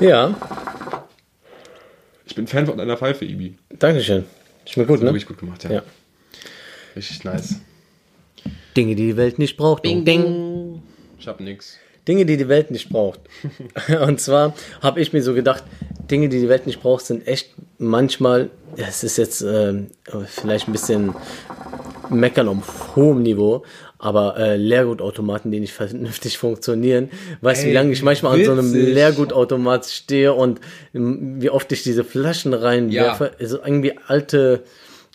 Ja, 0.00 0.34
Ich 2.24 2.34
bin 2.34 2.46
Fan 2.46 2.66
von 2.66 2.78
deiner 2.78 2.96
Pfeife, 2.96 3.24
Ibi. 3.24 3.58
Dankeschön. 3.78 4.24
Schmeckt 4.64 4.88
gut, 4.88 5.00
ne? 5.00 5.06
Wirklich 5.06 5.26
gut 5.26 5.38
gemacht, 5.38 5.64
ja. 5.64 5.70
Ja. 5.70 5.82
Richtig 6.96 7.24
nice. 7.24 7.56
Dinge, 8.76 8.94
die 8.94 9.06
die 9.06 9.16
Welt 9.16 9.38
nicht 9.38 9.56
braucht. 9.56 9.84
Ding, 9.84 10.04
ding. 10.04 10.82
Ich 11.18 11.26
hab 11.26 11.40
nix. 11.40 11.78
Dinge, 12.06 12.24
die 12.24 12.38
die 12.38 12.48
Welt 12.48 12.70
nicht 12.70 12.88
braucht. 12.88 13.20
Und 14.06 14.20
zwar 14.20 14.54
habe 14.80 15.00
ich 15.00 15.12
mir 15.12 15.22
so 15.22 15.34
gedacht, 15.34 15.62
Dinge, 16.10 16.28
die 16.30 16.40
die 16.40 16.48
Welt 16.48 16.66
nicht 16.66 16.80
braucht, 16.80 17.04
sind 17.04 17.26
echt 17.28 17.50
manchmal, 17.76 18.50
ja, 18.76 18.86
es 18.88 19.04
ist 19.04 19.18
jetzt 19.18 19.42
ähm, 19.42 19.88
vielleicht 20.26 20.68
ein 20.68 20.72
bisschen 20.72 21.14
meckern 22.08 22.48
auf 22.48 22.96
hohem 22.96 23.22
Niveau, 23.22 23.62
aber 23.98 24.38
äh, 24.38 24.56
Leergutautomaten, 24.56 25.50
die 25.50 25.60
nicht 25.60 25.74
vernünftig 25.74 26.38
funktionieren. 26.38 27.10
Weißt 27.42 27.64
du, 27.64 27.68
wie 27.68 27.72
lange 27.72 27.92
ich 27.92 28.02
manchmal 28.02 28.38
an 28.38 28.44
so 28.44 28.52
einem 28.52 28.72
witzig. 28.72 28.94
Leergutautomat 28.94 29.84
stehe 29.86 30.32
und 30.32 30.60
ähm, 30.94 31.42
wie 31.42 31.50
oft 31.50 31.70
ich 31.72 31.82
diese 31.82 32.04
Flaschen 32.04 32.54
reinwerfe. 32.54 33.32
Also 33.38 33.58
irgendwie 33.58 33.98
alte, 34.06 34.62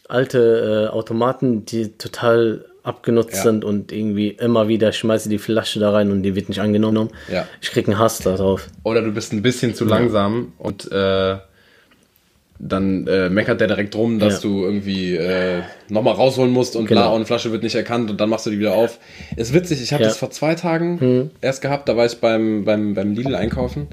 alte 0.10 0.88
äh, 0.89 0.94
Automaten, 0.94 1.66
die 1.66 1.89
total 1.98 2.66
abgenutzt 2.84 3.36
Ja. 3.38 3.44
sind 3.44 3.63
und 3.63 3.92
irgendwie 3.94 4.28
immer 4.30 4.68
wieder 4.68 4.92
schmeiße 4.92 5.30
die 5.30 5.38
Flasche 5.38 5.80
da 5.80 5.92
rein 5.92 6.12
und 6.12 6.24
die 6.24 6.36
wird 6.36 6.50
nicht 6.50 6.60
angenommen. 6.60 7.10
Ja. 7.32 7.48
Ich 7.62 7.72
krieg 7.72 7.88
einen 7.88 7.98
Hass 7.98 8.20
darauf. 8.20 8.68
Oder 8.84 9.02
du 9.02 9.12
bist 9.12 9.32
ein 9.32 9.42
bisschen 9.42 9.74
zu 9.74 9.86
langsam 9.86 10.52
und 10.58 10.92
äh, 10.92 11.38
dann 12.60 13.08
äh, 13.08 13.30
meckert 13.30 13.60
der 13.62 13.68
direkt 13.68 13.96
drum, 13.96 14.20
dass 14.20 14.39
du 14.42 14.63
irgendwie 14.63 15.16
äh, 15.16 15.62
nochmal 15.89 16.13
rausholen 16.13 16.52
musst 16.52 16.76
und 16.76 16.86
Genau. 16.86 17.02
bla, 17.02 17.10
und 17.10 17.16
eine 17.16 17.26
Flasche 17.26 17.52
wird 17.52 17.63
nicht 17.63 17.76
erkannt 17.76 18.10
und 18.12 18.20
dann 18.22 18.30
machst 18.30 18.46
du 18.46 18.50
die 18.52 18.60
wieder 18.60 18.74
auf. 18.74 19.00
Ist 19.36 19.54
witzig, 19.54 19.82
ich 19.82 19.92
habe. 19.94 20.04
Hm. 20.04 20.10
das 20.10 20.18
vor 20.18 20.32
zwei 20.32 20.56
Tagen 20.56 21.32
erst 21.42 21.62
gehabt, 21.62 21.89
da 21.89 21.98
war 21.98 22.06
ich 22.06 22.18
beim, 22.20 22.63
beim, 22.66 22.94
beim 22.94 23.13
Lidl 23.13 23.36
einkaufen. 23.36 23.88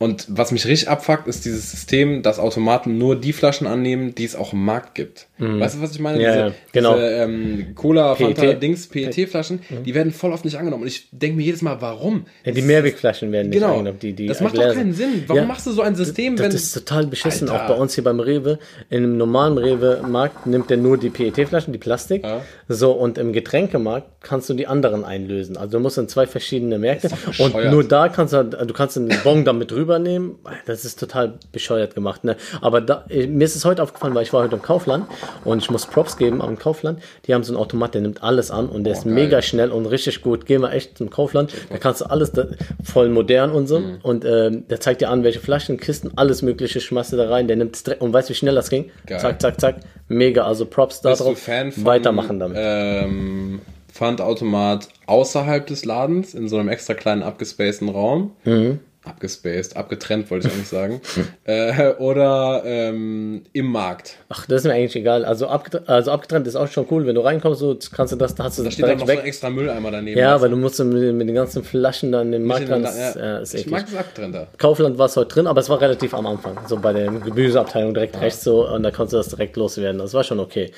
Und 0.00 0.26
was 0.28 0.52
mich 0.52 0.64
richtig 0.66 0.88
abfuckt, 0.88 1.26
ist 1.26 1.44
dieses 1.44 1.72
System, 1.72 2.22
dass 2.22 2.38
Automaten 2.38 2.98
nur 2.98 3.16
die 3.16 3.32
Flaschen 3.32 3.66
annehmen, 3.66 4.14
die 4.14 4.24
es 4.24 4.36
auch 4.36 4.52
im 4.52 4.64
Markt 4.64 4.94
gibt. 4.94 5.26
Weißt 5.38 5.76
du, 5.76 5.82
was 5.82 5.90
ich 5.92 5.98
meine? 6.00 6.18
Mhm. 6.18 6.24
Ja, 6.24 6.30
diese, 6.32 6.46
ja, 6.46 6.52
genau. 6.72 6.94
Diese, 6.94 7.06
ähm, 7.08 7.66
Cola, 7.74 8.14
Fanta, 8.14 8.42
PET. 8.42 8.62
Dings, 8.62 8.86
PET-Flaschen, 8.86 9.60
die 9.84 9.94
werden 9.94 10.12
voll 10.12 10.32
oft 10.32 10.44
nicht 10.44 10.56
angenommen. 10.56 10.82
Und 10.82 10.88
ich 10.88 11.08
denke 11.12 11.36
mir 11.36 11.42
jedes 11.44 11.62
Mal, 11.62 11.80
warum? 11.80 12.14
Mhm. 12.14 12.24
Ja, 12.44 12.52
die 12.52 12.62
Mehrwegflaschen 12.62 13.32
werden 13.32 13.48
nicht 13.50 13.58
Genau. 13.60 13.72
angenommen. 13.72 13.98
Die, 14.00 14.12
die 14.12 14.26
das 14.26 14.40
macht 14.40 14.56
doch 14.56 14.62
Gläser. 14.62 14.76
keinen 14.76 14.92
Sinn. 14.94 15.24
Warum 15.26 15.48
machst 15.48 15.66
du 15.66 15.72
so 15.72 15.82
ein 15.82 15.96
System, 15.96 16.36
Das 16.36 16.46
wenn. 16.46 16.52
ist 16.54 16.72
total 16.74 17.06
beschissen, 17.08 17.48
Alter. 17.48 17.64
auch 17.64 17.68
bei 17.68 17.74
uns 17.74 17.94
hier 17.94 18.04
beim 18.04 18.20
Rewe. 18.20 18.58
In 18.90 18.98
einem 19.04 19.16
normalen 19.16 19.58
Rewe-Markt 19.58 20.46
nimmt 20.46 20.70
der 20.70 20.76
nur 20.76 20.96
die 20.98 21.10
PET-Flaschen, 21.10 21.72
die 21.72 21.78
Plastik. 21.78 22.24
So, 22.68 22.92
und 22.92 23.18
im 23.18 23.32
Getränkemarkt 23.32 24.06
kannst 24.22 24.48
du 24.48 24.54
die 24.54 24.66
anderen 24.68 25.04
einlösen. 25.04 25.56
Also 25.56 25.78
du 25.78 25.80
musst 25.82 25.98
in 25.98 26.08
zwei 26.08 26.26
verschiedene 26.26 26.78
Märkte. 26.78 27.08
doch 27.08 27.38
Und 27.38 27.70
nur 27.70 27.82
da 27.84 28.08
kannst 28.08 28.32
du, 28.32 28.44
du 28.44 28.72
kannst 28.74 28.96
einen 28.96 29.12
Bon 29.24 29.44
damit 29.44 29.72
rübernehmen. 29.88 30.36
Das 30.66 30.84
ist 30.84 31.00
total 31.00 31.38
bescheuert 31.52 31.94
gemacht. 31.94 32.24
Ne? 32.24 32.36
Aber 32.60 32.80
da, 32.80 33.04
mir 33.08 33.44
ist 33.44 33.56
es 33.56 33.64
heute 33.64 33.82
aufgefallen, 33.82 34.14
weil 34.14 34.22
ich 34.22 34.32
war 34.32 34.42
heute 34.42 34.56
im 34.56 34.62
Kaufland 34.62 35.06
und 35.44 35.62
ich 35.62 35.70
muss 35.70 35.86
Props 35.86 36.16
geben 36.16 36.42
am 36.42 36.58
Kaufland. 36.58 37.00
Die 37.26 37.34
haben 37.34 37.42
so 37.42 37.52
einen 37.52 37.60
Automat, 37.60 37.94
der 37.94 38.02
nimmt 38.02 38.22
alles 38.22 38.50
an 38.50 38.68
und 38.68 38.84
der 38.84 38.92
ist 38.92 39.04
geil. 39.04 39.14
mega 39.14 39.42
schnell 39.42 39.70
und 39.70 39.86
richtig 39.86 40.22
gut. 40.22 40.46
Gehen 40.46 40.62
wir 40.62 40.72
echt 40.72 40.98
zum 40.98 41.10
Kaufland. 41.10 41.52
Da 41.70 41.78
kannst 41.78 42.02
du 42.02 42.04
alles 42.06 42.32
da, 42.32 42.46
voll 42.84 43.08
modern 43.08 43.50
und 43.50 43.66
so. 43.66 43.80
Mhm. 43.80 43.98
Und 44.02 44.24
ähm, 44.24 44.68
der 44.68 44.80
zeigt 44.80 45.00
dir 45.00 45.10
an, 45.10 45.24
welche 45.24 45.40
Flaschen, 45.40 45.78
Kisten, 45.78 46.12
alles 46.16 46.42
Mögliche 46.42 46.80
schmeißt 46.80 47.12
du 47.12 47.16
da 47.16 47.28
rein. 47.28 47.48
Der 47.48 47.56
nimmt 47.56 47.74
es 47.74 47.82
direkt 47.82 48.02
und 48.02 48.12
weißt, 48.12 48.28
wie 48.28 48.34
schnell 48.34 48.54
das 48.54 48.70
ging? 48.70 48.90
Geil. 49.06 49.18
Zack, 49.18 49.40
zack, 49.40 49.60
zack. 49.60 49.76
Mega. 50.08 50.44
Also 50.44 50.66
Props 50.66 51.00
da 51.00 51.10
bist 51.10 51.22
drauf. 51.22 51.38
Fan 51.38 51.72
von 51.72 51.84
Weitermachen 51.84 52.38
damit. 52.38 52.56
Ähm, 52.60 53.60
Pfandautomat 53.92 54.88
außerhalb 55.06 55.66
des 55.66 55.84
Ladens, 55.84 56.34
in 56.34 56.48
so 56.48 56.56
einem 56.56 56.68
extra 56.68 56.94
kleinen 56.94 57.22
abgespaceden 57.22 57.88
Raum. 57.88 58.32
Mhm. 58.44 58.80
Abgespaced, 59.08 59.76
abgetrennt 59.76 60.30
wollte 60.30 60.48
ich 60.48 60.54
eigentlich 60.54 60.68
sagen. 60.68 61.00
äh, 61.44 61.92
oder 61.94 62.62
ähm, 62.64 63.42
im 63.52 63.66
Markt. 63.66 64.16
Ach, 64.28 64.46
das 64.46 64.62
ist 64.62 64.66
mir 64.66 64.74
eigentlich 64.74 64.96
egal. 64.96 65.24
Also, 65.24 65.48
abgetrennt, 65.48 65.88
also 65.88 66.10
abgetrennt 66.12 66.46
ist 66.46 66.56
auch 66.56 66.68
schon 66.68 66.86
cool. 66.90 67.06
Wenn 67.06 67.14
du 67.14 67.20
reinkommst, 67.22 67.60
so 67.60 67.76
kannst 67.92 68.12
du 68.12 68.16
das, 68.16 68.34
da 68.34 68.44
hast 68.44 68.58
du 68.58 68.62
Da 68.62 68.66
das 68.66 68.74
steht 68.74 68.86
dann 68.86 68.98
noch 68.98 69.06
so 69.06 69.12
ein 69.12 69.18
weg. 69.18 69.24
extra 69.26 69.50
Mülleimer 69.50 69.90
daneben. 69.90 70.18
Ja, 70.18 70.34
Weißt 70.34 70.42
weil 70.42 70.50
du? 70.50 70.56
musst 70.56 70.78
mit, 70.84 71.14
mit 71.14 71.28
den 71.28 71.34
ganzen 71.34 71.64
Flaschen 71.64 72.12
dann 72.12 72.32
im 72.32 72.44
Markt 72.44 72.68
Das 72.68 73.14
ja. 73.16 73.38
äh, 73.38 73.42
ist 73.42 73.54
ich 73.54 73.60
eklig. 73.62 73.72
mag 73.72 73.86
es 73.88 73.96
abgetrennter. 73.96 74.48
Kaufland 74.58 74.98
war 74.98 75.06
es 75.06 75.16
heute 75.16 75.28
drin, 75.34 75.46
aber 75.46 75.60
es 75.60 75.68
war 75.68 75.80
relativ 75.80 76.14
am 76.14 76.26
Anfang. 76.26 76.58
So 76.68 76.76
bei 76.78 76.92
der 76.92 77.06
Gemüseabteilung 77.10 77.94
direkt 77.94 78.20
rechts 78.20 78.44
so 78.44 78.68
und 78.68 78.82
da 78.82 78.90
konntest 78.90 79.12
du 79.14 79.16
das 79.18 79.28
direkt 79.28 79.56
loswerden. 79.56 79.98
Das 79.98 80.14
war 80.14 80.24
schon 80.24 80.40
okay. 80.40 80.70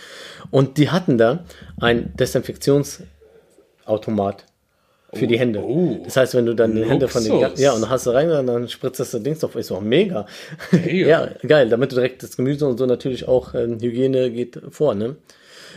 Und 0.50 0.78
die 0.78 0.90
hatten 0.90 1.18
da 1.18 1.44
ein 1.80 2.12
Desinfektionsautomat 2.16 4.44
für 5.12 5.26
die 5.26 5.38
Hände. 5.38 5.60
oh. 5.60 6.00
Das 6.04 6.16
heißt, 6.16 6.34
wenn 6.34 6.46
du 6.46 6.54
dann 6.54 6.74
die 6.74 6.84
Hände 6.84 7.08
von 7.08 7.22
den 7.22 7.32
Luxus. 7.32 7.60
ja 7.60 7.72
und 7.72 7.82
dann 7.82 7.90
hast 7.90 8.06
du 8.06 8.10
rein 8.10 8.28
dann 8.46 8.68
spritzt 8.68 9.00
das 9.00 9.10
Ding 9.10 9.38
drauf. 9.38 9.56
Ist 9.56 9.68
so 9.68 9.80
mega. 9.80 10.26
ja, 10.86 11.28
geil. 11.46 11.68
Damit 11.68 11.92
du 11.92 11.96
direkt 11.96 12.22
das 12.22 12.36
Gemüse 12.36 12.66
und 12.66 12.78
so 12.78 12.86
natürlich 12.86 13.26
auch 13.26 13.54
ähm, 13.54 13.78
Hygiene 13.80 14.30
geht 14.30 14.60
vor, 14.70 14.94
ne? 14.94 15.16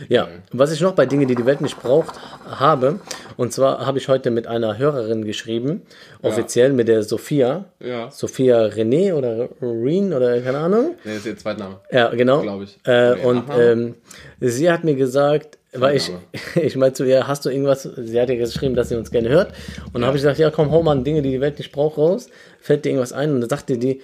Ja, 0.08 0.28
was 0.52 0.72
ich 0.72 0.80
noch 0.80 0.92
bei 0.92 1.06
Dingen, 1.06 1.28
die 1.28 1.34
die 1.34 1.46
Welt 1.46 1.60
nicht 1.60 1.80
braucht, 1.80 2.14
habe, 2.46 2.98
und 3.36 3.52
zwar 3.52 3.86
habe 3.86 3.98
ich 3.98 4.08
heute 4.08 4.30
mit 4.30 4.46
einer 4.46 4.78
Hörerin 4.78 5.24
geschrieben, 5.24 5.82
offiziell 6.22 6.72
mit 6.72 6.88
der 6.88 7.02
Sophia. 7.02 7.66
Ja. 7.80 8.10
Sophia 8.10 8.64
René 8.64 9.14
oder 9.14 9.48
Reen 9.60 10.12
oder 10.12 10.40
keine 10.40 10.58
Ahnung. 10.58 10.96
Nee, 11.04 11.16
ist 11.16 11.26
ihr 11.26 11.36
Zweitname. 11.36 11.80
Ja, 11.90 12.08
genau. 12.10 12.42
Glaub 12.42 12.62
ich. 12.62 12.78
Äh, 12.84 13.14
und 13.24 13.44
ähm, 13.56 13.94
sie 14.40 14.70
hat 14.70 14.84
mir 14.84 14.94
gesagt, 14.94 15.58
weil 15.74 15.96
ich, 15.96 16.10
ich 16.54 16.76
meinte 16.76 16.98
zu 16.98 17.04
ihr, 17.04 17.26
hast 17.26 17.44
du 17.44 17.50
irgendwas, 17.50 17.82
sie 17.82 18.20
hat 18.20 18.28
ja 18.28 18.36
geschrieben, 18.36 18.74
dass 18.74 18.88
sie 18.88 18.96
uns 18.96 19.10
gerne 19.10 19.28
hört. 19.28 19.52
Und 19.86 19.94
dann 19.94 20.06
habe 20.06 20.16
ich 20.16 20.22
gesagt, 20.22 20.38
ja 20.38 20.50
komm, 20.50 20.70
hau 20.70 20.82
mal 20.82 21.02
Dinge, 21.02 21.22
die 21.22 21.30
die 21.30 21.40
Welt 21.40 21.58
nicht 21.58 21.72
braucht, 21.72 21.98
raus. 21.98 22.28
Fällt 22.60 22.84
dir 22.84 22.90
irgendwas 22.90 23.12
ein? 23.12 23.32
Und 23.32 23.40
dann 23.40 23.50
sagte 23.50 23.78
die, 23.78 24.00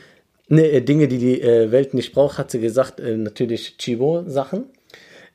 ne, 0.49 0.69
äh, 0.69 0.81
Dinge, 0.81 1.09
die 1.09 1.19
die 1.19 1.41
äh, 1.41 1.71
Welt 1.71 1.95
nicht 1.95 2.13
braucht, 2.13 2.39
hat 2.39 2.51
sie 2.51 2.61
gesagt, 2.61 3.01
äh, 3.01 3.17
natürlich 3.17 3.77
Chibo-Sachen. 3.79 4.65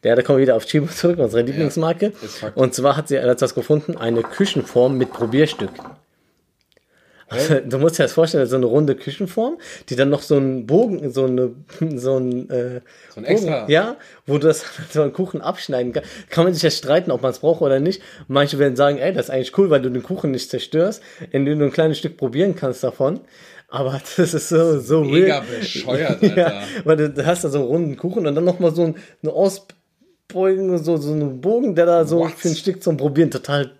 Ja, 0.03 0.15
da 0.15 0.21
kommen 0.21 0.37
wir 0.37 0.43
wieder 0.43 0.55
auf 0.55 0.65
Chibo 0.65 0.85
zurück, 0.85 1.17
unsere 1.17 1.41
Lieblingsmarke. 1.41 2.11
Fakt. 2.11 2.55
Und 2.55 2.75
zwar 2.75 2.95
hat 2.95 3.07
sie 3.07 3.15
etwas 3.15 3.55
gefunden, 3.55 3.97
eine 3.97 4.21
Küchenform 4.21 4.97
mit 4.99 5.11
Probierstück. 5.11 5.71
Also, 7.27 7.55
du 7.59 7.79
musst 7.79 7.97
dir 7.97 8.03
das 8.03 8.13
vorstellen, 8.13 8.45
so 8.45 8.55
eine 8.55 8.67
runde 8.67 8.93
Küchenform, 8.95 9.57
die 9.89 9.95
dann 9.95 10.09
noch 10.09 10.21
so 10.21 10.35
einen 10.35 10.67
Bogen, 10.67 11.11
so 11.11 11.25
eine, 11.25 11.51
so 11.95 12.17
ein, 12.17 12.49
äh, 12.51 12.81
So 13.09 13.19
ein 13.21 13.25
extra- 13.25 13.61
Bogen, 13.61 13.71
ja, 13.71 13.95
wo 14.27 14.37
du 14.37 14.47
das 14.47 14.63
so 14.91 15.01
einen 15.01 15.11
Kuchen 15.11 15.41
abschneiden 15.41 15.91
kannst. 15.93 16.09
Kann 16.29 16.43
man 16.43 16.53
sich 16.53 16.61
ja 16.61 16.69
streiten, 16.69 17.09
ob 17.11 17.23
man 17.23 17.31
es 17.31 17.39
braucht 17.39 17.61
oder 17.61 17.79
nicht. 17.79 18.01
Manche 18.27 18.59
werden 18.59 18.75
sagen, 18.75 18.99
ey, 18.99 19.11
das 19.13 19.25
ist 19.25 19.29
eigentlich 19.31 19.57
cool, 19.57 19.69
weil 19.71 19.81
du 19.81 19.89
den 19.89 20.03
Kuchen 20.03 20.31
nicht 20.31 20.49
zerstörst, 20.51 21.01
indem 21.31 21.57
du 21.59 21.65
ein 21.65 21.71
kleines 21.71 21.97
Stück 21.97 22.15
probieren 22.17 22.55
kannst 22.55 22.83
davon. 22.83 23.21
Aber 23.69 23.99
das 24.17 24.33
ist 24.35 24.49
so, 24.49 24.79
so 24.79 25.03
Mega 25.03 25.37
weird. 25.39 25.59
bescheuert, 25.61 26.21
Ja, 26.35 26.45
Alter. 26.45 26.61
weil 26.83 26.97
du, 26.97 27.09
du 27.09 27.25
hast 27.25 27.43
da 27.43 27.49
so 27.49 27.57
einen 27.57 27.67
runden 27.67 27.97
Kuchen 27.97 28.27
und 28.27 28.35
dann 28.35 28.45
nochmal 28.45 28.73
so 28.75 28.83
ein, 28.83 28.95
eine 29.23 29.33
Ausbeugung, 29.33 30.77
so, 30.77 30.97
so 30.97 31.11
einen 31.11 31.41
Bogen, 31.41 31.73
der 31.75 31.85
da 31.87 32.05
so 32.05 32.19
What? 32.19 32.33
für 32.33 32.49
ein 32.49 32.55
Stück 32.55 32.83
zum 32.83 32.97
Probieren 32.97 33.31
total 33.31 33.71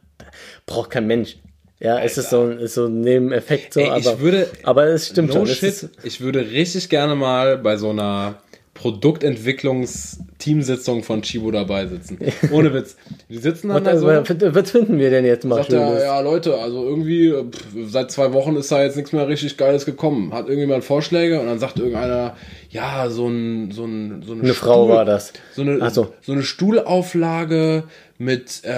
braucht 0.66 0.90
kein 0.90 1.06
Mensch. 1.06 1.38
Ja, 1.80 2.00
es 2.00 2.18
ist 2.18 2.30
so 2.30 2.42
ein, 2.42 2.60
ist 2.60 2.76
so 2.76 2.86
ein 2.86 3.02
Nebeneffekt 3.02 3.74
so, 3.74 3.82
Ey, 3.82 3.90
aber, 3.90 4.00
ich 4.00 4.20
würde, 4.20 4.48
aber 4.64 4.86
es 4.86 5.08
stimmt 5.08 5.30
no 5.30 5.46
schon. 5.46 5.48
Shit, 5.48 5.90
ich 6.04 6.22
würde 6.22 6.52
richtig 6.52 6.90
gerne 6.90 7.16
mal 7.16 7.58
bei 7.58 7.76
so 7.76 7.90
einer 7.90 8.38
Produktentwicklungs-Teamsitzung 8.76 11.04
von 11.04 11.22
Chibo 11.22 11.50
dabei 11.50 11.88
sitzen. 11.88 12.20
Ohne 12.52 12.74
Witz. 12.74 12.98
Die 13.30 13.38
sitzen 13.38 13.70
dann 13.70 13.86
da 13.86 13.94
was, 13.94 14.02
so. 14.02 14.08
was, 14.54 14.70
finden 14.70 15.00
wir 15.00 15.10
denn 15.10 15.24
jetzt 15.26 15.46
mal 15.46 15.56
Sagt 15.56 15.72
er, 15.72 16.04
ja 16.04 16.20
Leute, 16.20 16.58
also 16.58 16.84
irgendwie 16.84 17.32
pff, 17.32 17.68
seit 17.88 18.12
zwei 18.12 18.34
Wochen 18.34 18.58
ist 18.58 18.70
da 18.72 18.84
jetzt 18.84 18.98
nichts 18.98 19.14
mehr 19.14 19.30
richtig 19.30 19.56
Geiles 19.58 19.86
gekommen. 19.86 20.34
Hat 20.34 20.48
irgendjemand 20.48 20.84
Vorschläge 20.84 21.40
und 21.40 21.46
dann 21.48 21.60
sagt 21.60 21.80
irgendeiner, 21.80 22.36
ja, 22.70 23.10
so 23.10 23.28
ein, 23.28 23.72
so 23.72 23.86
ein, 23.86 24.24
so 24.26 24.34
Eine 24.34 24.54
Frau 24.54 24.90
war 24.90 25.06
das. 25.06 25.32
So 25.54 25.62
eine, 25.62 25.90
so. 25.90 26.14
so 26.22 26.34
eine 26.34 26.44
Stuhlauflage 26.44 27.86
mit, 28.18 28.62
äh, 28.64 28.70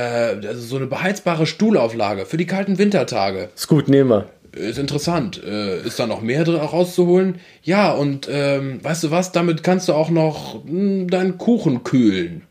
also 0.48 0.62
so 0.62 0.76
eine 0.78 0.88
beheizbare 0.88 1.46
Stuhlauflage 1.46 2.26
für 2.26 2.38
die 2.38 2.46
kalten 2.48 2.78
Wintertage. 2.78 3.50
Ist 3.56 3.68
gut, 3.68 3.88
nehmen 3.88 4.10
wir. 4.10 4.26
Ist 4.54 4.80
interessant. 4.80 5.42
Äh, 5.44 5.82
ist 5.82 6.00
da 6.00 6.08
noch 6.08 6.22
mehr 6.22 6.44
drin 6.44 6.56
rauszuholen? 6.56 7.40
Ja, 7.62 7.92
und 7.92 8.28
ähm, 8.32 8.80
weißt 8.84 9.04
du 9.04 9.12
was, 9.12 9.32
damit 9.32 9.62
kannst 9.64 9.88
du 9.88 9.94
auch 9.94 10.10
noch 10.10 10.64
mh, 10.66 11.06
deinen 11.12 11.38
Kuchen 11.38 11.84
kühlen. 11.84 12.44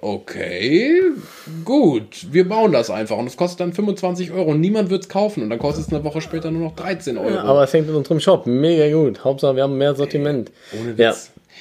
Okay, 0.00 0.92
gut. 1.64 2.28
Wir 2.30 2.48
bauen 2.48 2.70
das 2.72 2.88
einfach 2.88 3.16
und 3.16 3.26
es 3.26 3.36
kostet 3.36 3.60
dann 3.60 3.72
25 3.72 4.30
Euro 4.30 4.52
und 4.52 4.60
niemand 4.60 4.90
wird 4.90 5.02
es 5.02 5.08
kaufen 5.08 5.42
und 5.42 5.50
dann 5.50 5.58
kostet 5.58 5.86
es 5.86 5.92
eine 5.92 6.04
Woche 6.04 6.20
später 6.20 6.50
nur 6.52 6.62
noch 6.62 6.76
13 6.76 7.18
Euro. 7.18 7.30
Ja, 7.34 7.42
aber 7.42 7.64
es 7.64 7.72
hängt 7.72 7.88
in 7.88 7.94
unserem 7.96 8.20
Shop. 8.20 8.46
Mega 8.46 8.88
gut. 8.96 9.24
Hauptsache, 9.24 9.56
wir 9.56 9.64
haben 9.64 9.76
mehr 9.76 9.94
Sortiment. 9.96 10.52
Ohne 10.80 10.96
Witz. 10.96 10.98
Ja. 10.98 11.10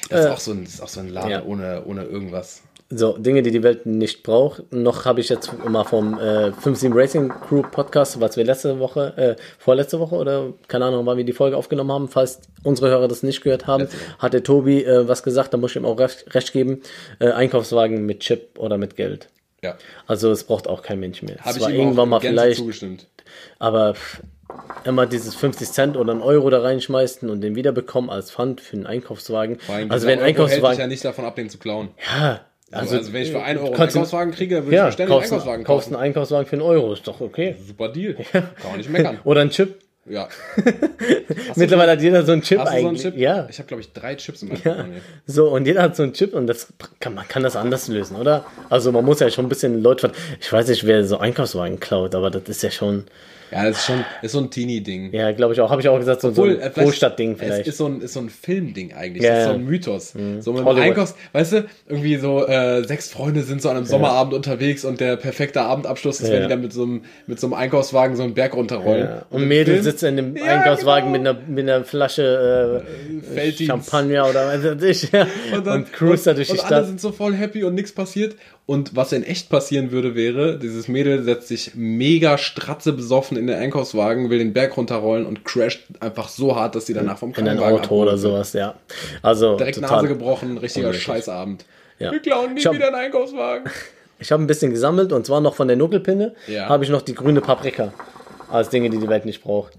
Das, 0.09 0.19
ist 0.19 0.25
Äh, 0.25 0.29
auch 0.29 0.39
so 0.39 0.51
ein, 0.51 0.63
das 0.65 0.73
ist 0.75 0.81
auch 0.81 0.87
so 0.87 0.99
ein 0.99 1.09
Laden 1.09 1.31
ja. 1.31 1.43
ohne, 1.43 1.83
ohne 1.85 2.03
irgendwas. 2.03 2.61
So, 2.89 3.17
Dinge, 3.17 3.41
die 3.41 3.51
die 3.51 3.63
Welt 3.63 3.85
nicht 3.85 4.23
braucht. 4.23 4.71
Noch 4.71 5.03
habe 5.03 5.19
ich 5.19 5.27
jetzt 5.27 5.51
mal 5.67 5.83
vom 5.83 6.17
äh, 6.19 6.51
57 6.51 6.91
Racing 6.93 7.27
Group 7.27 7.71
Podcast, 7.71 8.21
was 8.21 8.37
wir 8.37 8.45
letzte 8.45 8.79
Woche, 8.79 9.13
äh, 9.17 9.35
vorletzte 9.59 9.99
Woche 9.99 10.15
oder 10.15 10.53
keine 10.69 10.85
Ahnung, 10.85 11.05
wann 11.05 11.17
wir 11.17 11.25
die 11.25 11.33
Folge 11.33 11.57
aufgenommen 11.57 11.91
haben, 11.91 12.07
falls 12.07 12.39
unsere 12.63 12.89
Hörer 12.89 13.09
das 13.09 13.23
nicht 13.23 13.41
gehört 13.41 13.67
haben, 13.67 13.89
hat 14.19 14.33
der 14.33 14.41
Tobi 14.43 14.85
äh, 14.85 15.05
was 15.05 15.21
gesagt, 15.21 15.53
da 15.53 15.57
muss 15.57 15.71
ich 15.71 15.77
ihm 15.77 15.85
auch 15.85 15.99
recht, 15.99 16.33
recht 16.33 16.53
geben. 16.53 16.81
Äh, 17.19 17.31
Einkaufswagen 17.31 18.05
mit 18.05 18.21
Chip 18.21 18.57
oder 18.57 18.77
mit 18.77 18.95
Geld. 18.95 19.27
Ja. 19.61 19.75
Also 20.05 20.31
es 20.31 20.45
braucht 20.45 20.69
auch 20.69 20.81
kein 20.81 21.01
Mensch 21.01 21.21
mehr. 21.23 21.37
Habe 21.41 21.59
ich 21.59 21.67
ihm 21.67 21.75
irgendwann 21.75 22.05
auch 22.05 22.11
mal 22.11 22.21
vielleicht, 22.21 22.59
zugestimmt. 22.59 23.07
aber 23.59 23.95
immer 24.85 25.05
dieses 25.07 25.35
50 25.35 25.69
Cent 25.69 25.97
oder 25.97 26.13
einen 26.13 26.21
Euro 26.21 26.49
da 26.49 26.61
reinschmeißen 26.61 27.29
und 27.29 27.41
den 27.41 27.55
wiederbekommen 27.55 28.09
als 28.09 28.31
Pfand 28.31 28.61
für 28.61 28.77
einen 28.77 28.85
Einkaufswagen. 28.85 29.59
Also 29.89 30.07
wenn 30.07 30.19
ein 30.19 30.19
Euro 30.19 30.25
hält 30.25 30.37
dich 30.37 30.37
Einkaufswagen, 30.37 30.79
ja 30.79 30.87
nicht 30.87 31.03
davon 31.03 31.25
ab, 31.25 31.35
den 31.35 31.49
zu 31.49 31.57
klauen. 31.57 31.89
ja, 32.17 32.39
Also, 32.71 32.97
also 32.97 33.13
wenn 33.13 33.21
ich 33.21 33.31
für 33.31 33.41
1 33.41 33.59
Euro 33.59 33.73
einen 33.73 33.81
Einkaufswagen 33.81 34.33
kriege, 34.33 34.55
würde 34.57 34.69
ich 34.69 34.73
ja, 34.73 34.85
mir 34.85 34.91
ständig 34.91 35.13
einen 35.13 35.19
kaufst, 35.19 35.31
Einkaufswagen 35.31 35.65
kaufst 35.65 35.85
kaufen. 35.87 35.95
einen 35.95 36.03
Einkaufswagen 36.03 36.45
für 36.47 36.55
einen 36.57 36.61
Euro, 36.63 36.93
ist 36.93 37.07
doch 37.07 37.21
okay. 37.21 37.55
Super 37.65 37.89
Deal. 37.89 38.15
Kann 38.31 38.43
man 38.69 38.77
nicht 38.77 38.89
meckern. 38.89 39.19
Oder 39.23 39.41
ein 39.41 39.49
Chip. 39.49 39.79
Ja. 40.09 40.27
Mittlerweile 41.55 41.91
hat 41.91 42.01
jeder 42.01 42.25
so 42.25 42.31
einen 42.31 42.41
Chip 42.41 42.59
Hast 42.59 42.67
du 42.67 42.71
so 42.71 42.77
einen 42.77 42.87
eigentlich. 42.87 43.01
Chip? 43.01 43.17
Ja. 43.17 43.47
Ich 43.49 43.57
habe, 43.59 43.67
glaube 43.67 43.81
ich, 43.81 43.91
drei 43.91 44.15
Chips 44.15 44.41
in 44.41 44.49
meinem 44.49 44.61
ja. 44.63 44.85
So, 45.25 45.49
und 45.49 45.65
jeder 45.65 45.81
hat 45.81 45.95
so 45.95 46.03
einen 46.03 46.13
Chip 46.13 46.33
und 46.33 46.47
das 46.47 46.67
kann, 46.99 47.13
man 47.13 47.27
kann 47.27 47.43
das 47.43 47.55
anders 47.55 47.87
lösen, 47.87 48.15
oder? 48.15 48.45
Also 48.69 48.91
man 48.91 49.03
muss 49.03 49.19
ja 49.19 49.29
schon 49.29 49.45
ein 49.45 49.49
bisschen 49.49 49.81
Leute 49.81 50.11
Ich 50.39 50.51
weiß 50.51 50.67
nicht, 50.69 50.85
wer 50.85 51.03
so 51.03 51.17
Einkaufswagen 51.17 51.79
klaut, 51.79 52.15
aber 52.15 52.31
das 52.31 52.43
ist 52.47 52.63
ja 52.63 52.71
schon. 52.71 53.05
Ja, 53.51 53.65
das 53.65 53.77
ist 53.77 53.85
schon 53.85 54.03
ist 54.21 54.31
so 54.33 54.39
ein 54.39 54.49
Teenie-Ding. 54.49 55.13
Ja, 55.13 55.31
glaube 55.31 55.53
ich 55.53 55.61
auch. 55.61 55.69
Habe 55.69 55.81
ich 55.81 55.87
auch 55.87 55.97
gesagt, 55.97 56.21
so, 56.21 56.29
Obwohl, 56.29 56.55
so 56.55 56.59
äh, 56.59 56.63
ein 56.65 56.71
vielleicht- 56.73 56.87
Großstadtding 56.87 57.31
Es 57.33 57.39
vielleicht. 57.39 57.67
ist 57.67 57.77
so 57.77 57.85
ein, 57.87 58.01
ist 58.01 58.13
so 58.13 58.19
ein 58.19 58.29
Filmding 58.29 58.93
eigentlich. 58.93 59.23
Ja, 59.23 59.29
das 59.29 59.39
ist 59.39 59.45
so 59.45 59.51
ja. 59.51 59.55
ein 59.57 59.65
Mythos. 59.65 60.09
So 60.11 60.17
mit 60.19 60.59
dem 60.59 60.65
Hollywood. 60.65 60.77
Einkaufs, 60.83 61.15
weißt 61.33 61.53
du, 61.53 61.65
irgendwie 61.87 62.17
so 62.17 62.45
äh, 62.45 62.83
sechs 62.83 63.09
Freunde 63.09 63.43
sind 63.43 63.61
so 63.61 63.69
an 63.69 63.77
einem 63.77 63.85
Sommerabend 63.85 64.33
unterwegs 64.33 64.83
und 64.85 64.99
der 64.99 65.15
perfekte 65.15 65.61
Abendabschluss 65.61 66.19
ist, 66.19 66.27
wenn 66.29 66.41
Ja. 66.41 66.43
die 66.43 66.49
dann 66.49 66.61
mit 66.61 66.73
so 66.73 66.83
einem, 66.83 67.03
mit 67.25 67.39
so 67.39 67.47
einem 67.47 67.53
Einkaufswagen 67.53 68.15
so 68.17 68.23
einen 68.23 68.33
Berg 68.33 68.53
runterrollen. 68.55 69.03
ja. 69.07 69.25
Und 69.29 69.47
Mädel 69.47 69.81
sitzt 69.81 70.03
in 70.03 70.17
dem 70.17 70.35
Ja, 70.35 70.43
Einkaufswagen 70.43 71.13
genau. 71.13 71.33
mit, 71.33 71.41
einer, 71.41 71.49
mit 71.49 71.69
einer 71.69 71.83
Flasche 71.85 72.83
äh. 73.35 73.51
Champagner 73.65 74.27
oder 74.29 74.47
was 74.47 74.63
weiß 74.81 74.83
ich. 75.03 75.11
Ja. 75.11 75.27
Und, 75.53 75.93
cruist 75.93 76.27
da 76.27 76.33
durch 76.33 76.47
die 76.47 76.53
und 76.53 76.59
alle 76.59 76.67
Stadt. 76.67 76.85
sind 76.87 76.99
so 77.01 77.11
voll 77.11 77.33
happy 77.33 77.63
und 77.63 77.75
nichts 77.75 77.91
passiert. 77.91 78.35
Und 78.67 78.95
was 78.97 79.13
in 79.13 79.23
echt 79.23 79.49
passieren 79.49 79.91
würde, 79.91 80.13
wäre, 80.13 80.59
dieses 80.59 80.87
Mädel 80.89 81.23
setzt 81.23 81.47
sich 81.47 81.71
mega 81.73 82.37
stratze 82.37 82.91
besoffen 82.93 83.37
in 83.37 83.47
den 83.47 83.57
Einkaufswagen, 83.57 84.29
will 84.29 84.39
den 84.39 84.51
Berg 84.53 84.75
runterrollen 84.77 85.25
und 85.25 85.45
crasht 85.45 85.85
einfach 86.01 86.27
so 86.27 86.55
hart, 86.55 86.75
dass 86.75 86.85
sie 86.85 86.93
danach 86.93 87.17
vom 87.17 87.29
In 87.29 87.35
ein 87.37 87.45
Krankenwagen 87.57 87.79
Auto 87.79 87.95
oder 87.95 88.17
sowas, 88.17 88.51
ja. 88.53 88.75
Also 89.21 89.55
Direkt. 89.55 89.79
Nase 89.79 90.07
gebrochen, 90.09 90.57
richtiger 90.57 90.87
unnötig. 90.87 91.03
Scheißabend. 91.05 91.65
Ja. 91.97 92.11
Wir 92.11 92.19
klauen 92.19 92.53
nie 92.53 92.61
hab- 92.61 92.75
wieder 92.75 92.87
einen 92.87 92.95
Einkaufswagen. 92.95 93.71
Ich 94.19 94.31
habe 94.31 94.41
ein 94.43 94.47
bisschen 94.47 94.71
gesammelt 94.71 95.13
und 95.13 95.27
zwar 95.27 95.41
noch 95.41 95.53
von 95.53 95.67
der 95.67 95.77
Nuckelpinne 95.77 96.33
Ja. 96.47 96.67
habe 96.69 96.83
ich 96.83 96.89
noch 96.89 97.03
die 97.03 97.13
grüne 97.13 97.39
Paprika. 97.39 97.93
Als 98.49 98.69
Dinge, 98.69 98.89
die 98.89 98.97
die 98.97 99.07
Welt 99.07 99.25
nicht 99.25 99.43
braucht. 99.43 99.73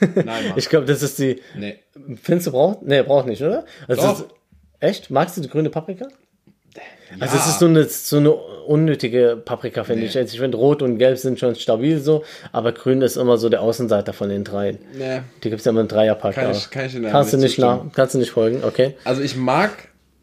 Nein, 0.00 0.24
Mann. 0.26 0.36
Ich 0.56 0.68
glaube, 0.68 0.84
das 0.86 1.00
ist 1.02 1.18
die. 1.20 1.40
nee. 1.56 1.78
Findest 2.20 2.48
du 2.48 2.50
braucht? 2.50 2.82
Nee, 2.82 3.02
braucht 3.04 3.26
nicht, 3.28 3.40
oder? 3.42 3.64
Also 3.86 4.02
Doch. 4.02 4.18
ist, 4.18 4.26
echt? 4.80 5.10
Magst 5.10 5.36
du 5.36 5.42
die 5.42 5.48
grüne 5.48 5.70
Paprika? 5.70 6.08
Also 7.20 7.36
Ja. 7.36 7.42
es 7.42 7.48
ist 7.48 7.58
so 7.60 7.66
eine, 7.66 7.84
so 7.84 8.16
eine 8.16 8.32
unnötige 8.32 9.40
Paprika, 9.44 9.84
finde 9.84 10.02
Nee. 10.02 10.08
ich. 10.08 10.18
Also 10.18 10.34
ich 10.34 10.40
finde, 10.40 10.56
Rot 10.58 10.82
und 10.82 10.98
Gelb 10.98 11.18
sind 11.18 11.38
schon 11.38 11.54
stabil 11.54 11.98
so, 12.00 12.24
aber 12.52 12.72
Grün 12.72 13.00
ist 13.02 13.16
immer 13.16 13.36
so 13.38 13.48
der 13.48 13.62
Außenseiter 13.62 14.12
von 14.12 14.28
den 14.28 14.44
dreien. 14.44 14.78
Nee. 14.96 15.20
Die 15.44 15.50
gibt 15.50 15.60
es 15.60 15.64
ja 15.64 15.70
immer 15.70 15.82
in 15.82 15.88
Dreierpack. 15.88 16.34
Kann 16.34 16.50
ich- 16.50 16.70
kann 16.70 16.86
ich 16.86 17.00
kannst, 17.10 17.32
du 17.32 17.36
nicht 17.38 17.58
nach, 17.58 17.80
kannst 17.94 18.14
du 18.14 18.18
nicht 18.18 18.30
folgen, 18.30 18.62
okay? 18.64 18.94
Also 19.04 19.22
ich 19.22 19.36
mag 19.36 19.70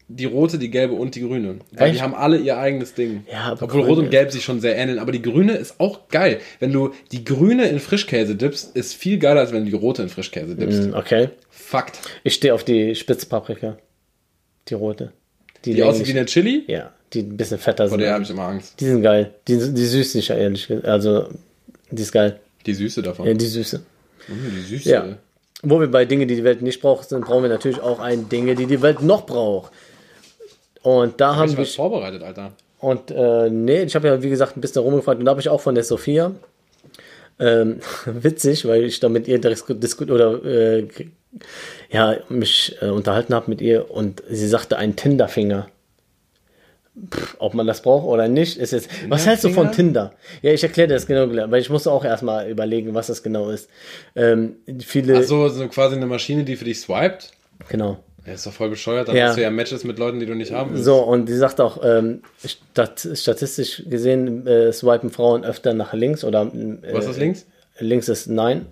die 0.08 0.26
rote, 0.26 0.58
die 0.58 0.70
gelbe 0.70 0.92
und 0.92 1.14
die 1.14 1.22
grüne. 1.22 1.60
Weil 1.72 1.88
Echt? 1.88 1.96
die 1.98 2.02
haben 2.02 2.14
alle 2.14 2.36
ihr 2.36 2.58
eigenes 2.58 2.92
Ding. 2.92 3.24
Ja, 3.32 3.56
Obwohl 3.58 3.84
rot 3.84 3.96
und 3.98 4.10
gelb 4.10 4.30
sich 4.30 4.44
schon 4.44 4.60
sehr 4.60 4.76
ähneln. 4.76 4.98
Aber 4.98 5.12
die 5.12 5.22
grüne 5.22 5.52
ist 5.56 5.80
auch 5.80 6.08
geil. 6.08 6.40
Wenn 6.60 6.72
du 6.74 6.92
die 7.10 7.24
grüne 7.24 7.66
in 7.68 7.78
Frischkäse 7.78 8.34
dippst, 8.36 8.76
ist 8.76 8.92
viel 8.94 9.18
geiler, 9.18 9.40
als 9.40 9.52
wenn 9.52 9.64
du 9.64 9.70
die 9.70 9.76
rote 9.76 10.02
in 10.02 10.10
Frischkäse 10.10 10.54
dippst. 10.56 10.82
Hm, 10.84 10.94
Okay. 10.94 11.30
Fakt. 11.48 11.98
Ich 12.22 12.34
stehe 12.34 12.52
auf 12.52 12.64
die 12.64 12.94
Spitzpaprika. 12.94 13.78
Die 14.68 14.74
rote. 14.74 15.12
Die 15.64 15.72
länglich- 15.72 15.84
aussieht 15.86 16.06
wie 16.08 16.10
eine 16.12 16.26
Chili? 16.26 16.64
Ja, 16.66 16.92
die 17.12 17.20
ein 17.20 17.36
bisschen 17.36 17.58
fetter 17.58 17.84
Vor 17.84 17.90
sind. 17.90 18.00
der 18.00 18.14
habe 18.14 18.24
ich 18.24 18.30
immer 18.30 18.42
Angst. 18.48 18.80
Die 18.80 18.86
sind 18.86 19.02
geil. 19.02 19.32
Die, 19.48 19.56
die 19.58 19.86
süß 19.86 20.14
nicht, 20.16 20.30
ehrlich 20.30 20.66
gesagt. 20.66 20.86
Also, 20.86 21.28
die 21.90 22.02
ist 22.02 22.12
geil. 22.12 22.38
Die 22.66 22.74
Süße 22.74 23.02
davon. 23.02 23.26
Ja, 23.26 23.34
die 23.34 23.46
Süße. 23.46 23.80
Mhm, 24.28 24.52
die 24.56 24.62
Süße. 24.76 24.88
Ja. 24.90 25.18
Wo 25.62 25.80
wir 25.80 25.86
bei 25.90 26.04
Dinge, 26.04 26.26
die 26.26 26.36
die 26.36 26.44
Welt 26.44 26.60
nicht 26.62 26.80
braucht, 26.80 27.08
sind, 27.08 27.24
brauchen 27.24 27.42
wir 27.44 27.50
natürlich 27.50 27.80
auch 27.80 27.98
ein 28.00 28.28
Dinge, 28.28 28.54
die 28.54 28.66
die 28.66 28.82
Welt 28.82 29.02
noch 29.02 29.24
braucht. 29.26 29.72
Und 30.82 31.20
da 31.20 31.30
Hab 31.30 31.36
haben 31.36 31.50
ich 31.50 31.56
wir. 31.56 31.62
was 31.62 31.74
vorbereitet, 31.74 32.22
Alter. 32.22 32.52
Und 32.80 33.10
äh, 33.10 33.48
nee, 33.48 33.82
ich 33.84 33.94
habe 33.94 34.08
ja, 34.08 34.22
wie 34.22 34.28
gesagt, 34.28 34.56
ein 34.56 34.60
bisschen 34.60 34.82
rumgefragt 34.82 35.18
und 35.18 35.24
da 35.24 35.30
habe 35.30 35.40
ich 35.40 35.48
auch 35.48 35.60
von 35.62 35.74
der 35.74 35.84
Sophia. 35.84 36.32
Ähm, 37.38 37.80
witzig, 38.06 38.66
weil 38.66 38.84
ich 38.84 39.00
da 39.00 39.08
mit 39.08 39.26
ihr 39.26 39.38
diskutiert 39.40 40.10
oder 40.10 40.44
äh, 40.44 40.86
ja, 41.90 42.16
mich 42.28 42.76
äh, 42.80 42.86
unterhalten 42.86 43.34
habe 43.34 43.50
mit 43.50 43.60
ihr 43.60 43.90
und 43.90 44.22
sie 44.28 44.48
sagte 44.48 44.76
ein 44.76 44.96
Tinderfinger. 44.96 45.68
Pff, 47.12 47.36
ob 47.40 47.54
man 47.54 47.66
das 47.66 47.82
braucht 47.82 48.04
oder 48.06 48.28
nicht, 48.28 48.56
ist 48.56 48.70
jetzt. 48.72 48.88
Was 49.08 49.26
hältst 49.26 49.42
du 49.42 49.48
von 49.50 49.72
Tinder? 49.72 50.12
Ja, 50.42 50.52
ich 50.52 50.62
erkläre 50.62 50.86
dir 50.88 50.94
das 50.94 51.06
genau, 51.06 51.28
weil 51.50 51.60
ich 51.60 51.68
musste 51.68 51.90
auch 51.90 52.04
erstmal 52.04 52.48
überlegen, 52.48 52.94
was 52.94 53.08
das 53.08 53.22
genau 53.24 53.50
ist. 53.50 53.68
Ähm, 54.14 54.56
viele. 54.80 55.16
Achso, 55.18 55.48
so 55.48 55.66
quasi 55.66 55.96
eine 55.96 56.06
Maschine, 56.06 56.44
die 56.44 56.54
für 56.54 56.64
dich 56.66 56.78
swiped. 56.80 57.32
Genau. 57.68 57.98
Ja, 58.24 58.34
ist 58.34 58.46
doch 58.46 58.52
voll 58.52 58.70
bescheuert. 58.70 59.08
Dann 59.08 59.16
Ja. 59.16 59.26
hast 59.28 59.36
du 59.36 59.42
ja 59.42 59.50
Matches 59.50 59.82
mit 59.84 59.98
Leuten, 59.98 60.20
die 60.20 60.26
du 60.26 60.34
nicht 60.34 60.52
haben 60.52 60.72
willst. 60.72 60.84
So, 60.84 60.98
und 61.02 61.26
sie 61.26 61.36
sagt 61.36 61.60
auch, 61.60 61.82
ähm, 61.84 62.22
stat 62.46 63.06
statistisch 63.14 63.82
gesehen 63.90 64.46
äh, 64.46 64.72
swipen 64.72 65.10
Frauen 65.10 65.44
öfter 65.44 65.74
nach 65.74 65.94
links 65.94 66.22
oder. 66.22 66.42
Äh, 66.44 66.92
Was 66.94 67.06
ist 67.06 67.18
links? 67.18 67.44
Links 67.80 68.08
ist 68.08 68.28
nein. 68.28 68.66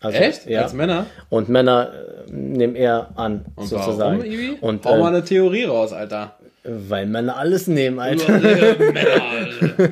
Also, 0.00 0.18
Echt? 0.18 0.46
Ja. 0.46 0.62
Als 0.62 0.72
Männer? 0.74 1.06
Und 1.28 1.48
Männer 1.48 1.90
äh, 2.28 2.32
nehmen 2.32 2.76
eher 2.76 3.08
an, 3.16 3.44
Und 3.56 3.66
sozusagen. 3.68 4.18
warum, 4.18 4.24
Ibi? 4.24 4.58
Und 4.60 4.84
Hau 4.84 4.98
mal 4.98 5.12
äh, 5.12 5.16
eine 5.16 5.24
Theorie 5.24 5.64
raus, 5.64 5.92
Alter. 5.92 6.36
weil 6.62 7.06
Männer 7.06 7.36
alles 7.36 7.66
nehmen, 7.66 7.98
Alter. 7.98 8.40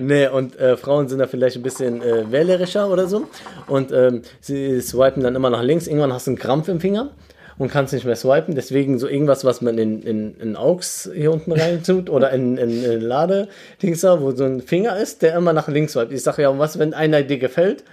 Nee, 0.00 0.28
und 0.28 0.58
äh, 0.58 0.76
Frauen 0.76 1.08
sind 1.08 1.18
da 1.18 1.26
vielleicht 1.26 1.56
ein 1.56 1.62
bisschen 1.62 2.00
äh, 2.02 2.30
wählerischer 2.30 2.90
oder 2.90 3.06
so. 3.08 3.26
Und 3.66 3.92
ähm, 3.92 4.22
sie 4.40 4.80
swipen 4.80 5.22
dann 5.22 5.34
immer 5.34 5.50
nach 5.50 5.62
links. 5.62 5.86
Irgendwann 5.86 6.12
hast 6.12 6.26
du 6.26 6.30
einen 6.30 6.38
Krampf 6.38 6.68
im 6.68 6.80
Finger 6.80 7.10
und 7.58 7.70
kannst 7.70 7.92
nicht 7.92 8.04
mehr 8.06 8.16
swipen. 8.16 8.54
Deswegen 8.54 8.98
so 8.98 9.08
irgendwas, 9.08 9.44
was 9.44 9.60
man 9.60 9.76
in, 9.78 10.02
in, 10.02 10.36
in 10.38 10.56
Aux 10.56 11.10
hier 11.14 11.32
unten 11.32 11.52
rein 11.52 11.82
tut 11.82 12.08
oder 12.10 12.30
in, 12.30 12.56
in, 12.56 12.84
in 12.84 13.00
Lade, 13.00 13.48
da, 13.80 14.20
wo 14.20 14.30
so 14.32 14.44
ein 14.44 14.60
Finger 14.62 14.96
ist, 14.98 15.22
der 15.22 15.34
immer 15.36 15.52
nach 15.52 15.68
links 15.68 15.92
swipet. 15.92 16.12
Ich 16.12 16.22
sage 16.22 16.42
ja, 16.42 16.58
was, 16.58 16.78
wenn 16.78 16.94
einer 16.94 17.22
dir 17.22 17.38
gefällt? 17.38 17.84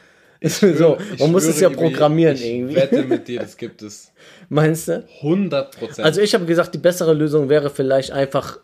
Ist 0.48 0.60
so, 0.60 0.98
Ich 1.14 1.20
man 1.22 1.32
muss 1.32 1.46
es 1.46 1.60
ja 1.62 1.70
programmieren 1.70 2.36
ich 2.36 2.46
irgendwie. 2.46 2.76
wette 2.76 3.04
mit 3.04 3.28
dir, 3.30 3.40
das 3.40 3.56
gibt 3.56 3.82
es. 3.82 4.12
Meinst 4.50 4.90
du? 4.90 5.04
100 5.22 5.78
Prozent. 5.80 6.06
Also 6.06 6.20
ich 6.20 6.34
habe 6.34 6.46
gesagt, 6.46 6.74
die 6.74 6.80
bessere 6.80 7.14
Lösung 7.14 7.48
wäre 7.48 7.70
vielleicht 7.70 8.12
einfach 8.12 8.60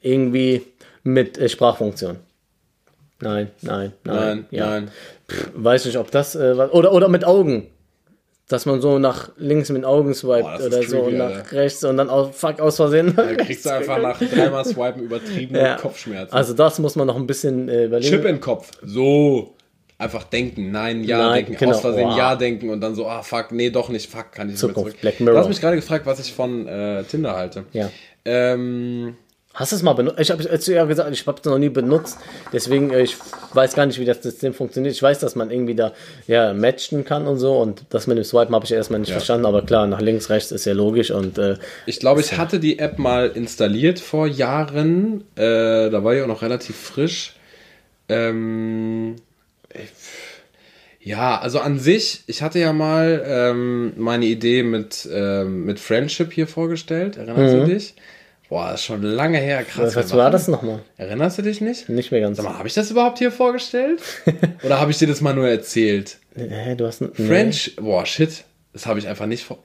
irgendwie 0.00 0.62
mit 1.02 1.36
äh, 1.38 1.48
Sprachfunktion. 1.50 2.16
Nein, 3.20 3.50
nein, 3.62 3.92
nein. 4.04 4.16
nein, 4.16 4.46
ja. 4.50 4.66
nein. 4.70 4.90
Weiß 5.54 5.84
nicht, 5.84 5.98
ob 5.98 6.10
das 6.10 6.34
äh, 6.34 6.56
was- 6.56 6.70
oder 6.72 6.92
oder 6.92 7.08
mit 7.08 7.24
Augen. 7.24 7.66
Dass 8.48 8.64
man 8.64 8.80
so 8.80 8.98
nach 8.98 9.30
links 9.36 9.68
mit 9.68 9.82
den 9.82 9.84
Augen 9.84 10.14
swipet 10.14 10.42
Boah, 10.44 10.66
oder 10.66 10.82
so 10.82 10.96
creepy, 11.02 11.08
und 11.08 11.18
nach 11.18 11.26
Alter. 11.34 11.52
rechts 11.52 11.84
und 11.84 11.98
dann 11.98 12.08
auch 12.08 12.32
fuck 12.32 12.60
aus 12.60 12.76
Versehen. 12.76 13.12
Da 13.14 13.34
kriegst 13.34 13.66
du 13.66 13.70
einfach 13.74 14.00
nach 14.00 14.18
dreimal 14.18 14.64
Swipen 14.64 15.02
übertriebene 15.02 15.60
ja. 15.60 15.76
Kopfschmerzen. 15.76 16.34
Also 16.34 16.54
das 16.54 16.78
muss 16.78 16.96
man 16.96 17.06
noch 17.06 17.16
ein 17.16 17.26
bisschen 17.26 17.68
äh, 17.68 17.84
überlegen. 17.84 18.08
Chip 18.10 18.20
in 18.24 18.36
den 18.36 18.40
Kopf. 18.40 18.70
So. 18.82 19.54
Einfach 20.00 20.22
denken, 20.24 20.70
nein, 20.70 21.02
ja 21.02 21.18
Nein, 21.18 21.34
denken, 21.46 21.56
genau. 21.58 21.72
aus 21.72 21.80
Versehen 21.80 22.08
Wow. 22.08 22.16
ja 22.18 22.36
denken 22.36 22.70
und 22.70 22.80
dann 22.80 22.94
so, 22.94 23.08
ah 23.08 23.22
fuck, 23.22 23.50
nee, 23.50 23.70
doch 23.70 23.88
nicht, 23.88 24.08
fuck, 24.08 24.30
kann 24.30 24.46
ich 24.48 24.52
nicht 24.54 24.62
mehr 24.62 24.68
Zukunft, 24.74 24.90
zurück. 24.92 25.00
Black 25.00 25.18
Mirror. 25.20 25.32
Du 25.34 25.40
hast 25.40 25.48
mich 25.48 25.60
gerade 25.60 25.74
gefragt, 25.76 26.06
was 26.06 26.20
ich 26.20 26.32
von 26.32 26.68
äh, 26.68 27.02
Tinder 27.04 27.34
halte. 27.36 27.64
Ja. 27.72 27.90
Ähm, 28.24 29.16
Hast 29.54 29.72
du 29.72 29.76
es 29.76 29.82
mal 29.82 29.94
benutzt? 29.94 30.20
Ich 30.20 30.30
habe 30.30 30.40
es 30.40 30.66
ja 30.68 30.84
gesagt, 30.84 31.10
ich 31.12 31.26
habe 31.26 31.38
es 31.40 31.44
noch 31.44 31.58
nie 31.58 31.68
benutzt. 31.70 32.18
Deswegen, 32.52 32.90
äh, 32.92 33.00
ich 33.02 33.16
weiß 33.54 33.74
gar 33.74 33.86
nicht, 33.86 33.98
wie 33.98 34.04
das 34.04 34.22
System 34.22 34.54
funktioniert. 34.54 34.94
Ich 34.94 35.02
weiß, 35.02 35.18
dass 35.18 35.34
man 35.34 35.50
irgendwie 35.50 35.74
da 35.74 35.92
ja, 36.28 36.52
matchen 36.54 37.04
kann 37.04 37.26
und 37.26 37.38
so. 37.38 37.58
Und 37.58 37.84
das 37.90 38.06
mit 38.06 38.18
dem 38.18 38.22
Swipen 38.24 38.54
habe 38.54 38.64
ich 38.66 38.70
erstmal 38.72 39.00
nicht 39.00 39.08
Ja. 39.08 39.14
verstanden. 39.16 39.46
Aber 39.46 39.62
klar, 39.62 39.88
nach 39.88 40.00
links, 40.00 40.30
rechts 40.30 40.52
ist 40.52 40.64
ja 40.64 40.74
logisch. 40.74 41.10
Und 41.10 41.38
äh, 41.38 41.56
ich 41.86 41.98
glaube, 41.98 42.20
ich 42.20 42.36
hatte 42.38 42.60
die 42.60 42.78
App 42.78 43.00
mal 43.00 43.26
installiert 43.34 43.98
vor 43.98 44.28
Jahren. 44.28 45.24
Äh, 45.34 45.90
da 45.90 46.04
war 46.04 46.14
die 46.14 46.22
auch 46.22 46.28
noch 46.28 46.42
relativ 46.42 46.76
frisch. 46.76 47.34
Ähm, 48.08 49.16
ich, 49.16 49.22
ja, 51.00 51.38
also 51.38 51.60
an 51.60 51.78
sich, 51.78 52.22
ich 52.26 52.42
hatte 52.42 52.58
ja 52.58 52.72
mal 52.72 53.22
ähm, 53.26 53.92
meine 53.96 54.26
Idee 54.26 54.62
mit, 54.62 55.08
ähm, 55.12 55.64
mit 55.64 55.78
Friendship 55.78 56.32
hier 56.32 56.46
vorgestellt. 56.46 57.16
Erinnerst 57.16 57.54
du 57.54 57.64
dich? 57.66 57.94
Boah, 58.48 58.70
das 58.70 58.80
ist 58.80 58.86
schon 58.86 59.02
lange 59.02 59.38
her. 59.38 59.62
Krass. 59.62 59.94
was 59.94 60.14
war 60.16 60.30
das 60.30 60.48
nochmal? 60.48 60.80
Erinnerst 60.96 61.36
du 61.38 61.42
dich 61.42 61.60
nicht? 61.60 61.88
Nicht 61.90 62.10
mehr 62.10 62.22
ganz. 62.22 62.38
Sag 62.38 62.44
mal, 62.44 62.56
habe 62.56 62.66
ich 62.66 62.74
das 62.74 62.90
überhaupt 62.90 63.18
hier 63.18 63.30
vorgestellt? 63.30 64.00
Oder 64.62 64.80
habe 64.80 64.90
ich 64.90 64.98
dir 64.98 65.06
das 65.06 65.20
mal 65.20 65.34
nur 65.34 65.48
erzählt? 65.48 66.18
Hä, 66.34 66.74
du 66.74 66.86
hast 66.86 67.02
ein 67.02 67.12
French, 67.12 67.76
boah, 67.76 68.06
shit, 68.06 68.44
das 68.72 68.86
habe 68.86 68.98
ich 68.98 69.06
einfach 69.06 69.26
nicht 69.26 69.44
vor. 69.44 69.62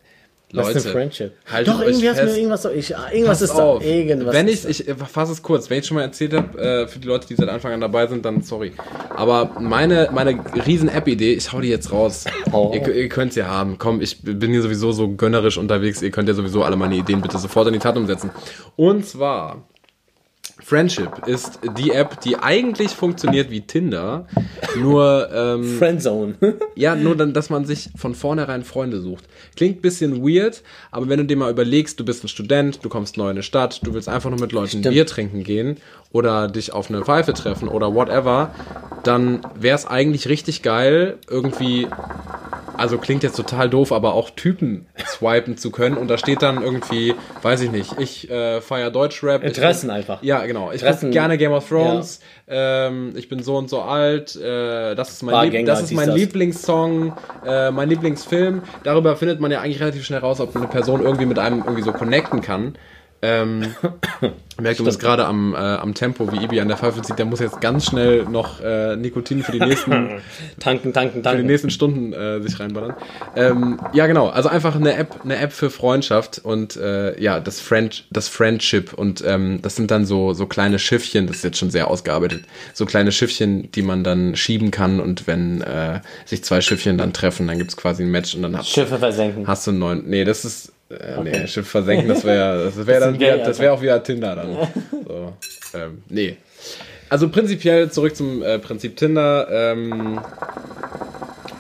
Was 0.54 0.68
Leute, 0.68 0.78
ist 0.78 0.86
denn 0.86 0.94
Friendship? 0.94 1.34
haltet 1.52 1.74
Doch, 1.74 1.82
irgendwie 1.82 2.10
hast 2.10 2.20
du 2.20 2.24
mir 2.24 2.28
fest. 2.28 2.38
irgendwas. 2.38 2.66
Ich, 2.66 2.92
irgendwas 2.92 3.28
Pass 3.28 3.42
ist 3.42 3.56
da. 3.56 3.64
auf. 3.64 3.84
Irgendwas. 3.86 4.34
Wenn 4.34 4.48
ist 4.48 4.66
ich, 4.66 4.88
ich 4.88 4.96
fasse 4.96 5.32
es 5.32 5.42
kurz, 5.42 5.70
wenn 5.70 5.80
ich 5.80 5.86
schon 5.88 5.96
mal 5.96 6.04
erzählt 6.04 6.34
habe, 6.34 6.58
äh, 6.60 6.88
für 6.88 7.00
die 7.00 7.08
Leute, 7.08 7.28
die 7.28 7.36
seit 7.36 7.50
Anfang 7.50 7.74
an 7.74 7.82
dabei 7.82 8.06
sind, 8.08 8.24
dann 8.24 8.42
sorry. 8.44 8.72
Aber 9.10 9.60
meine, 9.60 10.10
meine 10.14 10.40
riesen 10.66 10.90
App-Idee, 10.90 11.34
ich 11.34 11.52
hau 11.52 11.60
die 11.60 11.70
jetzt 11.70 11.92
raus. 11.92 12.26
Oh. 12.52 12.72
Ihr, 12.74 12.88
ihr 12.88 13.10
könnt 13.10 13.34
sie 13.34 13.44
haben. 13.44 13.78
Komm, 13.80 14.00
ich 14.00 14.22
bin 14.22 14.52
hier 14.52 14.62
sowieso 14.62 14.92
so 14.92 15.10
gönnerisch 15.16 15.58
unterwegs. 15.58 16.02
Ihr 16.02 16.12
könnt 16.12 16.28
ja 16.28 16.36
sowieso 16.36 16.64
alle 16.64 16.76
meine 16.76 16.96
Ideen 16.96 17.22
bitte 17.22 17.38
sofort 17.40 17.68
in 17.68 17.74
die 17.74 17.80
Tat 17.80 17.98
umsetzen. 17.98 18.30
Und 18.76 19.06
zwar, 19.08 19.68
Friendship 20.60 21.28
ist 21.28 21.60
die 21.78 21.92
App, 21.92 22.22
die 22.22 22.38
eigentlich 22.38 22.92
funktioniert 22.92 23.50
wie 23.50 23.62
Tinder, 23.62 24.28
nur 24.80 25.30
ähm. 25.34 25.78
Friendzone. 25.78 26.36
ja, 26.76 26.96
nur 26.96 27.16
dann, 27.16 27.34
dass 27.34 27.50
man 27.50 27.66
sich 27.66 27.90
von 27.98 28.16
vornherein 28.16 28.64
Freunde 28.64 29.02
sucht. 29.02 29.26
Klingt 29.56 29.82
bisschen 29.82 30.24
weird, 30.24 30.62
aber 30.92 31.10
wenn 31.10 31.20
du 31.20 31.26
dir 31.26 31.38
mal 31.38 31.52
überlegst, 31.52 32.00
du 32.00 32.06
bist 32.06 32.24
ein 32.24 32.28
Student, 32.28 32.80
du 32.84 32.90
kommst 32.90 33.18
neu 33.18 33.26
in 33.26 33.32
eine 33.32 33.44
Stadt, 33.44 33.82
du 33.84 33.94
willst 33.94 34.08
einfach 34.08 34.30
nur 34.30 34.40
mit 34.40 34.52
Leuten 34.52 34.80
Stimmt. 34.80 34.90
Bier 34.90 35.06
trinken 35.06 35.44
gehen 35.44 35.78
oder 36.12 36.48
dich 36.48 36.72
auf 36.72 36.90
eine 36.90 37.04
Pfeife 37.04 37.34
treffen 37.34 37.68
oder 37.68 37.94
whatever, 37.94 38.54
dann 39.04 39.42
wäre 39.56 39.76
es 39.76 39.86
eigentlich 39.86 40.30
richtig 40.30 40.62
geil, 40.62 41.18
irgendwie, 41.30 41.88
also 42.78 42.98
klingt 42.98 43.24
jetzt 43.24 43.36
total 43.36 43.70
doof, 43.70 43.92
aber 43.92 44.14
auch 44.14 44.30
Typen 44.30 44.86
swipen 45.06 45.58
zu 45.58 45.72
können 45.72 45.98
und 45.98 46.08
da 46.08 46.18
steht 46.18 46.42
dann 46.42 46.62
irgendwie, 46.62 47.16
weiß 47.42 47.62
ich 47.62 47.72
nicht, 47.72 48.00
ich 48.00 48.30
äh, 48.30 48.62
feier 48.62 48.92
Deutschrap. 48.92 49.44
Interessen 49.44 49.90
ich, 49.90 49.96
einfach. 49.96 50.24
Ja, 50.24 50.43
genau. 50.46 50.72
Ich 50.72 50.84
gucke 50.84 51.10
gerne 51.10 51.38
Game 51.38 51.52
of 51.52 51.68
Thrones. 51.68 52.20
Ähm, 52.48 53.14
ich 53.16 53.30
bin 53.30 53.42
so 53.42 53.58
und 53.58 53.70
so 53.70 53.82
alt. 53.82 54.36
Äh, 54.36 54.96
das 54.96 55.12
ist 55.12 55.24
mein, 55.24 55.52
Lieb 55.52 55.66
das 55.66 55.84
ist 55.84 55.92
mein. 55.94 56.12
Lieblingssong, 56.12 57.14
äh, 57.46 57.72
mein 57.72 57.90
Lieblingsfilm. 57.90 58.62
Darüber 58.84 59.16
findet 59.16 59.40
man 59.40 59.52
ja 59.52 59.62
eigentlich 59.62 59.80
relativ 59.80 60.06
schnell 60.06 60.20
raus, 60.20 60.40
ob 60.40 60.56
eine 60.56 60.68
Person 60.68 61.02
irgendwie 61.02 61.26
mit 61.26 61.40
einem 61.40 61.60
irgendwie 61.60 61.84
so 61.84 61.92
connecten 61.92 62.42
kann. 62.42 62.76
Ähm, 63.24 63.74
merkt 64.62 64.80
du 64.80 64.84
bist 64.84 65.00
gerade 65.00 65.26
am, 65.26 65.54
äh, 65.54 65.58
am 65.58 65.94
Tempo, 65.94 66.30
wie 66.34 66.44
Ibi 66.44 66.60
an 66.60 66.68
der 66.68 66.76
Pfeife 66.76 67.02
zieht, 67.02 67.18
der 67.18 67.26
muss 67.26 67.40
jetzt 67.40 67.62
ganz 67.62 67.86
schnell 67.86 68.26
noch 68.26 68.60
äh, 68.60 68.98
Nikotin 68.98 69.44
für 69.44 69.54
die 69.54 69.60
nächsten 69.60 70.22
Tanken, 70.60 70.92
tanken, 70.92 71.14
für 71.14 71.18
die 71.20 71.24
tanken. 71.24 71.46
nächsten 71.46 71.70
Stunden 71.70 72.12
äh, 72.12 72.42
sich 72.42 72.60
reinballern. 72.60 72.96
Ähm, 73.38 73.80
ja, 73.94 74.08
genau. 74.08 74.28
Also 74.28 74.50
einfach 74.50 74.76
eine 74.76 74.96
App, 74.96 75.22
eine 75.24 75.38
App 75.38 75.54
für 75.54 75.70
Freundschaft 75.70 76.42
und 76.44 76.76
äh, 76.76 77.20
ja, 77.22 77.40
das 77.40 77.62
Friend, 77.62 78.06
das 78.12 78.28
Friendship 78.28 78.94
und 78.94 79.24
ähm, 79.26 79.62
das 79.62 79.78
sind 79.78 79.90
dann 79.90 80.06
so 80.06 80.34
so 80.34 80.46
kleine 80.46 80.78
Schiffchen. 80.78 81.26
Das 81.28 81.38
ist 81.38 81.44
jetzt 81.44 81.58
schon 81.58 81.72
sehr 81.72 81.88
ausgearbeitet. 81.88 82.44
So 82.74 82.86
kleine 82.86 83.14
Schiffchen, 83.14 83.72
die 83.72 83.84
man 83.84 84.04
dann 84.04 84.36
schieben 84.36 84.70
kann 84.70 85.00
und 85.00 85.28
wenn 85.28 85.62
äh, 85.62 86.02
sich 86.26 86.44
zwei 86.44 86.60
Schiffchen 86.60 86.98
dann 86.98 87.14
treffen, 87.14 87.48
dann 87.48 87.58
gibt's 87.58 87.78
quasi 87.78 88.04
ein 88.04 88.12
Match 88.12 88.36
und 88.36 88.42
dann 88.42 88.58
hast, 88.58 88.70
Schiffe 88.70 89.00
versenken. 89.00 89.48
hast 89.48 89.66
du 89.66 89.72
einen 89.72 89.80
neuen. 89.80 90.10
Nee, 90.10 90.26
das 90.26 90.44
ist 90.44 90.73
äh, 91.00 91.16
Okay. 91.18 91.40
nee, 91.42 91.48
Schiff 91.48 91.68
versenken. 91.68 92.08
Das 92.08 92.24
wäre 92.24 92.64
das 92.76 92.76
dann 92.76 93.14
ist 93.14 93.20
gay, 93.20 93.34
wieder, 93.34 93.46
das 93.46 93.60
wäre 93.60 93.74
auch 93.74 93.82
wieder 93.82 94.02
Tinder 94.04 94.36
dann. 94.36 94.58
So, 95.06 95.34
ähm, 95.74 96.04
nee. 96.10 96.38
Also 97.10 97.30
prinzipiell 97.30 97.92
zurück 97.92 98.16
zum 98.16 98.42
äh, 98.42 98.58
Prinzip 98.60 98.96
Tinder. 98.96 99.48
Ähm, 99.52 100.20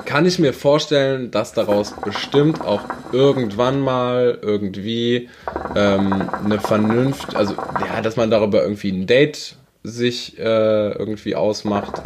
kann 0.05 0.25
ich 0.25 0.39
mir 0.39 0.53
vorstellen, 0.53 1.31
dass 1.31 1.53
daraus 1.53 1.93
bestimmt 2.03 2.61
auch 2.61 2.81
irgendwann 3.11 3.79
mal 3.79 4.38
irgendwie 4.41 5.29
ähm, 5.75 6.29
eine 6.43 6.59
Vernunft, 6.59 7.36
also 7.36 7.53
ja, 7.53 8.01
dass 8.01 8.15
man 8.15 8.29
darüber 8.29 8.61
irgendwie 8.61 8.91
ein 8.91 9.07
Date 9.07 9.55
sich 9.84 10.38
äh, 10.39 10.91
irgendwie 10.93 11.36
ausmacht, 11.36 12.01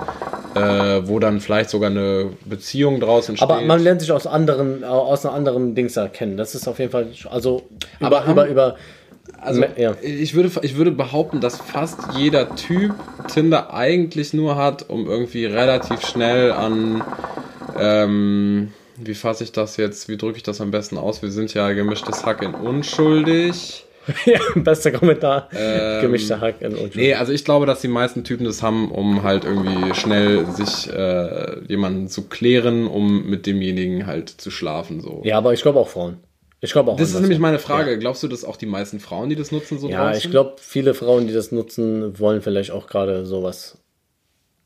äh, 0.55 1.01
wo 1.07 1.19
dann 1.19 1.39
vielleicht 1.41 1.69
sogar 1.69 1.89
eine 1.91 2.31
Beziehung 2.45 2.99
draus 2.99 3.29
entsteht. 3.29 3.47
Aber 3.49 3.61
man 3.61 3.79
lernt 3.81 4.01
sich 4.01 4.11
aus 4.11 4.25
anderen, 4.25 4.83
aus 4.83 5.25
einem 5.25 5.35
anderen 5.35 5.75
Dings 5.75 5.95
erkennen. 5.95 6.37
Das 6.37 6.55
ist 6.55 6.67
auf 6.67 6.79
jeden 6.79 6.91
Fall, 6.91 7.07
also 7.29 7.63
über, 7.99 8.07
Aber 8.07 8.21
haben- 8.21 8.31
über, 8.31 8.47
über, 8.47 8.75
Also 9.39 9.63
ja. 9.77 9.93
ich, 10.01 10.33
würde, 10.33 10.49
ich 10.63 10.75
würde 10.75 10.91
behaupten, 10.91 11.39
dass 11.39 11.57
fast 11.57 11.99
jeder 12.15 12.55
Typ 12.55 12.95
Tinder 13.27 13.71
eigentlich 13.73 14.33
nur 14.33 14.55
hat, 14.55 14.89
um 14.89 15.05
irgendwie 15.05 15.45
relativ 15.45 16.01
schnell 16.05 16.51
an, 16.53 17.03
ähm, 17.79 18.71
wie 18.99 19.13
fasse 19.13 19.43
ich 19.43 19.51
das 19.51 19.77
jetzt, 19.77 20.09
wie 20.09 20.17
drücke 20.17 20.37
ich 20.37 20.43
das 20.43 20.59
am 20.61 20.71
besten 20.71 20.97
aus? 20.97 21.21
Wir 21.21 21.29
sind 21.29 21.53
ja 21.53 21.71
gemischtes 21.73 22.25
Hack 22.25 22.41
in 22.41 22.55
unschuldig. 22.55 23.85
ja, 24.25 24.39
bester 24.55 24.91
Kommentar. 24.91 25.49
Ähm, 25.53 26.01
Gemischter 26.01 26.39
Hack 26.39 26.61
in 26.61 26.73
Unschuld. 26.73 26.95
Nee, 26.95 27.13
also 27.13 27.31
ich 27.31 27.43
glaube, 27.43 27.65
dass 27.65 27.81
die 27.81 27.87
meisten 27.87 28.23
Typen 28.23 28.45
das 28.45 28.63
haben, 28.63 28.91
um 28.91 29.23
halt 29.23 29.43
irgendwie 29.43 29.93
schnell 29.93 30.45
sich 30.45 30.91
äh, 30.91 31.59
jemanden 31.67 32.07
zu 32.07 32.27
klären, 32.27 32.87
um 32.87 33.29
mit 33.29 33.45
demjenigen 33.45 34.07
halt 34.07 34.29
zu 34.29 34.51
schlafen. 34.51 35.01
So. 35.01 35.21
Ja, 35.23 35.37
aber 35.37 35.53
ich 35.53 35.61
glaube 35.61 35.79
auch 35.79 35.89
Frauen. 35.89 36.17
Ich 36.59 36.71
glaube 36.71 36.91
auch. 36.91 36.97
Das 36.97 37.11
ist 37.11 37.19
nämlich 37.19 37.39
meine 37.39 37.59
Frage. 37.59 37.99
Glaubst 37.99 38.23
du, 38.23 38.27
dass 38.27 38.43
auch 38.43 38.57
die 38.57 38.65
meisten 38.65 38.99
Frauen, 38.99 39.29
die 39.29 39.35
das 39.35 39.51
nutzen, 39.51 39.77
so 39.77 39.89
Ja, 39.89 40.11
drauf 40.11 40.23
ich 40.23 40.31
glaube, 40.31 40.55
viele 40.57 40.93
Frauen, 40.93 41.27
die 41.27 41.33
das 41.33 41.51
nutzen, 41.51 42.19
wollen 42.19 42.41
vielleicht 42.41 42.71
auch 42.71 42.87
gerade 42.87 43.25
sowas. 43.25 43.77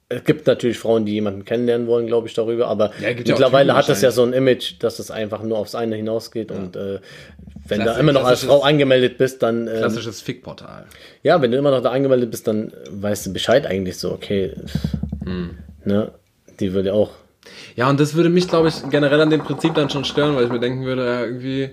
Es 0.08 0.26
gibt 0.26 0.46
natürlich 0.46 0.78
Frauen, 0.78 1.06
die 1.06 1.14
jemanden 1.14 1.46
kennenlernen 1.46 1.88
wollen, 1.88 2.06
glaube 2.06 2.28
ich, 2.28 2.34
darüber, 2.34 2.68
aber 2.68 2.92
Ja, 3.02 3.10
ja 3.10 3.16
mittlerweile 3.16 3.68
Typen 3.68 3.78
hat 3.78 3.90
das 3.90 4.02
ja 4.02 4.12
so 4.12 4.24
ein 4.24 4.34
Image, 4.34 4.74
dass 4.80 5.00
es 5.00 5.10
einfach 5.10 5.42
nur 5.42 5.58
aufs 5.58 5.74
eine 5.74 5.96
hinausgeht 5.96 6.52
und 6.52 6.76
äh, 6.76 7.00
wenn 7.72 7.82
Klassisch- 7.82 8.00
immer 8.00 8.12
noch 8.14 8.24
als 8.26 8.44
Frau 8.44 8.62
angemeldet 8.62 9.18
bist, 9.18 9.42
dann 9.42 9.68
ähm, 9.68 9.78
Klassisches 9.78 10.22
Fickportal. 10.22 10.86
ja, 11.24 11.42
wenn 11.42 11.52
du 11.52 11.58
immer 11.58 11.72
noch 11.72 11.82
da 11.82 11.90
angemeldet 11.92 12.30
bist, 12.32 12.48
dann 12.48 12.72
weißt 12.92 13.26
du 13.26 13.34
Bescheid 13.34 13.66
eigentlich 13.66 13.98
so, 13.98 14.12
okay, 14.12 14.54
Hm. 15.26 15.58
ne, 15.86 16.12
die 16.60 16.74
würde 16.74 16.94
auch 16.94 17.12
Ja, 17.76 17.90
und 17.90 18.00
das 18.00 18.14
würde 18.14 18.30
mich, 18.30 18.48
glaube 18.48 18.68
ich, 18.68 18.76
generell 18.90 19.20
an 19.22 19.30
dem 19.32 19.42
Prinzip 19.42 19.74
dann 19.74 19.90
schon 19.90 20.06
stören, 20.06 20.36
weil 20.36 20.44
ich 20.46 20.52
mir 20.52 20.60
denken 20.60 20.86
würde, 20.86 21.06
ja, 21.06 21.24
irgendwie. 21.26 21.70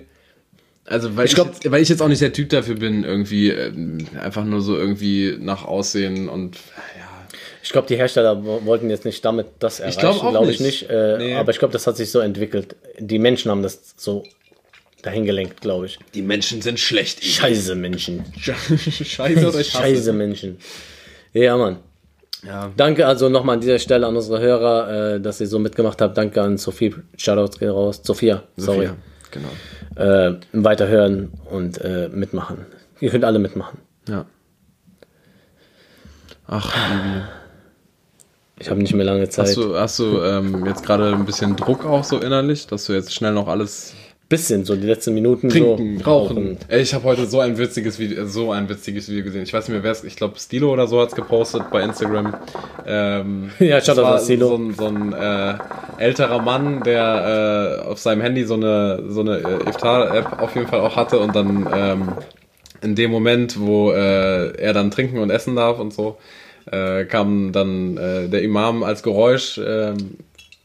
Also, 0.85 1.15
weil 1.15 1.25
ich, 1.25 1.35
glaub- 1.35 1.47
jetzt, 1.47 1.69
weil 1.71 1.81
ich 1.83 1.89
jetzt 1.89 2.01
auch 2.01 2.07
nicht 2.07 2.21
der 2.21 2.33
Typ 2.33 2.49
dafür 2.49 2.75
bin, 2.75 3.03
irgendwie 3.03 3.51
ähm, 3.51 4.07
einfach 4.19 4.43
nur 4.43 4.61
so 4.61 4.75
irgendwie 4.75 5.37
nach 5.39 5.63
Aussehen 5.65 6.27
und 6.29 6.55
ja. 6.55 7.05
Ich 7.61 7.71
glaube, 7.71 7.87
die 7.87 7.97
Hersteller 7.97 8.43
wo- 8.43 8.65
wollten 8.65 8.89
jetzt 8.89 9.05
nicht 9.05 9.23
damit 9.23 9.45
das 9.59 9.79
erreichen, 9.79 9.99
glaub 9.99 10.23
auch 10.23 10.31
glaube 10.31 10.49
ich 10.51 10.59
nicht. 10.59 10.83
nicht. 10.83 10.89
Äh, 10.89 11.17
Nee. 11.19 11.35
Aber 11.35 11.51
ich 11.51 11.59
glaube, 11.59 11.71
das 11.73 11.85
hat 11.85 11.97
sich 11.97 12.09
so 12.09 12.19
entwickelt. 12.19 12.75
Die 12.97 13.19
Menschen 13.19 13.51
haben 13.51 13.61
das 13.61 13.93
so 13.97 14.23
dahin 15.01 15.25
gelenkt, 15.25 15.61
glaube 15.61 15.85
ich. 15.87 15.99
Die 16.13 16.21
Menschen 16.21 16.61
sind 16.61 16.79
schlecht. 16.79 17.23
Scheiße 17.23 17.75
Menschen. 17.75 18.25
Scheiße 18.37 19.47
oder 19.47 19.59
ich. 19.59 19.69
Scheiße 19.69 20.13
Menschen. 20.13 20.57
Ja, 21.33 21.57
Mann. 21.57 21.77
Ja. 22.45 22.71
Danke 22.77 23.05
also 23.05 23.27
nochmal 23.29 23.55
an 23.55 23.61
dieser 23.61 23.79
Stelle 23.79 24.07
an 24.07 24.15
unsere 24.15 24.39
Hörer, 24.39 25.15
äh, 25.15 25.21
dass 25.21 25.41
ihr 25.41 25.47
so 25.47 25.59
mitgemacht 25.59 26.01
habt. 26.01 26.17
Danke 26.17 26.41
an 26.41 26.57
Sophie. 26.57 26.95
Shoutouts 27.17 27.59
gehen 27.59 27.69
raus. 27.69 28.01
Sophia, 28.03 28.43
sorry. 28.55 28.87
Sophia, 28.87 28.95
Genau. 29.31 29.49
Äh, 29.95 30.39
weiterhören 30.53 31.31
und 31.49 31.79
äh, 31.81 32.09
mitmachen. 32.09 32.65
Ihr 32.99 33.09
könnt 33.09 33.25
alle 33.25 33.39
mitmachen. 33.39 33.79
Ja. 34.07 34.25
Ach, 36.47 36.73
Bibi. 36.73 37.21
Ich 38.61 38.69
habe 38.69 38.81
nicht 38.81 38.93
mehr 38.93 39.05
lange 39.05 39.29
Zeit. 39.29 39.47
Hast 39.47 39.57
du, 39.57 39.75
hast 39.75 39.99
du 39.99 40.21
ähm, 40.21 40.65
jetzt 40.65 40.85
gerade 40.85 41.13
ein 41.13 41.25
bisschen 41.25 41.55
Druck 41.55 41.85
auch 41.85 42.03
so 42.03 42.19
innerlich, 42.19 42.67
dass 42.67 42.85
du 42.85 42.93
jetzt 42.93 43.13
schnell 43.13 43.33
noch 43.33 43.47
alles 43.47 43.93
Bisschen, 44.29 44.63
so 44.63 44.75
die 44.75 44.85
letzten 44.85 45.15
Minuten 45.15 45.49
trinken, 45.49 45.97
so. 45.97 46.03
rauchen? 46.03 46.57
Ey, 46.67 46.83
ich 46.83 46.93
habe 46.93 47.03
heute 47.05 47.25
so 47.25 47.39
ein 47.39 47.57
witziges 47.57 47.97
Video, 47.97 48.27
so 48.27 48.51
ein 48.51 48.69
witziges 48.69 49.09
Video 49.09 49.23
gesehen. 49.23 49.41
Ich 49.41 49.51
weiß 49.51 49.67
nicht 49.67 49.73
mehr, 49.73 49.81
wer 49.81 49.91
es, 49.91 50.03
ich 50.03 50.15
glaube 50.15 50.37
Stilo 50.37 50.71
oder 50.71 50.85
so 50.85 51.01
hat's 51.01 51.15
gepostet 51.15 51.63
bei 51.71 51.81
Instagram. 51.81 52.35
Ähm, 52.85 53.49
Ja, 53.59 53.81
war 53.97 54.17
an 54.17 54.21
Stilo. 54.21 54.49
So 54.49 54.55
ein, 54.55 54.73
so 54.75 54.85
ein 54.85 55.13
äh, 55.13 55.55
älterer 55.97 56.43
Mann, 56.43 56.83
der 56.83 57.81
äh, 57.83 57.87
auf 57.87 57.97
seinem 57.97 58.21
Handy 58.21 58.45
so 58.45 58.53
eine 58.53 59.03
so 59.09 59.21
eine 59.21 59.37
äh, 59.37 59.69
Iftar-App 59.69 60.39
auf 60.39 60.53
jeden 60.53 60.67
Fall 60.67 60.81
auch 60.81 60.95
hatte 60.95 61.17
und 61.17 61.35
dann 61.35 61.67
ähm, 61.73 62.09
in 62.81 62.93
dem 62.93 63.09
Moment, 63.09 63.59
wo 63.59 63.91
äh, 63.91 64.55
er 64.57 64.73
dann 64.73 64.91
trinken 64.91 65.17
und 65.17 65.31
essen 65.31 65.55
darf 65.55 65.79
und 65.79 65.91
so, 65.91 66.17
äh, 66.71 67.05
kam 67.05 67.51
dann 67.51 67.97
äh, 67.97 68.29
der 68.29 68.43
Imam 68.43 68.83
als 68.83 69.01
Geräusch 69.01 69.57
ähm, 69.57 70.17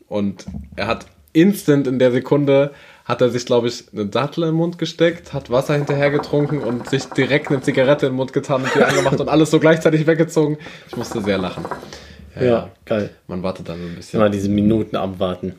und 0.07 0.45
er 0.77 0.87
hat 0.87 1.07
instant 1.33 1.87
in 1.87 1.99
der 1.99 2.13
Sekunde 2.13 2.73
hat 3.05 3.21
er 3.21 3.31
sich, 3.31 3.45
glaube 3.45 3.69
ich, 3.69 3.85
eine 3.93 4.07
Dattel 4.07 4.45
im 4.45 4.55
Mund 4.55 4.79
gesteckt, 4.79 5.33
hat 5.33 5.51
Wasser 5.51 5.75
hinterher 5.75 6.11
getrunken 6.11 6.61
und 6.61 6.89
sich 6.89 7.05
direkt 7.07 7.49
eine 7.49 7.61
Zigarette 7.61 8.07
im 8.07 8.15
Mund 8.15 8.33
getan 8.33 8.63
und 8.63 8.75
die 8.75 8.83
angemacht 8.83 9.21
und 9.21 9.29
alles 9.29 9.51
so 9.51 9.61
gleichzeitig 9.61 10.07
weggezogen. 10.07 10.59
Ich 10.89 10.97
musste 10.97 11.23
sehr 11.23 11.39
lachen. 11.39 11.65
Ja, 12.41 12.71
geil. 12.85 13.11
Man 13.29 13.43
wartet 13.43 13.69
dann 13.69 13.81
so 13.81 13.87
ein 13.87 13.95
bisschen. 13.95 14.21
Mal 14.21 14.31
diese 14.31 14.49
Minuten 14.49 14.97
abwarten. 14.97 15.55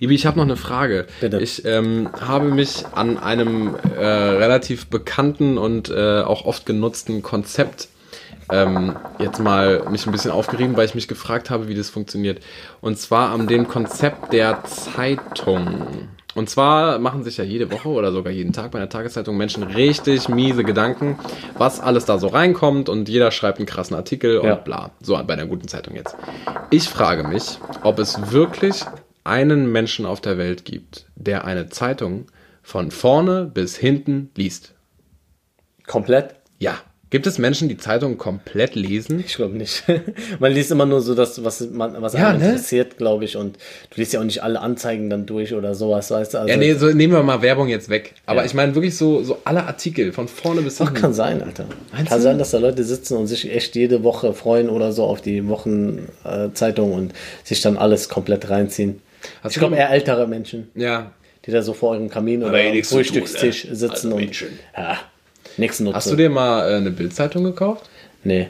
Ibi, 0.00 0.14
ich 0.14 0.26
habe 0.26 0.38
noch 0.38 0.44
eine 0.44 0.56
Frage. 0.56 1.06
Bitte. 1.20 1.38
Ich 1.38 1.64
ähm, 1.64 2.08
habe 2.18 2.46
mich 2.48 2.84
an 2.94 3.18
einem 3.18 3.76
äh, 3.96 4.04
relativ 4.04 4.86
bekannten 4.86 5.58
und 5.58 5.90
äh, 5.90 6.22
auch 6.22 6.46
oft 6.46 6.66
genutzten 6.66 7.22
Konzept 7.22 7.88
ähm, 8.50 8.96
jetzt 9.18 9.40
mal 9.40 9.84
mich 9.90 10.06
ein 10.06 10.12
bisschen 10.12 10.30
aufgerieben, 10.30 10.76
weil 10.76 10.86
ich 10.86 10.94
mich 10.94 11.08
gefragt 11.08 11.50
habe, 11.50 11.68
wie 11.68 11.74
das 11.74 11.90
funktioniert. 11.90 12.40
Und 12.80 12.98
zwar 12.98 13.30
an 13.30 13.46
dem 13.46 13.68
Konzept 13.68 14.32
der 14.32 14.64
Zeitung. 14.64 16.08
Und 16.36 16.50
zwar 16.50 16.98
machen 16.98 17.24
sich 17.24 17.38
ja 17.38 17.44
jede 17.44 17.72
Woche 17.72 17.88
oder 17.88 18.12
sogar 18.12 18.30
jeden 18.30 18.52
Tag 18.52 18.70
bei 18.70 18.78
einer 18.78 18.90
Tageszeitung 18.90 19.38
Menschen 19.38 19.62
richtig 19.62 20.28
miese 20.28 20.64
Gedanken, 20.64 21.18
was 21.56 21.80
alles 21.80 22.04
da 22.04 22.18
so 22.18 22.26
reinkommt 22.26 22.90
und 22.90 23.08
jeder 23.08 23.30
schreibt 23.30 23.58
einen 23.58 23.64
krassen 23.66 23.96
Artikel 23.96 24.38
und 24.38 24.46
Ja. 24.46 24.54
bla. 24.56 24.90
So 25.00 25.14
bei 25.26 25.32
einer 25.32 25.46
guten 25.46 25.66
Zeitung 25.66 25.94
jetzt. 25.96 26.14
Ich 26.68 26.90
frage 26.90 27.24
mich, 27.24 27.58
ob 27.84 27.98
es 27.98 28.32
wirklich 28.32 28.84
einen 29.24 29.72
Menschen 29.72 30.04
auf 30.04 30.20
der 30.20 30.36
Welt 30.36 30.66
gibt, 30.66 31.06
der 31.16 31.46
eine 31.46 31.70
Zeitung 31.70 32.26
von 32.62 32.90
vorne 32.90 33.46
bis 33.46 33.78
hinten 33.78 34.30
liest. 34.36 34.74
Komplett? 35.86 36.34
Ja. 36.58 36.74
Gibt 37.08 37.28
es 37.28 37.38
Menschen, 37.38 37.68
die 37.68 37.76
Zeitungen 37.76 38.18
komplett 38.18 38.74
lesen? 38.74 39.20
Ich 39.24 39.36
glaube 39.36 39.56
nicht. 39.56 39.84
man 40.40 40.50
liest 40.52 40.72
immer 40.72 40.86
nur 40.86 41.00
so 41.00 41.14
das, 41.14 41.44
was 41.44 41.60
man, 41.70 42.02
was 42.02 42.14
Ja, 42.14 42.30
einen 42.30 42.40
ne? 42.40 42.46
interessiert, 42.46 42.98
glaube 42.98 43.24
ich. 43.24 43.36
Und 43.36 43.56
du 43.90 43.96
liest 44.00 44.12
ja 44.12 44.18
auch 44.20 44.24
nicht 44.24 44.42
alle 44.42 44.60
Anzeigen 44.60 45.08
dann 45.08 45.24
durch 45.24 45.54
oder 45.54 45.76
sowas, 45.76 46.10
weißt 46.10 46.34
du? 46.34 46.38
Also, 46.38 46.48
Ja, 46.50 46.56
nee, 46.56 46.74
so 46.74 46.86
nehmen 46.86 47.12
wir 47.12 47.22
mal 47.22 47.42
Werbung 47.42 47.68
jetzt 47.68 47.88
weg. 47.90 48.14
Aber 48.26 48.40
Ja. 48.40 48.46
ich 48.46 48.54
meine 48.54 48.74
wirklich 48.74 48.96
so, 48.96 49.22
so 49.22 49.38
alle 49.44 49.64
Artikel 49.68 50.12
von 50.12 50.26
vorne 50.26 50.62
bis 50.62 50.80
Ach, 50.80 50.86
hinten. 50.86 51.00
kann 51.00 51.14
sein, 51.14 51.42
Alter. 51.44 51.66
Meinst 51.92 52.08
kann 52.08 52.18
du? 52.18 52.24
sein, 52.24 52.38
dass 52.40 52.50
da 52.50 52.58
Leute 52.58 52.82
sitzen 52.82 53.16
und 53.16 53.28
sich 53.28 53.52
echt 53.52 53.76
jede 53.76 54.02
Woche 54.02 54.32
freuen 54.32 54.68
oder 54.68 54.90
so 54.92 55.04
auf 55.04 55.20
die 55.22 55.46
Wochenzeitung 55.46 56.92
und 56.92 57.12
sich 57.44 57.60
dann 57.62 57.76
alles 57.76 58.08
komplett 58.08 58.50
reinziehen. 58.50 59.00
Hast 59.42 59.52
ich 59.54 59.60
glaube 59.60 59.76
eher 59.76 59.90
ältere 59.90 60.26
Menschen, 60.26 60.70
Ja. 60.74 61.12
die 61.46 61.52
da 61.52 61.62
so 61.62 61.72
vor 61.72 61.94
ihrem 61.94 62.08
Kamin 62.10 62.42
oder 62.42 62.58
eh 62.60 62.68
am 62.70 62.74
zu 62.82 62.96
tun, 62.96 62.98
Frühstückstisch 63.04 63.64
ne? 63.66 63.76
sitzen 63.76 64.06
Also 64.08 64.16
und 64.16 64.24
Menschen. 64.24 64.48
ja, 64.76 64.98
nichts 65.58 65.80
nutzen. 65.80 65.96
Hast 65.96 66.10
du 66.10 66.16
dir 66.16 66.30
mal 66.30 66.70
äh, 66.70 66.76
eine 66.76 66.90
Bildzeitung 66.90 67.44
gekauft? 67.44 67.88
Nee. 68.24 68.48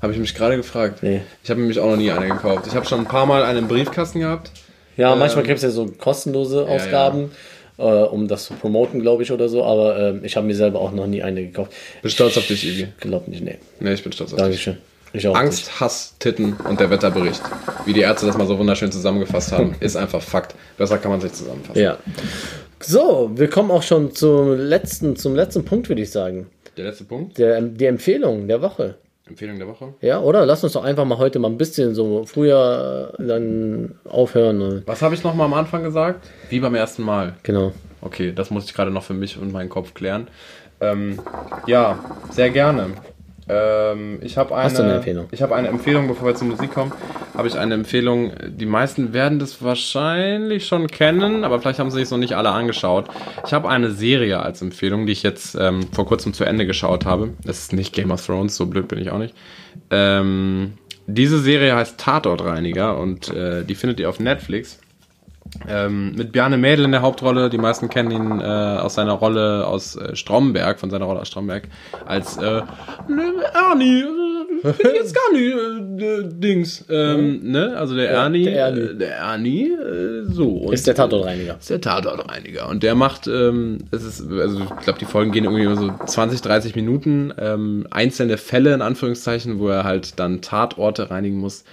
Habe 0.00 0.12
ich 0.12 0.18
mich 0.18 0.34
gerade 0.34 0.56
gefragt. 0.56 1.02
Nee. 1.02 1.22
Ich 1.44 1.50
habe 1.50 1.60
nämlich 1.60 1.78
auch 1.78 1.90
noch 1.90 1.96
nie 1.96 2.10
eine 2.10 2.28
gekauft. 2.28 2.66
Ich 2.66 2.74
habe 2.74 2.86
schon 2.86 3.00
ein 3.00 3.06
paar 3.06 3.26
Mal 3.26 3.44
einen 3.44 3.68
Briefkasten 3.68 4.20
gehabt. 4.20 4.50
Ja, 4.96 5.12
Ähm, 5.12 5.18
manchmal 5.18 5.44
gibt 5.44 5.56
es 5.58 5.62
ja 5.62 5.70
so 5.70 5.86
kostenlose 5.86 6.66
Ausgaben. 6.66 7.30
äh, 7.78 7.82
um 7.84 8.28
das 8.28 8.44
zu 8.46 8.54
promoten, 8.54 9.00
glaube 9.00 9.22
ich, 9.22 9.32
oder 9.32 9.48
so. 9.48 9.64
Aber 9.64 9.98
äh, 9.98 10.18
ich 10.26 10.36
habe 10.36 10.46
mir 10.46 10.54
selber 10.54 10.80
auch 10.80 10.92
noch 10.92 11.06
nie 11.06 11.22
eine 11.22 11.42
gekauft. 11.42 11.72
Bin 12.02 12.10
stolz 12.10 12.36
auf 12.36 12.46
dich, 12.46 12.66
Ivi. 12.66 12.88
Glaub 13.00 13.28
nicht, 13.28 13.42
nee. 13.42 13.58
Nee, 13.80 13.92
ich 13.94 14.02
bin 14.02 14.12
stolz 14.12 14.32
auf 14.32 14.36
dich. 14.38 14.44
Dankeschön. 14.44 14.78
Ich 15.14 15.26
auch. 15.28 15.34
Angst, 15.34 15.78
Hass, 15.80 16.14
Titten 16.18 16.54
und 16.68 16.80
der 16.80 16.90
Wetterbericht. 16.90 17.42
Wie 17.84 17.92
die 17.92 18.00
Ärzte 18.00 18.26
das 18.26 18.36
mal 18.36 18.46
so 18.46 18.58
wunderschön 18.58 18.90
zusammengefasst 18.90 19.52
haben, 19.52 19.74
ist 19.80 19.96
einfach 19.96 20.22
Fakt. 20.22 20.54
Besser 20.78 20.98
kann 20.98 21.10
man 21.10 21.20
sich 21.20 21.32
zusammenfassen. 21.32 21.80
Ja. 21.80 21.98
So, 22.84 23.30
wir 23.34 23.48
kommen 23.48 23.70
auch 23.70 23.82
schon 23.82 24.12
zum 24.12 24.56
letzten, 24.56 25.16
zum 25.16 25.34
letzten 25.34 25.64
Punkt, 25.64 25.88
würde 25.88 26.02
ich 26.02 26.10
sagen. 26.10 26.48
Der 26.76 26.86
letzte 26.86 27.04
Punkt, 27.04 27.38
Der, 27.38 27.60
die 27.60 27.86
Empfehlung 27.86 28.48
der 28.48 28.60
Woche. 28.62 28.94
Empfehlung 29.28 29.58
der 29.58 29.68
Woche. 29.68 29.94
Ja, 30.00 30.20
oder? 30.20 30.44
Lass 30.44 30.64
uns 30.64 30.72
doch 30.72 30.82
einfach 30.84 31.04
mal 31.04 31.18
heute 31.18 31.38
mal 31.38 31.48
ein 31.48 31.56
bisschen 31.58 31.94
so 31.94 32.24
früher 32.24 33.14
dann 33.18 33.94
aufhören. 34.04 34.60
und- 34.60 34.82
Was 34.86 35.00
habe 35.02 35.14
ich 35.14 35.22
noch 35.22 35.34
mal 35.34 35.44
am 35.44 35.54
Anfang 35.54 35.82
gesagt? 35.84 36.28
Wie 36.50 36.60
beim 36.60 36.74
ersten 36.74 37.02
Mal. 37.02 37.34
Genau. 37.42 37.72
Okay, 38.00 38.32
das 38.34 38.50
muss 38.50 38.64
ich 38.64 38.74
gerade 38.74 38.90
noch 38.90 39.04
für 39.04 39.14
mich 39.14 39.38
und 39.38 39.52
meinen 39.52 39.68
Kopf 39.68 39.94
klären. 39.94 40.26
Ähm, 40.80 41.20
ja, 41.68 41.98
sehr 42.30 42.50
gerne. 42.50 42.88
Ähm, 43.48 44.18
ich 44.22 44.38
habe 44.38 44.54
eine, 44.54 44.64
Hast 44.64 44.78
du 44.78 44.82
eine 44.82 44.94
Empfehlung? 44.94 45.26
Ich 45.32 45.42
habe 45.42 45.54
eine 45.54 45.68
Empfehlung, 45.68 46.06
bevor 46.08 46.28
wir 46.28 46.34
zur 46.34 46.46
Musik 46.46 46.72
kommen, 46.72 46.92
habe 47.36 47.48
ich 47.48 47.58
eine 47.58 47.74
Empfehlung. 47.74 48.32
Die 48.48 48.66
meisten 48.66 49.12
werden 49.12 49.38
das 49.38 49.62
wahrscheinlich 49.62 50.66
schon 50.66 50.86
kennen, 50.86 51.44
aber 51.44 51.60
vielleicht 51.60 51.78
haben 51.78 51.90
sie 51.90 51.98
sich 51.98 52.10
noch 52.10 52.18
nicht 52.18 52.34
alle 52.34 52.50
angeschaut. 52.50 53.08
Ich 53.44 53.52
habe 53.52 53.68
eine 53.68 53.90
Serie 53.90 54.40
als 54.40 54.62
Empfehlung, 54.62 55.06
die 55.06 55.12
ich 55.12 55.22
jetzt 55.22 55.56
ähm, 55.58 55.86
vor 55.92 56.06
kurzem 56.06 56.32
zu 56.34 56.44
Ende 56.44 56.66
geschaut 56.66 57.04
habe. 57.04 57.30
Das 57.44 57.58
ist 57.58 57.72
nicht 57.72 57.92
Game 57.92 58.10
of 58.10 58.24
Thrones, 58.24 58.56
so 58.56 58.66
blöd 58.66 58.88
bin 58.88 58.98
ich 58.98 59.10
auch 59.10 59.18
nicht. 59.18 59.34
Ähm, 59.90 60.74
diese 61.06 61.40
Serie 61.40 61.74
heißt 61.74 61.98
Tatortreiniger 61.98 62.96
und 62.98 63.28
äh, 63.28 63.64
die 63.64 63.74
findet 63.74 63.98
ihr 63.98 64.08
auf 64.08 64.20
Netflix. 64.20 64.78
Ähm, 65.68 66.14
mit 66.16 66.32
Bjarne 66.32 66.56
Mädel 66.56 66.84
in 66.84 66.92
der 66.92 67.02
Hauptrolle. 67.02 67.50
Die 67.50 67.58
meisten 67.58 67.88
kennen 67.88 68.10
ihn 68.10 68.40
äh, 68.40 68.44
aus 68.44 68.94
seiner 68.94 69.12
Rolle 69.12 69.66
aus 69.66 69.96
äh, 69.96 70.16
Stromberg, 70.16 70.80
von 70.80 70.90
seiner 70.90 71.04
Rolle 71.04 71.20
aus 71.20 71.28
Stromberg, 71.28 71.68
als 72.06 72.36
äh, 72.38 72.62
ne, 73.08 73.32
Ernie. 73.54 74.04
Äh, 74.62 74.72
find 74.72 74.88
ich 74.92 75.00
jetzt 75.00 75.14
gar 75.14 75.32
nicht 75.32 76.00
äh, 76.00 76.04
äh, 76.04 76.28
Dings. 76.28 76.84
Ähm, 76.88 77.40
ne? 77.42 77.76
Also 77.76 77.94
der 77.94 78.10
Ernie. 78.10 78.44
der 78.44 78.56
Ernie. 78.56 78.94
Der 78.98 79.16
Ernie. 79.16 79.70
Äh, 79.72 80.24
so. 80.26 80.48
Und, 80.48 80.72
Ist 80.72 80.86
der 80.86 80.94
Tatortreiniger. 80.94 81.56
ist 81.58 81.70
der 81.70 81.80
Tatortreiniger. 81.80 82.68
Und 82.68 82.82
der 82.82 82.94
macht, 82.94 83.26
ähm, 83.26 83.78
es 83.90 84.04
ist, 84.04 84.30
also 84.30 84.60
ich 84.60 84.84
glaube, 84.84 84.98
die 84.98 85.04
Folgen 85.04 85.32
gehen 85.32 85.44
irgendwie 85.44 85.74
so 85.76 85.92
20, 86.06 86.40
30 86.42 86.76
Minuten. 86.76 87.32
Ähm, 87.38 87.86
einzelne 87.90 88.36
Fälle 88.36 88.74
in 88.74 88.82
Anführungszeichen, 88.82 89.58
wo 89.58 89.68
er 89.68 89.84
halt 89.84 90.18
dann 90.18 90.40
Tatorte 90.40 91.10
reinigen 91.10 91.38
muss. 91.38 91.64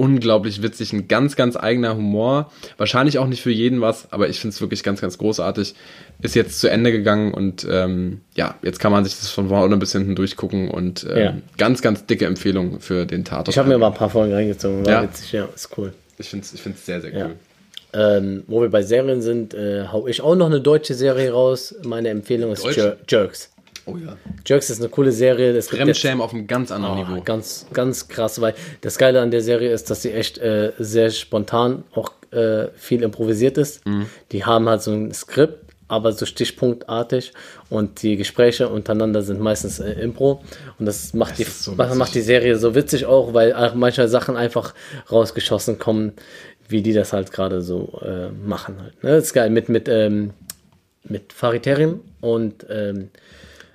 Unglaublich 0.00 0.62
witzig, 0.62 0.92
ein 0.92 1.08
ganz, 1.08 1.34
ganz 1.34 1.56
eigener 1.56 1.96
Humor. 1.96 2.52
Wahrscheinlich 2.76 3.18
auch 3.18 3.26
nicht 3.26 3.42
für 3.42 3.50
jeden 3.50 3.80
was, 3.80 4.12
aber 4.12 4.28
ich 4.28 4.38
finde 4.38 4.54
es 4.54 4.60
wirklich 4.60 4.84
ganz, 4.84 5.00
ganz 5.00 5.18
großartig. 5.18 5.74
Ist 6.22 6.34
jetzt 6.36 6.60
zu 6.60 6.70
Ende 6.70 6.92
gegangen 6.92 7.34
und 7.34 7.66
ähm, 7.68 8.20
ja, 8.36 8.54
jetzt 8.62 8.78
kann 8.78 8.92
man 8.92 9.04
sich 9.04 9.16
das 9.18 9.28
von 9.30 9.48
vorne 9.48 9.76
bis 9.76 9.90
hinten 9.90 10.14
durchgucken 10.14 10.70
und 10.70 11.04
ähm, 11.10 11.18
Ja. 11.18 11.34
ganz, 11.56 11.82
ganz 11.82 12.06
dicke 12.06 12.26
Empfehlung 12.26 12.78
für 12.78 13.06
den 13.06 13.24
Tatort. 13.24 13.48
Ich 13.48 13.58
habe 13.58 13.68
mir 13.68 13.76
mal 13.76 13.88
ein 13.88 13.94
paar 13.94 14.08
Folgen 14.08 14.32
reingezogen. 14.32 14.86
War 14.86 14.92
Ja. 14.92 15.02
witzig, 15.02 15.32
ja, 15.32 15.48
ist 15.52 15.76
cool. 15.76 15.92
ich 16.16 16.28
finde 16.28 16.44
es 16.44 16.54
ich 16.54 16.62
find's 16.62 16.86
sehr, 16.86 17.00
sehr 17.00 17.12
cool. 17.12 17.34
Ja. 17.94 18.18
Ähm, 18.18 18.44
wo 18.46 18.60
wir 18.60 18.68
bei 18.68 18.82
Serien 18.82 19.20
sind, 19.20 19.52
äh, 19.54 19.86
hau 19.90 20.06
ich 20.06 20.20
auch 20.20 20.36
noch 20.36 20.46
eine 20.46 20.60
deutsche 20.60 20.94
Serie 20.94 21.32
raus. 21.32 21.74
Meine 21.82 22.10
Empfehlung 22.10 22.52
ist 22.52 22.64
Deutsch? 22.64 22.76
Jer 22.76 22.98
Jerks. 23.08 23.50
Oh 23.88 23.96
ja. 23.96 24.16
Jerks 24.46 24.70
ist 24.70 24.80
eine 24.80 24.88
coole 24.88 25.12
Serie. 25.12 25.54
Das 25.54 25.68
Fremdschämen 25.68 26.20
auf 26.20 26.34
einem 26.34 26.46
ganz 26.46 26.70
anderen 26.70 26.98
Oh, 26.98 27.04
Niveau. 27.04 27.22
ganz, 27.22 27.66
ganz 27.72 28.08
krass, 28.08 28.40
weil 28.40 28.54
das 28.82 28.98
Geile 28.98 29.20
an 29.20 29.30
der 29.30 29.40
Serie 29.40 29.72
ist, 29.72 29.90
dass 29.90 30.02
sie 30.02 30.12
echt 30.12 30.38
äh, 30.38 30.72
sehr 30.78 31.10
spontan 31.10 31.84
auch 31.94 32.12
äh, 32.30 32.68
viel 32.76 33.02
improvisiert 33.02 33.56
ist. 33.56 33.86
Mhm. 33.86 34.06
Die 34.32 34.44
haben 34.44 34.68
halt 34.68 34.82
so 34.82 34.92
ein 34.92 35.12
Skript, 35.12 35.64
aber 35.88 36.12
so 36.12 36.26
stichpunktartig 36.26 37.32
und 37.70 38.02
die 38.02 38.16
Gespräche 38.16 38.68
untereinander 38.68 39.22
sind 39.22 39.40
meistens 39.40 39.80
äh, 39.80 39.92
Impro 39.92 40.42
und 40.78 40.84
das 40.86 41.14
macht, 41.14 41.38
die, 41.38 41.42
ist 41.44 41.62
so 41.64 41.72
macht, 41.72 42.14
die 42.14 42.20
Serie 42.20 42.56
so 42.56 42.74
witzig 42.74 43.06
auch, 43.06 43.32
weil 43.32 43.54
manche 43.74 44.06
Sachen 44.08 44.36
einfach 44.36 44.74
rausgeschossen 45.10 45.78
kommen, 45.78 46.12
wie 46.68 46.82
die 46.82 46.92
das 46.92 47.14
halt 47.14 47.32
gerade 47.32 47.62
so 47.62 48.00
äh, 48.04 48.28
machen 48.46 48.76
halt. 48.82 49.02
Ne? 49.02 49.12
Das 49.12 49.24
ist 49.24 49.32
geil 49.32 49.48
mit, 49.48 49.70
mit, 49.70 49.88
ähm, 49.88 50.34
mit 51.04 51.32
Farid 51.32 51.62
Terim 51.62 52.00
und 52.20 52.66
ähm, 52.68 53.08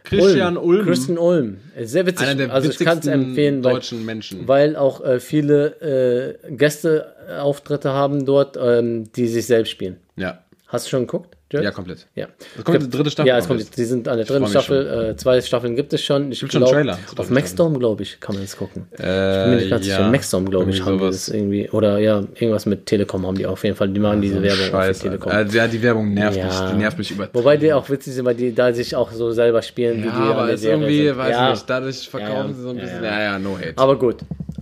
Christian 0.03 0.57
Ulm. 0.57 0.85
Christian 0.85 1.17
Ulm. 1.17 1.57
Sehr 1.81 2.05
witzig. 2.05 2.27
Einer 2.27 2.35
der 2.35 2.53
also 2.53 2.69
ich 2.69 2.79
kann 2.79 2.99
es 2.99 3.07
empfehlen, 3.07 3.63
weil, 3.63 3.73
deutschen 3.75 4.05
Menschen. 4.05 4.47
weil 4.47 4.75
auch 4.75 5.03
äh, 5.03 5.19
viele 5.19 6.37
äh, 6.45 6.51
Gästeauftritte 6.55 7.91
haben 7.91 8.25
dort, 8.25 8.57
ähm, 8.61 9.11
die 9.13 9.27
sich 9.27 9.45
selbst 9.45 9.71
spielen. 9.71 9.97
Ja. 10.15 10.43
Hast 10.67 10.87
du 10.87 10.89
schon 10.89 11.01
geguckt? 11.01 11.37
Ja, 11.61 11.71
komplett. 11.71 12.07
Ja. 12.15 12.27
Es 12.57 12.63
kommt 12.63 12.81
die 12.81 12.89
dritte 12.89 13.11
Staffel 13.11 13.27
Ja, 13.27 13.37
es 13.37 13.47
kommt, 13.47 13.59
jetzt. 13.59 13.77
die 13.77 13.83
sind 13.85 14.07
an 14.07 14.17
der 14.17 14.25
dritten 14.25 14.47
Staffel. 14.47 15.09
Äh, 15.11 15.15
zwei 15.17 15.39
Staffeln 15.41 15.75
gibt 15.75 15.93
es 15.93 16.01
schon. 16.01 16.31
Ich 16.31 16.39
Gibt 16.39 16.51
schon 16.53 16.61
glaub, 16.61 16.71
Trailer 16.73 16.97
zur 17.07 17.19
Auf 17.19 17.29
Maxdome, 17.29 17.77
glaube 17.79 18.01
ich, 18.03 18.19
kann 18.19 18.35
man 18.35 18.43
es 18.43 18.57
gucken. 18.57 18.87
ich 18.91 18.97
bin 18.97 19.05
Äh, 19.07 19.55
nicht 19.57 19.69
ganz 19.69 19.85
sicher. 19.85 19.99
ja. 19.99 20.07
Maxdome, 20.09 20.49
glaube 20.49 20.71
ich, 20.71 20.83
haben 20.83 20.93
die 20.97 21.03
sowas. 21.03 21.25
das 21.25 21.35
irgendwie. 21.35 21.69
Oder 21.69 21.99
ja, 21.99 22.23
irgendwas 22.35 22.65
mit 22.65 22.85
Telekom 22.85 23.27
haben 23.27 23.37
die 23.37 23.45
auf 23.45 23.63
jeden 23.63 23.75
Fall. 23.75 23.89
Die 23.89 23.99
machen 23.99 24.21
diese 24.21 24.41
Werbung 24.41 24.59
auch 24.65 24.69
für 24.69 24.71
Scheiße. 24.71 25.03
Telekom. 25.03 25.31
Äh, 25.31 25.45
ja, 25.51 25.67
die 25.67 25.81
Werbung 25.83 26.13
nervt 26.13 26.37
Ja. 26.37 26.45
mich. 26.45 26.71
Die 26.71 26.77
nervt 26.77 26.97
mich 26.97 27.11
über. 27.11 27.29
Wobei 27.33 27.57
die 27.57 27.71
auch 27.73 27.89
witzig 27.89 28.13
sind, 28.13 28.25
weil 28.25 28.35
die 28.35 28.53
da 28.55 28.73
sich 28.73 28.95
auch 28.95 29.11
so 29.11 29.31
selber 29.31 29.61
spielen, 29.61 30.01
wie 30.03 30.07
ja, 30.07 30.11
die 30.13 30.21
an 30.21 30.31
aber 30.31 30.51
ist 30.51 30.63
irgendwie, 30.65 31.05
sind. 31.07 31.17
weiß 31.17 31.31
ja. 31.31 31.49
nicht, 31.51 31.69
dadurch 31.69 32.09
verkaufen 32.09 32.55
sie 32.55 32.61
so 32.61 32.69
ein 32.69 32.77
bisschen. 32.77 33.03
ja. 33.03 33.21
Ja, 33.21 33.39
no 33.39 33.57
hate. 33.57 33.73
Aber 33.77 33.97
gut. 33.99 34.17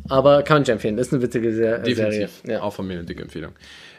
Aber 0.10 0.44
kann 0.44 0.64
ich 0.64 0.70
empfehlen. 0.70 0.98
Ist 0.98 1.14
eine 1.14 1.22
witzige 1.22 1.54
Ser 1.54 1.86
Serie. 1.86 2.28
Definitiv. 2.28 2.62
Auch 2.62 2.74
von 2.74 2.86
mir 2.86 2.96
eine 2.96 3.04
dicke 3.06 3.22
Empfehlung. 3.22 3.52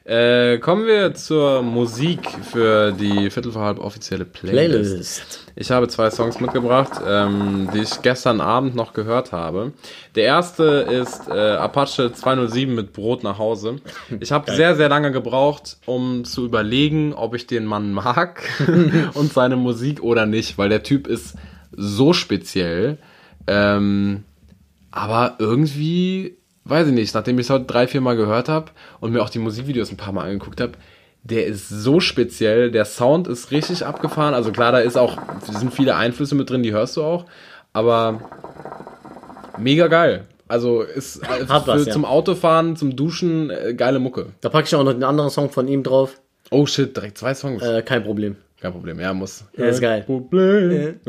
Äh, 0.05 0.59
kommen 0.59 0.86
wir 0.86 1.14
zur 1.14 1.62
Musik 1.62 2.28
für 2.50 2.90
die 2.90 3.30
Viertel 3.30 3.53
vor 3.53 3.62
halb 3.62 3.78
offizielle 3.78 4.24
Playlist. 4.24 4.72
Playlist. 4.72 5.46
Ich 5.55 5.70
habe 5.70 5.86
zwei 5.86 6.11
Songs 6.11 6.40
mitgebracht, 6.40 7.00
ähm, 7.07 7.68
die 7.72 7.80
ich 7.80 8.03
gestern 8.03 8.40
Abend 8.40 8.74
noch 8.74 8.94
gehört 8.94 9.30
habe. 9.30 9.72
Der 10.16 10.24
erste 10.24 10.64
ist 10.64 11.28
äh, 11.28 11.32
Apache 11.32 12.12
207 12.12 12.74
mit 12.74 12.92
Brot 12.92 13.22
nach 13.22 13.38
Hause. 13.38 13.76
Ich 14.18 14.32
habe 14.32 14.50
sehr, 14.50 14.74
sehr 14.74 14.88
lange 14.88 15.12
gebraucht, 15.12 15.76
um 15.86 16.24
zu 16.24 16.46
überlegen, 16.46 17.12
ob 17.12 17.34
ich 17.34 17.46
den 17.46 17.64
Mann 17.64 17.92
mag 17.92 18.42
und 19.14 19.32
seine 19.32 19.57
Musik 19.57 20.03
oder 20.03 20.26
nicht, 20.26 20.59
weil 20.59 20.68
der 20.68 20.82
Typ 20.82 21.07
ist 21.07 21.36
so 21.70 22.12
speziell. 22.12 22.98
Ähm, 23.46 24.24
aber 24.90 25.36
irgendwie, 25.38 26.36
weiß 26.64 26.88
ich 26.88 26.94
nicht, 26.94 27.14
nachdem 27.14 27.38
ich 27.38 27.46
es 27.46 27.50
heute 27.50 27.64
drei, 27.64 27.86
vier 27.86 28.00
Mal 28.00 28.16
gehört 28.16 28.48
habe 28.48 28.70
und 29.00 29.12
mir 29.12 29.22
auch 29.22 29.30
die 29.30 29.38
Musikvideos 29.38 29.90
ein 29.90 29.96
paar 29.96 30.12
Mal 30.12 30.24
angeguckt 30.26 30.60
habe, 30.60 30.72
der 31.24 31.46
ist 31.46 31.68
so 31.68 32.00
speziell, 32.00 32.70
der 32.70 32.84
Sound 32.84 33.28
ist 33.28 33.50
richtig 33.50 33.86
abgefahren. 33.86 34.34
Also 34.34 34.50
klar, 34.50 34.72
da 34.72 34.78
ist 34.78 34.96
auch, 34.96 35.18
sind 35.40 35.72
viele 35.72 35.94
Einflüsse 35.94 36.34
mit 36.34 36.50
drin, 36.50 36.62
die 36.62 36.72
hörst 36.72 36.96
du 36.96 37.02
auch, 37.02 37.26
aber 37.72 38.20
mega 39.58 39.86
geil. 39.86 40.26
Also 40.48 40.82
ist 40.82 41.16
äh, 41.22 41.46
für, 41.46 41.66
was, 41.66 41.86
ja. 41.86 41.92
zum 41.92 42.04
Autofahren, 42.04 42.76
zum 42.76 42.96
Duschen, 42.96 43.50
äh, 43.50 43.74
geile 43.74 43.98
Mucke. 43.98 44.26
Da 44.40 44.48
packe 44.48 44.66
ich 44.66 44.74
auch 44.74 44.84
noch 44.84 44.92
den 44.92 45.04
anderen 45.04 45.30
Song 45.30 45.50
von 45.50 45.68
ihm 45.68 45.82
drauf. 45.82 46.20
Oh 46.50 46.66
shit, 46.66 46.94
direkt 46.94 47.18
zwei 47.18 47.34
Songs. 47.34 47.62
Äh, 47.62 47.82
kein 47.82 48.02
Problem. 48.02 48.36
Kein 48.60 48.72
Problem, 48.72 49.00
ja, 49.00 49.12
muss. 49.12 49.44
Ja, 49.56 49.66
ist 49.66 49.80
geil. 49.80 50.02
Problem. 50.02 51.00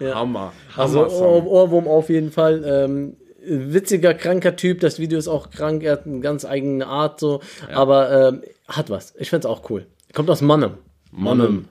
Ja. 0.00 0.14
Hammer. 0.14 0.52
Also 0.76 1.04
Hammer. 1.04 1.12
Ohr 1.12 1.46
Ohrwurm 1.46 1.86
auf 1.86 2.08
jeden 2.08 2.32
Fall. 2.32 2.64
Ähm, 2.64 3.16
witziger, 3.48 4.14
kranker 4.14 4.56
Typ. 4.56 4.80
Das 4.80 4.98
Video 4.98 5.18
ist 5.18 5.28
auch 5.28 5.50
krank. 5.50 5.82
Er 5.82 5.92
hat 5.92 6.06
eine 6.06 6.20
ganz 6.20 6.44
eigene 6.44 6.86
Art 6.86 7.20
so. 7.20 7.40
Aber 7.72 8.28
ähm, 8.28 8.42
hat 8.68 8.90
was. 8.90 9.14
Ich 9.18 9.30
find's 9.30 9.46
auch 9.46 9.68
cool. 9.70 9.86
Kommt 10.14 10.30
aus 10.30 10.40
Mannheim. 10.40 10.74
Mannheim. 11.10 11.66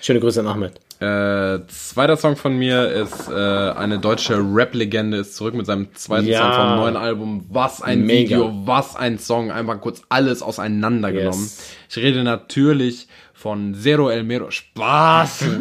Schöne 0.00 0.20
Grüße 0.20 0.40
an 0.40 0.46
Ahmed. 0.48 0.80
Äh, 1.00 1.66
zweiter 1.66 2.16
Song 2.16 2.36
von 2.36 2.56
mir 2.56 2.88
ist 2.88 3.28
äh, 3.28 3.32
eine 3.32 3.98
deutsche 3.98 4.38
Rap-Legende, 4.38 5.16
ist 5.16 5.34
zurück 5.34 5.54
mit 5.54 5.66
seinem 5.66 5.92
zweiten 5.94 6.28
Ja. 6.28 6.38
Song 6.38 6.52
vom 6.52 6.76
neuen 6.76 6.96
Album. 6.96 7.44
Was 7.48 7.82
ein 7.82 8.02
Mega. 8.06 8.36
Video, 8.36 8.52
was 8.66 8.94
ein 8.94 9.18
Song. 9.18 9.50
Einfach 9.50 9.80
kurz 9.80 10.02
alles 10.08 10.42
auseinandergenommen. 10.42 11.40
Yes. 11.40 11.72
Ich 11.90 11.96
rede 11.96 12.22
natürlich 12.22 13.08
von 13.42 13.74
Zero 13.74 14.08
El 14.10 14.22
Mero. 14.24 14.50
Spaß! 14.50 15.44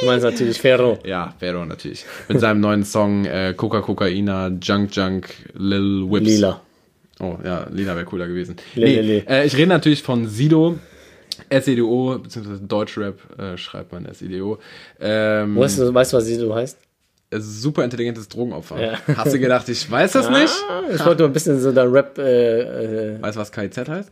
Du 0.00 0.06
meinst 0.06 0.24
natürlich 0.24 0.60
Ferro. 0.60 0.98
ja, 1.04 1.32
Vero 1.38 1.64
natürlich. 1.64 2.04
Mit 2.28 2.40
seinem 2.40 2.58
neuen 2.60 2.84
Song 2.84 3.24
äh, 3.24 3.54
Coca 3.56 3.80
Cocaina, 3.80 4.48
Junk 4.60 4.90
Junk, 4.96 5.28
Lil 5.54 6.10
Whips. 6.10 6.26
Lila. 6.26 6.60
Oh 7.20 7.38
ja, 7.44 7.66
Lila 7.70 7.94
wäre 7.94 8.04
cooler 8.04 8.26
gewesen. 8.26 8.56
Lil, 8.74 9.04
nee. 9.04 9.24
Äh, 9.28 9.46
ich 9.46 9.56
rede 9.56 9.68
natürlich 9.68 10.02
von 10.02 10.26
Sido. 10.26 10.78
SEDO, 11.50 12.18
beziehungsweise 12.22 12.60
Deutschrap 12.62 13.16
äh, 13.38 13.56
schreibt 13.56 13.92
man 13.92 14.06
SEDO. 14.12 14.58
Ähm, 15.00 15.56
Weißt 15.56 15.78
du, 15.78 15.94
weißt 15.94 16.12
du, 16.12 16.16
was 16.16 16.24
Sido 16.26 16.52
heißt? 16.54 16.76
super 17.34 17.84
intelligentes 17.84 18.28
Drogenopfer. 18.28 18.80
Ja. 18.80 18.98
Hast 19.16 19.32
du 19.32 19.38
gedacht, 19.38 19.68
ich 19.68 19.88
weiß 19.90 20.12
das 20.12 20.28
nicht? 20.28 20.52
Ah, 20.68 20.82
Ich 20.94 21.04
wollte 21.06 21.22
mal 21.22 21.28
ein 21.30 21.32
bisschen 21.32 21.60
so 21.60 21.70
der 21.72 21.90
Rap. 21.90 22.18
Äh, 22.18 23.14
äh, 23.14 23.22
Weißt 23.22 23.36
du, 23.36 23.40
was 23.40 23.52
KIZ 23.52 23.88
heißt? 23.88 24.10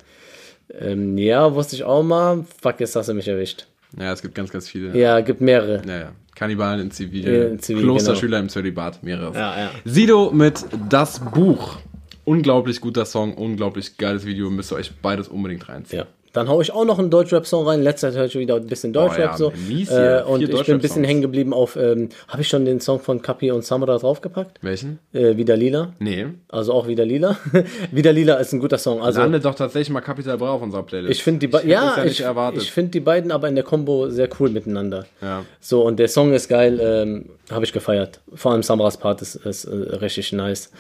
Ähm, 0.79 1.17
ja, 1.19 1.55
wusste 1.55 1.77
ich 1.77 1.85
auch 1.85 2.03
mal. 2.03 2.45
Fuck, 2.61 2.81
jetzt 2.81 2.97
hast 2.97 3.09
du 3.09 3.15
mich 3.15 3.29
erwischt. 3.29 3.67
Ja, 3.99 4.13
es 4.13 4.23
gibt 4.23 4.35
ganz, 4.35 4.51
ganz 4.51 4.69
viele. 4.69 4.97
Ja, 4.97 5.21
gibt 5.21 5.41
mehrere. 5.41 5.83
Ja, 5.87 5.99
ja. 5.99 6.13
Kannibalen 6.35 6.81
in 6.81 6.91
Zivil, 6.91 7.27
in 7.27 7.59
Zivil, 7.59 7.83
Klosterschüler 7.83 8.39
im 8.39 8.49
Zölibat, 8.49 9.03
mehrere. 9.03 9.35
Ja, 9.35 9.59
ja. 9.59 9.71
Sido 9.85 10.31
mit 10.31 10.65
Das 10.89 11.19
Buch. 11.19 11.79
Unglaublich 12.25 12.81
guter 12.81 13.05
Song, 13.05 13.35
unglaublich 13.35 13.97
geiles 13.97 14.25
Video, 14.25 14.51
müsst 14.51 14.73
ihr 14.73 14.77
euch 14.77 14.93
beides 15.03 15.29
unbedingt 15.29 15.69
reinziehen. 15.69 16.01
Ja, 16.01 16.07
Dann 16.33 16.49
hau 16.49 16.61
ich 16.61 16.73
auch 16.73 16.85
noch 16.85 16.99
einen 16.99 17.11
Deutschrap-Song 17.11 17.67
rein. 17.67 17.83
Letzter 17.83 18.09
Zeit 18.11 18.19
höre 18.19 18.27
ich 18.27 18.35
wieder 18.37 18.57
ein 18.57 18.67
bisschen 18.67 18.93
Deutschrap 18.93 19.19
Oh 19.19 19.23
ja, 19.33 19.37
so. 19.37 19.53
mies. 19.69 19.91
Äh, 19.91 20.23
und 20.27 20.43
ich 20.43 20.49
bin 20.51 20.77
ein 20.77 20.81
bisschen 20.81 21.05
hängen 21.05 21.23
geblieben 21.23 21.53
auf, 21.53 21.77
ähm, 21.77 22.11
habe 22.29 22.43
ich 22.43 22.49
schon 22.49 22.65
den 22.65 22.81
Song 22.81 23.01
von 23.01 23.21
Kapi 23.21 23.51
und 23.51 23.65
Samra 23.65 23.99
draufgepackt? 23.99 24.59
Welchen? 24.63 24.99
Äh, 25.13 25.37
wieder 25.37 25.57
lila. 25.57 25.93
Nee. 25.99 26.27
Also 26.49 26.73
auch 26.73 26.87
wieder 26.87 27.05
lila. 27.05 27.37
wieder 27.91 28.13
lila 28.13 28.35
ist 28.35 28.53
ein 28.53 28.61
guter 28.61 28.79
Song. 28.79 29.03
Also 29.03 29.21
Landet 29.21 29.45
doch 29.45 29.55
tatsächlich 29.55 29.91
mal 29.91 30.01
Capital 30.01 30.39
Bra 30.39 30.53
auf 30.53 30.63
unserer 30.63 30.83
Playlist. 30.85 31.13
ich 31.13 31.23
finde 31.23 31.41
die 31.41 31.49
beiden, 31.49 31.69
ja, 31.69 32.03
nicht 32.05 32.21
ich, 32.21 32.63
ich 32.63 32.73
finde 32.73 32.91
die 32.93 33.01
beiden 33.01 33.33
aber 33.33 33.49
in 33.49 33.55
der 33.55 33.65
Combo 33.65 34.09
sehr 34.09 34.29
cool 34.39 34.51
miteinander. 34.51 35.07
Ja. 35.21 35.45
So, 35.61 35.83
und 35.83 35.99
der 35.99 36.09
Song 36.09 36.33
ist 36.33 36.49
geil, 36.49 36.81
ähm, 36.83 37.31
habe 37.51 37.65
ich 37.65 37.73
gefeiert. 37.73 38.21
Vor 38.35 38.53
allem 38.53 38.63
Samras 38.63 38.97
Part 38.97 39.23
ist, 39.23 39.35
ist 39.35 39.65
äh, 39.65 39.75
richtig 39.97 40.33
nice. 40.33 40.71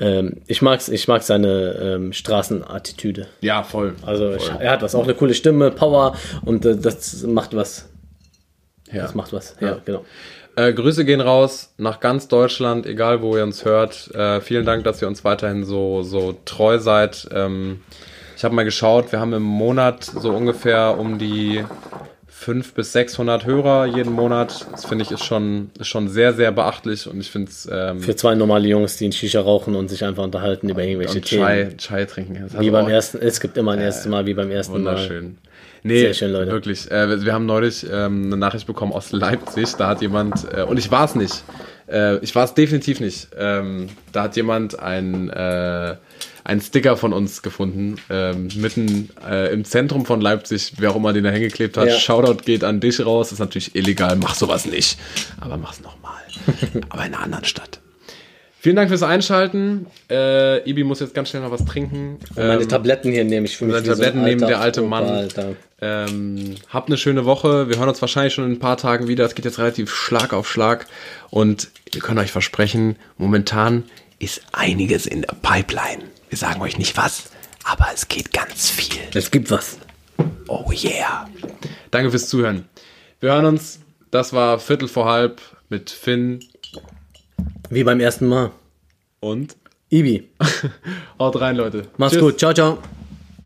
Ähm, 0.00 0.42
ich 0.46 0.62
mag's, 0.62 0.88
ich 0.88 1.08
mag 1.08 1.22
seine 1.22 1.76
ähm, 1.80 2.12
Straßenattitüde. 2.12 3.26
ja, 3.40 3.62
voll. 3.62 3.94
Also 4.06 4.32
ich, 4.32 4.44
voll. 4.44 4.60
er 4.60 4.72
hat 4.72 4.82
was, 4.82 4.87
auch 4.94 5.04
eine 5.04 5.14
coole 5.14 5.34
Stimme, 5.34 5.70
Power 5.70 6.16
und 6.44 6.64
äh, 6.64 6.76
das 6.76 7.22
macht 7.24 7.54
was. 7.54 7.88
ja. 8.92 9.02
Das 9.02 9.14
macht 9.14 9.32
was. 9.32 9.56
Ja, 9.60 9.78
genau. 9.84 10.04
Äh, 10.56 10.72
Grüße 10.72 11.04
gehen 11.04 11.20
raus 11.20 11.72
nach 11.76 12.00
ganz 12.00 12.26
Deutschland, 12.26 12.84
egal 12.84 13.22
wo 13.22 13.36
ihr 13.36 13.44
uns 13.44 13.64
hört. 13.64 14.12
Äh, 14.12 14.40
vielen 14.40 14.64
Dank, 14.64 14.82
dass 14.82 15.00
ihr 15.00 15.06
uns 15.06 15.24
weiterhin 15.24 15.64
so, 15.64 16.02
so 16.02 16.34
treu 16.44 16.78
seid. 16.78 17.28
Ähm, 17.32 17.82
ich 18.36 18.44
habe 18.44 18.54
mal 18.56 18.64
geschaut, 18.64 19.12
wir 19.12 19.20
haben 19.20 19.32
im 19.32 19.42
Monat 19.42 20.02
so 20.04 20.30
ungefähr 20.32 20.98
um 20.98 21.18
die 21.18 21.64
500 22.38 22.74
bis 22.74 22.92
600 22.92 23.44
Hörer 23.46 23.86
jeden 23.86 24.12
Monat. 24.12 24.66
Das 24.70 24.84
finde 24.86 25.04
ich 25.04 25.10
ist 25.10 25.24
schon, 25.24 25.70
ist 25.78 25.88
schon 25.88 26.08
sehr, 26.08 26.32
sehr 26.34 26.52
beachtlich 26.52 27.06
und 27.08 27.20
ich 27.20 27.30
finde 27.30 27.50
es 27.50 27.68
ähm, 27.70 28.00
Für 28.00 28.14
zwei 28.16 28.34
normale 28.34 28.68
Jungs, 28.68 28.96
die 28.96 29.06
in 29.06 29.12
Shisha 29.12 29.40
rauchen 29.40 29.74
und 29.74 29.88
sich 29.88 30.04
einfach 30.04 30.22
unterhalten 30.22 30.68
über 30.68 30.82
irgendwelche 30.84 31.16
und 31.18 31.24
Themen. 31.24 31.42
Chai, 31.44 31.68
Chai 31.76 32.04
trinken. 32.04 32.48
Das 32.50 32.60
Wie 32.60 32.70
beim 32.70 32.86
auch- 32.86 32.90
ersten, 32.90 33.18
es 33.20 33.40
gibt 33.40 33.56
immer 33.58 33.72
ein 33.72 33.80
erstes 33.80 34.06
Mal 34.06 34.24
wie 34.26 34.34
beim 34.34 34.50
ersten 34.50 34.72
Mal. 34.82 34.92
Wunderschön. 34.94 35.38
Nee, 35.82 36.00
Sehr 36.00 36.14
schön, 36.14 36.32
Leute. 36.32 36.50
wirklich. 36.52 36.90
Äh, 36.90 37.08
wir- 37.08 37.24
wir 37.24 37.32
haben 37.32 37.46
neulich 37.46 37.84
ähm, 37.90 38.24
eine 38.26 38.36
Nachricht 38.36 38.66
bekommen 38.66 38.92
aus 38.92 39.12
Leipzig. 39.12 39.74
Da 39.76 39.88
hat 39.88 40.00
jemand, 40.00 40.46
äh, 40.52 40.62
und 40.62 40.76
ich 40.78 40.90
war 40.90 41.04
es 41.04 41.14
nicht, 41.14 41.44
äh, 41.90 42.18
ich 42.18 42.34
war 42.34 42.44
es 42.44 42.54
definitiv 42.54 43.00
nicht. 43.00 43.28
Ähm, 43.38 43.88
da 44.12 44.24
hat 44.24 44.36
jemand 44.36 44.78
ein, 44.78 45.28
äh, 45.30 45.94
einen 46.48 46.60
Sticker 46.60 46.96
von 46.96 47.12
uns 47.12 47.42
gefunden, 47.42 47.96
ähm, 48.10 48.48
mitten 48.56 49.10
äh, 49.28 49.52
im 49.52 49.64
Zentrum 49.64 50.06
von 50.06 50.20
Leipzig, 50.20 50.72
wer 50.78 50.90
auch 50.90 50.96
immer 50.96 51.12
den 51.12 51.24
da 51.24 51.30
hingeklebt 51.30 51.76
hat. 51.76 51.88
Ja. 51.88 51.98
Shoutout 51.98 52.42
geht 52.44 52.64
an 52.64 52.80
dich 52.80 53.04
raus. 53.04 53.32
Ist 53.32 53.38
natürlich 53.38 53.74
illegal, 53.76 54.16
mach 54.16 54.34
sowas 54.34 54.64
nicht. 54.66 54.98
Aber 55.40 55.56
mach's 55.58 55.80
nochmal. 55.82 56.14
Aber 56.88 57.04
in 57.04 57.14
einer 57.14 57.22
anderen 57.22 57.44
Stadt. 57.44 57.80
Vielen 58.60 58.74
Dank 58.74 58.88
fürs 58.88 59.04
Einschalten. 59.04 59.86
Äh, 60.10 60.68
Ibi 60.68 60.82
muss 60.82 60.98
jetzt 60.98 61.14
ganz 61.14 61.28
schnell 61.28 61.42
noch 61.42 61.52
was 61.52 61.64
trinken. 61.64 62.18
Meine 62.34 62.62
Ähm, 62.62 62.68
Tabletten 62.68 63.12
hier 63.12 63.24
nehme 63.24 63.46
ich 63.46 63.56
für 63.56 63.66
mich. 63.66 63.74
seine 63.74 63.84
wie 63.84 63.90
so 63.90 63.94
Tabletten 63.94 64.24
nehmen 64.24 64.40
der 64.40 64.60
alte 64.60 64.82
Mann. 64.82 65.04
Alter. 65.04 65.54
Ähm, 65.80 66.56
habt 66.68 66.88
eine 66.88 66.96
schöne 66.98 67.24
Woche. 67.24 67.68
Wir 67.68 67.78
hören 67.78 67.88
uns 67.88 68.00
wahrscheinlich 68.00 68.34
schon 68.34 68.46
in 68.46 68.52
ein 68.52 68.58
paar 68.58 68.76
Tagen 68.76 69.06
wieder. 69.06 69.24
Es 69.26 69.36
geht 69.36 69.44
jetzt 69.44 69.58
relativ 69.58 69.94
Schlag 69.94 70.32
auf 70.32 70.50
Schlag. 70.50 70.86
Und 71.30 71.68
ihr 71.94 72.00
könnt 72.00 72.18
euch 72.18 72.32
versprechen, 72.32 72.96
momentan 73.16 73.84
ist 74.18 74.40
einiges 74.52 75.06
in 75.06 75.22
der 75.22 75.34
Pipeline. 75.40 76.02
Wir 76.28 76.38
sagen 76.38 76.60
euch 76.60 76.78
nicht 76.78 76.96
was, 76.96 77.24
aber 77.64 77.86
es 77.94 78.08
geht 78.08 78.32
ganz 78.32 78.70
viel. 78.70 79.00
Es 79.14 79.30
gibt 79.30 79.50
was. 79.50 79.78
Oh 80.48 80.70
yeah. 80.72 81.28
Danke 81.90 82.10
fürs 82.10 82.28
Zuhören. 82.28 82.68
Wir 83.20 83.32
hören 83.32 83.46
uns. 83.46 83.80
Das 84.10 84.32
war 84.32 84.58
Viertel 84.58 84.88
vor 84.88 85.06
halb 85.06 85.40
mit 85.68 85.90
Finn 85.90 86.40
Wie 87.70 87.84
beim 87.84 88.00
ersten 88.00 88.26
Mal. 88.26 88.52
und 89.20 89.56
Ibi. 89.90 90.28
haut 91.18 91.40
rein, 91.40 91.56
Leute. 91.56 91.88
Mach's 91.96 92.12
Tschüss. 92.12 92.22
gut. 92.22 92.38
Ciao, 92.38 92.52
ciao. 92.54 92.78